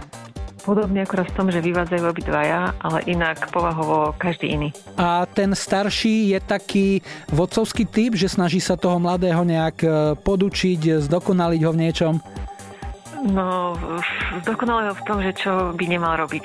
Podobne 0.64 1.08
akorát 1.08 1.32
v 1.32 1.36
tom, 1.40 1.48
že 1.48 1.64
vyvádzajú 1.64 2.04
obidvaja, 2.04 2.76
ale 2.84 3.00
inak 3.08 3.48
povahovo 3.56 4.12
každý 4.20 4.52
iný. 4.52 4.70
A 5.00 5.24
ten 5.24 5.56
starší 5.56 6.36
je 6.36 6.40
taký 6.44 6.88
vodcovský 7.32 7.88
typ, 7.88 8.20
že 8.20 8.28
snaží 8.28 8.60
sa 8.60 8.76
toho 8.76 9.00
mladého 9.00 9.48
nejak 9.48 9.78
e, 9.80 9.88
podučiť, 10.20 11.08
zdokonaliť 11.08 11.62
ho 11.64 11.72
v 11.72 11.82
niečom. 11.88 12.14
No, 13.26 13.74
dokonale 14.46 14.92
ho 14.92 14.96
v 14.96 15.04
tom, 15.08 15.18
že 15.26 15.34
čo 15.34 15.74
by 15.74 15.86
nemal 15.90 16.18
robiť. 16.22 16.44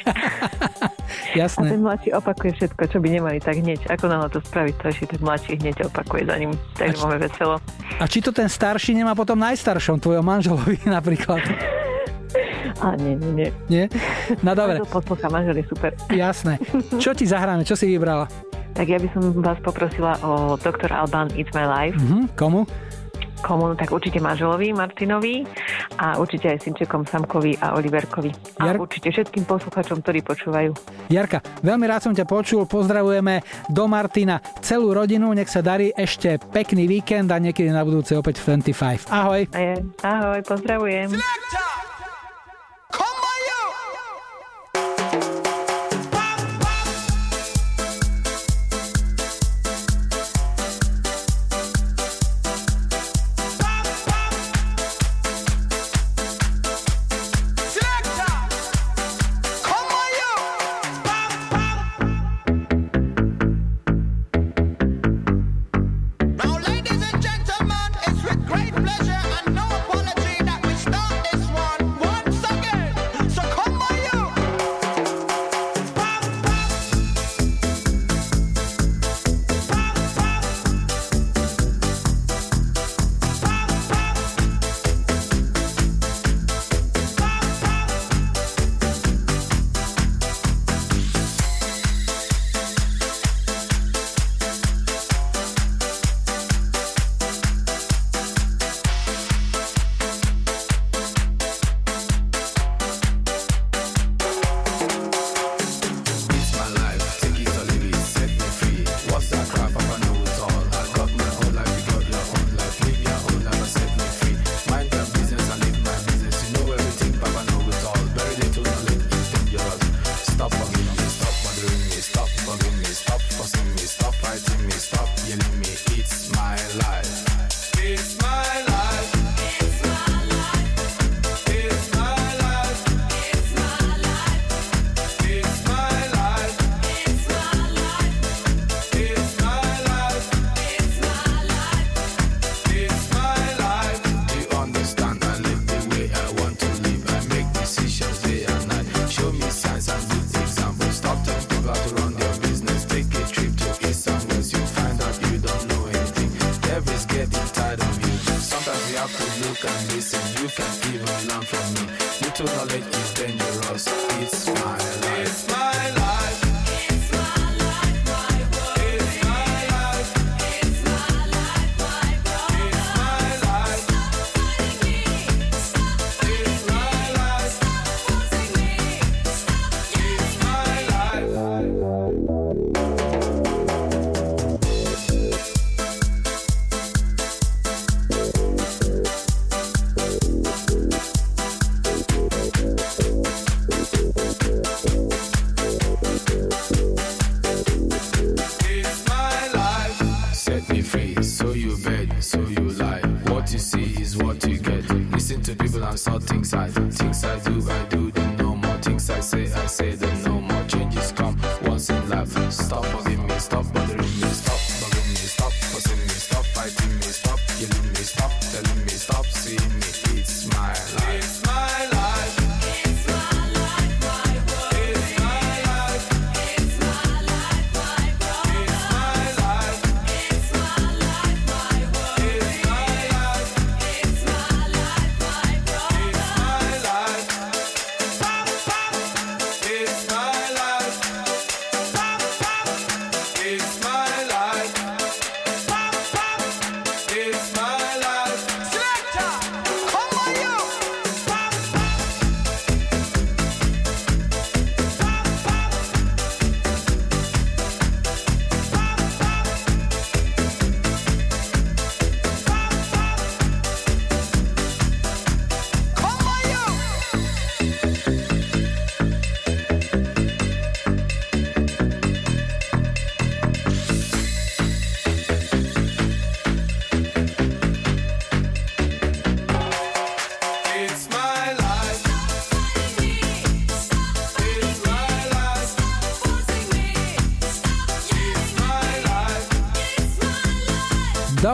Jasné. 1.40 1.68
A 1.68 1.72
ten 1.76 1.80
mladší 1.84 2.08
opakuje 2.16 2.52
všetko, 2.56 2.82
čo 2.88 2.98
by 3.00 3.08
nemali 3.12 3.38
tak 3.40 3.60
hneď. 3.60 3.84
Ako 3.92 4.08
náhle 4.08 4.28
to 4.32 4.40
spraviť, 4.40 4.74
to 4.80 4.84
ešte 4.88 5.04
ten 5.16 5.20
mladší 5.20 5.52
hneď 5.60 5.76
opakuje 5.92 6.22
za 6.24 6.36
ním. 6.40 6.52
Takže 6.76 7.02
máme 7.04 7.18
veselo. 7.20 7.56
A 8.00 8.04
či 8.08 8.24
to 8.24 8.32
ten 8.32 8.48
starší 8.48 8.96
nemá 8.96 9.12
potom 9.12 9.36
najstaršom, 9.36 10.00
tvojom 10.00 10.24
manželovi 10.24 10.80
napríklad? 10.96 11.44
A 12.80 12.96
nie, 12.96 13.14
nie, 13.20 13.30
nie. 13.36 13.50
Nie? 13.68 13.84
No 14.40 14.56
dobre. 14.60 14.80
To 14.80 14.88
poslúcha, 14.88 15.28
manžel 15.28 15.60
je 15.60 15.66
super. 15.68 15.92
Jasné. 16.08 16.56
Čo 16.96 17.12
ti 17.12 17.28
zahráme? 17.28 17.68
Čo 17.68 17.76
si 17.76 17.84
vybrala? 17.88 18.26
Tak 18.72 18.88
ja 18.88 18.96
by 18.96 19.08
som 19.12 19.22
vás 19.44 19.60
poprosila 19.60 20.16
o 20.24 20.56
Dr. 20.56 20.88
Alban 20.88 21.28
It's 21.36 21.52
My 21.52 21.68
Life. 21.68 22.00
Mhm, 22.00 22.32
komu? 22.40 22.64
Komu? 23.42 23.74
Tak 23.74 23.90
určite 23.90 24.22
manželovi 24.22 24.70
Martinovi 24.70 25.42
a 25.98 26.16
určite 26.16 26.54
aj 26.54 26.62
synčekom 26.62 27.02
Samkovi 27.04 27.58
a 27.58 27.74
Oliverkovi. 27.74 28.30
A 28.62 28.70
Jar- 28.70 28.78
určite 28.78 29.10
všetkým 29.10 29.44
posluchačom, 29.44 29.98
ktorí 30.00 30.22
počúvajú. 30.22 30.70
Jarka, 31.10 31.42
veľmi 31.60 31.84
rád 31.90 32.06
som 32.06 32.14
ťa 32.14 32.24
počul, 32.24 32.64
pozdravujeme 32.70 33.42
do 33.68 33.84
Martina 33.90 34.38
celú 34.62 34.94
rodinu, 34.94 35.34
nech 35.34 35.50
sa 35.50 35.60
darí 35.60 35.90
ešte 35.92 36.38
pekný 36.54 36.86
víkend 36.86 37.28
a 37.34 37.42
niekedy 37.42 37.74
na 37.74 37.82
budúce 37.82 38.14
opäť 38.14 38.38
v 38.40 38.62
25. 38.62 39.10
Ahoj. 39.10 39.50
Ahoj, 40.06 40.40
pozdravujem. 40.46 41.10
Now, 41.12 41.92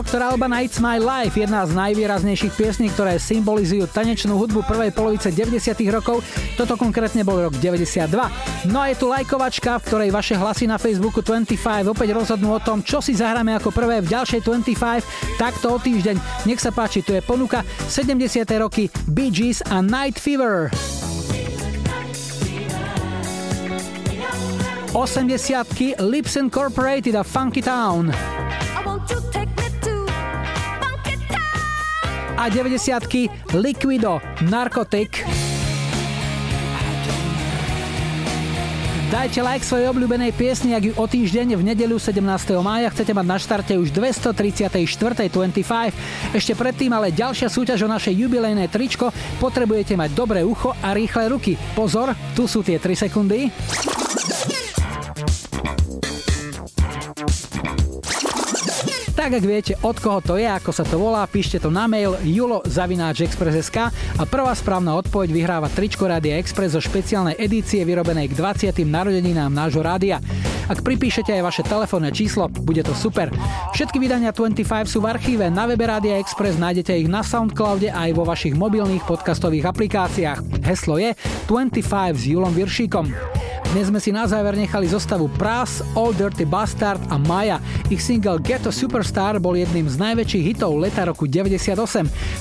Dr. 0.08 0.24
Alban 0.24 0.56
It's 0.64 0.80
My 0.80 0.96
Life, 0.96 1.36
jedna 1.36 1.68
z 1.68 1.76
najvýraznejších 1.76 2.56
piesní, 2.56 2.88
ktoré 2.88 3.20
symbolizujú 3.20 3.84
tanečnú 3.92 4.40
hudbu 4.40 4.64
prvej 4.64 4.88
polovice 4.96 5.28
90. 5.28 5.60
rokov, 5.92 6.24
toto 6.56 6.80
konkrétne 6.80 7.28
bol 7.28 7.36
rok 7.36 7.52
92. 7.60 8.16
No 8.72 8.80
a 8.80 8.88
je 8.88 8.96
tu 8.96 9.04
lajkovačka, 9.04 9.76
v 9.76 9.84
ktorej 9.84 10.08
vaše 10.08 10.32
hlasy 10.32 10.64
na 10.64 10.80
Facebooku 10.80 11.20
25 11.20 11.92
opäť 11.92 12.16
rozhodnú 12.16 12.56
o 12.56 12.60
tom, 12.64 12.80
čo 12.80 13.04
si 13.04 13.12
zahráme 13.12 13.52
ako 13.60 13.68
prvé 13.68 14.00
v 14.00 14.08
ďalšej 14.08 14.48
25, 14.48 15.36
takto 15.36 15.76
o 15.76 15.76
týždeň. 15.76 16.16
Nech 16.48 16.64
sa 16.64 16.72
páči, 16.72 17.04
tu 17.04 17.12
je 17.12 17.20
ponuka 17.20 17.60
70. 17.92 18.48
roky 18.64 18.88
Bee 19.12 19.28
Gees 19.28 19.60
a 19.68 19.84
Night 19.84 20.16
Fever. 20.16 20.72
80 24.96 26.00
Lips 26.00 26.40
Incorporated 26.40 27.12
a 27.12 27.20
Funky 27.20 27.60
Town. 27.60 28.08
A 32.38 32.46
90 32.46 33.58
Liquido 33.58 34.22
Narcotic. 34.46 35.26
Dajte 39.10 39.42
like 39.42 39.66
svojej 39.66 39.90
obľúbenej 39.90 40.30
piesni, 40.38 40.70
ak 40.78 40.86
ju 40.86 40.92
o 40.94 41.02
týždeň 41.10 41.58
v 41.58 41.66
nedeľu 41.66 41.98
17. 41.98 42.22
mája 42.62 42.94
chcete 42.94 43.10
mať 43.10 43.26
na 43.26 43.36
štarte 43.42 43.74
už 43.74 43.90
234. 43.90 44.70
25. 45.26 46.38
Ešte 46.38 46.52
predtým 46.54 46.94
ale 46.94 47.10
ďalšia 47.10 47.50
súťaž 47.50 47.82
o 47.82 47.90
naše 47.90 48.14
jubilejné 48.14 48.70
tričko. 48.70 49.10
Potrebujete 49.42 49.98
mať 49.98 50.14
dobré 50.14 50.46
ucho 50.46 50.78
a 50.78 50.94
rýchle 50.94 51.34
ruky. 51.34 51.58
Pozor, 51.74 52.14
tu 52.38 52.46
sú 52.46 52.62
tie 52.62 52.78
3 52.78 53.10
sekundy. 53.10 53.50
Tak 59.28 59.44
ak 59.44 59.52
viete, 59.60 59.76
od 59.84 59.92
koho 60.00 60.24
to 60.24 60.40
je, 60.40 60.48
ako 60.48 60.72
sa 60.72 60.88
to 60.88 60.96
volá, 60.96 61.20
píšte 61.28 61.60
to 61.60 61.68
na 61.68 61.84
mail 61.84 62.16
julo.express.sk 62.24 63.92
a 63.92 64.22
prvá 64.24 64.56
správna 64.56 64.96
odpoveď 64.96 65.28
vyhráva 65.36 65.68
tričko 65.68 66.08
Rádia 66.08 66.40
Express 66.40 66.72
zo 66.72 66.80
špeciálnej 66.80 67.36
edície 67.36 67.84
vyrobenej 67.84 68.32
k 68.32 68.40
20. 68.72 68.88
narodeninám 68.88 69.52
nášho 69.52 69.84
rádia. 69.84 70.24
Ak 70.72 70.80
pripíšete 70.80 71.28
aj 71.36 71.44
vaše 71.44 71.60
telefónne 71.60 72.08
číslo, 72.08 72.48
bude 72.48 72.80
to 72.80 72.96
super. 72.96 73.28
Všetky 73.76 74.00
vydania 74.00 74.32
25 74.32 74.88
sú 74.88 75.04
v 75.04 75.12
archíve, 75.12 75.44
na 75.52 75.68
webe 75.68 75.84
Rádia 75.84 76.16
Express 76.16 76.56
nájdete 76.56 76.96
ich 76.96 77.12
na 77.12 77.20
Soundcloude 77.20 77.92
aj 77.92 78.16
vo 78.16 78.24
vašich 78.24 78.56
mobilných 78.56 79.04
podcastových 79.04 79.68
aplikáciách. 79.68 80.64
Heslo 80.64 80.96
je 80.96 81.12
25 81.52 82.16
s 82.16 82.22
Julom 82.32 82.56
Viršíkom. 82.56 83.12
Dnes 83.68 83.92
sme 83.92 84.00
si 84.00 84.16
na 84.16 84.24
záver 84.24 84.56
nechali 84.56 84.88
zostavu 84.88 85.28
Pras, 85.36 85.84
All 85.92 86.16
Dirty 86.16 86.48
Bastard 86.48 87.04
a 87.12 87.20
Maja. 87.20 87.60
Ich 87.92 88.00
single 88.00 88.40
Ghetto 88.40 88.72
Superstar 88.72 89.36
bol 89.36 89.60
jedným 89.60 89.84
z 89.84 90.00
najväčších 90.00 90.44
hitov 90.56 90.80
leta 90.80 91.04
roku 91.04 91.28
98. 91.28 91.76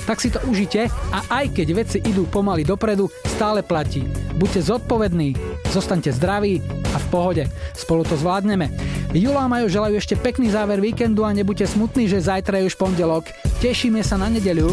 Tak 0.08 0.24
si 0.24 0.32
to 0.32 0.40
užite 0.48 0.88
a 0.88 1.18
aj 1.28 1.52
keď 1.52 1.68
veci 1.76 1.98
idú 2.00 2.24
pomaly 2.32 2.64
dopredu, 2.64 3.12
stále 3.28 3.60
platí. 3.60 4.08
Buďte 4.40 4.72
zodpovední, 4.72 5.36
zostaňte 5.68 6.16
zdraví 6.16 6.64
a 6.96 6.96
v 6.96 7.06
pohode. 7.12 7.44
Spolu 7.76 8.08
to 8.08 8.16
zvládneme. 8.16 8.72
Julo 9.12 9.36
a 9.36 9.52
Majo 9.52 9.68
želajú 9.68 10.00
ešte 10.00 10.16
pekný 10.16 10.48
záver 10.48 10.80
víkendu 10.80 11.28
a 11.28 11.36
nebuďte 11.36 11.76
smutní, 11.76 12.08
že 12.08 12.24
zajtra 12.24 12.64
je 12.64 12.72
už 12.72 12.80
pondelok. 12.80 13.28
Tešíme 13.60 14.00
sa 14.00 14.16
na 14.16 14.32
nedeľu. 14.32 14.72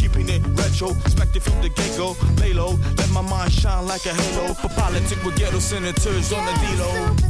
keeping 0.00 0.28
it 0.28 0.42
retro. 0.56 0.90
Expected 1.04 1.42
from 1.42 1.60
the 1.60 1.68
get 1.68 1.96
go, 1.96 2.16
lay 2.40 2.52
low, 2.52 2.78
let 2.96 3.10
my 3.10 3.20
mind 3.20 3.52
shine 3.52 3.86
like 3.86 4.06
a 4.06 4.14
halo. 4.14 4.54
For 4.54 4.68
politics 4.70 5.22
with 5.24 5.36
ghetto 5.36 5.58
senators 5.58 6.32
on 6.32 6.44
the 6.46 6.52
D-Lo. 6.52 7.29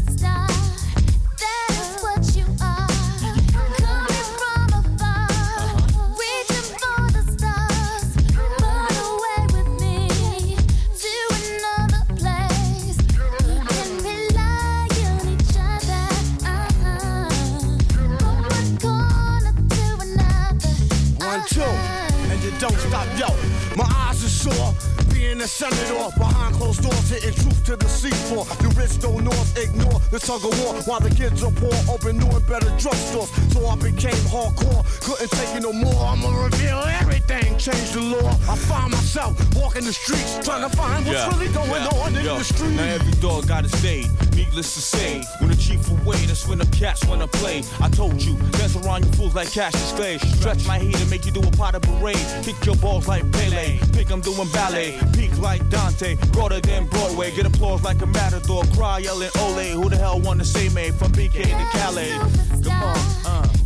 Being 25.60 25.72
a 25.72 25.76
senator 25.76 26.18
behind 26.18 26.54
closed 26.54 26.82
doors, 26.82 27.10
hitting 27.10 27.34
truth 27.34 27.64
to 27.66 27.76
the 27.76 27.84
seafloor. 27.84 28.46
The 28.62 28.68
rich 28.80 28.98
don't 29.00 29.24
north 29.24 29.58
ignore 29.58 30.00
the 30.10 30.18
tug 30.18 30.44
of 30.44 30.58
war 30.64 30.74
while 30.84 31.00
the 31.00 31.10
kids 31.10 31.42
are 31.42 31.50
poor, 31.50 31.74
open 31.92 32.18
new 32.18 32.28
and 32.28 32.46
better 32.46 32.70
drugstores. 32.80 33.28
So 33.52 33.66
I 33.66 33.76
became 33.76 34.16
hardcore, 34.32 34.84
couldn't 35.04 35.30
take 35.30 35.56
it 35.56 35.62
no 35.62 35.72
more. 35.72 36.06
I'ma 36.06 36.44
reveal 36.44 36.78
everything, 37.00 37.58
change 37.58 37.92
the 37.92 38.00
law. 38.00 38.30
I 38.48 38.56
find 38.56 38.92
myself 38.92 39.36
walking 39.54 39.84
the 39.84 39.92
streets, 39.92 40.38
trying 40.44 40.68
to 40.68 40.74
find 40.74 41.04
what's 41.06 41.26
really 41.36 41.52
going 41.52 41.68
yeah, 41.68 42.04
on 42.04 42.16
in 42.16 42.24
yo. 42.24 42.38
the 42.38 42.44
street. 42.44 42.76
Now 42.76 42.84
every 42.84 43.12
dog 43.20 43.46
got 43.46 43.64
his 43.64 43.82
day. 43.82 44.04
Needless 44.40 44.72
to 44.72 44.80
say, 44.80 45.22
when 45.38 45.50
the 45.50 45.56
chief 45.56 45.86
away, 45.90 46.16
that's 46.24 46.48
when 46.48 46.58
the 46.58 46.66
cats 46.66 47.04
wanna 47.04 47.28
play. 47.28 47.62
I 47.78 47.90
told 47.90 48.22
you, 48.22 48.36
dance 48.52 48.74
around 48.74 49.04
you 49.04 49.12
fools 49.12 49.34
like 49.34 49.52
cash 49.52 49.72
Cassius 49.72 49.92
Clay. 49.92 50.16
Stretch 50.38 50.66
my 50.66 50.78
heat 50.78 50.98
and 50.98 51.10
make 51.10 51.26
you 51.26 51.30
do 51.30 51.40
a 51.46 51.50
pot 51.50 51.74
of 51.74 51.82
parade. 51.82 52.16
Kick 52.42 52.56
your 52.64 52.76
balls 52.76 53.06
like 53.06 53.30
Pele. 53.32 53.76
Think 53.92 54.10
I'm 54.10 54.22
doing 54.22 54.48
ballet. 54.50 54.98
Peak 55.12 55.36
like 55.38 55.68
Dante. 55.68 56.16
Broader 56.32 56.60
than 56.60 56.86
Broadway. 56.86 57.30
Get 57.32 57.44
applause 57.44 57.82
like 57.82 58.00
a 58.00 58.06
matador. 58.06 58.64
Cry 58.74 59.00
yelling 59.00 59.30
Ole. 59.40 59.72
Who 59.72 59.90
the 59.90 59.98
hell 59.98 60.18
wanna 60.18 60.46
say 60.46 60.70
me 60.70 60.90
from 60.90 61.12
BK 61.12 61.42
to 61.44 61.78
Calais? 61.78 62.16
Come 62.64 62.82
on, 62.82 62.96
uh. 63.26 63.59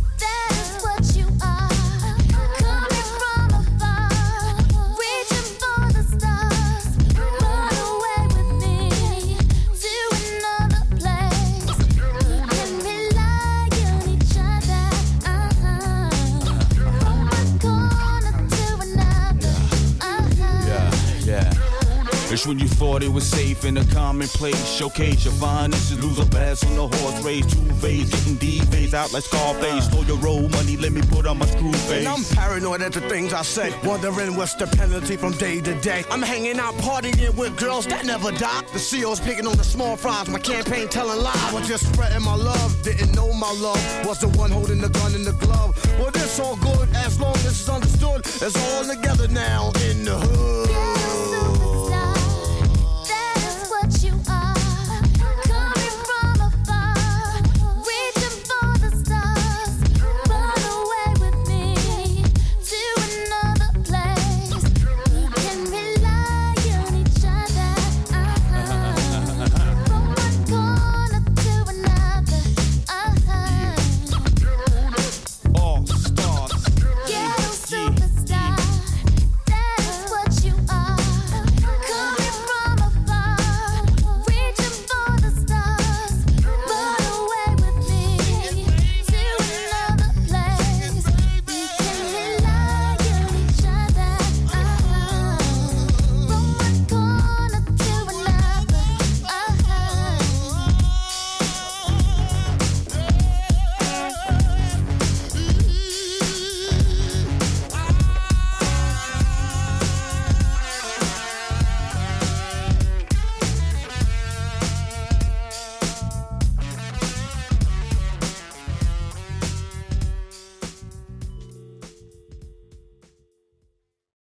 When 22.45 22.59
you 22.59 22.67
thought 22.67 23.01
it 23.01 23.11
was 23.11 23.25
safe 23.25 23.65
in 23.65 23.75
a 23.77 23.85
commonplace. 23.85 24.69
Showcase 24.69 25.25
your 25.25 25.33
finances, 25.33 25.99
lose 25.99 26.19
a 26.19 26.25
pass 26.27 26.63
on 26.63 26.75
the 26.75 26.87
horse 26.95 27.23
race. 27.23 27.45
Two 27.45 27.73
phase, 27.81 28.07
getting 28.11 28.35
D 28.35 28.59
phase 28.59 28.93
out 28.93 29.11
like 29.13 29.23
Scarface. 29.23 29.87
Throw 29.87 30.03
your 30.03 30.17
roll 30.17 30.47
money, 30.49 30.77
let 30.77 30.91
me 30.91 31.01
put 31.01 31.25
on 31.25 31.39
my 31.39 31.47
screw 31.47 31.71
face. 31.71 32.05
And 32.05 32.07
I'm 32.07 32.23
paranoid 32.35 32.83
at 32.83 32.93
the 32.93 33.01
things 33.01 33.33
I 33.33 33.41
say, 33.41 33.73
wondering 33.83 34.35
what's 34.35 34.53
the 34.53 34.67
penalty 34.67 35.17
from 35.17 35.31
day 35.33 35.59
to 35.61 35.73
day. 35.81 36.03
I'm 36.11 36.21
hanging 36.21 36.59
out 36.59 36.75
partying 36.75 37.35
with 37.35 37.57
girls 37.57 37.87
that 37.87 38.05
never 38.05 38.31
die. 38.31 38.61
The 38.73 38.79
CEO's 38.79 39.19
picking 39.19 39.47
on 39.47 39.57
the 39.57 39.63
small 39.63 39.95
fries, 39.95 40.29
my 40.29 40.37
campaign 40.37 40.87
telling 40.87 41.23
lies. 41.23 41.35
I 41.35 41.53
was 41.53 41.67
just 41.67 41.91
spreading 41.91 42.23
my 42.23 42.35
love, 42.35 42.83
didn't 42.83 43.15
know 43.15 43.33
my 43.33 43.51
love 43.53 44.05
was 44.05 44.19
the 44.19 44.27
one 44.37 44.51
holding 44.51 44.81
the 44.81 44.89
gun 44.89 45.15
in 45.15 45.23
the 45.23 45.33
glove. 45.33 45.75
Well, 45.99 46.11
this 46.11 46.39
all 46.39 46.57
good 46.57 46.89
as 46.93 47.19
long 47.19 47.33
as 47.37 47.45
it's 47.47 47.69
understood. 47.69 48.21
It's 48.23 48.55
all 48.55 48.85
together 48.85 49.27
now 49.29 49.71
in 49.89 50.05
the 50.05 50.19
hood. 50.19 50.84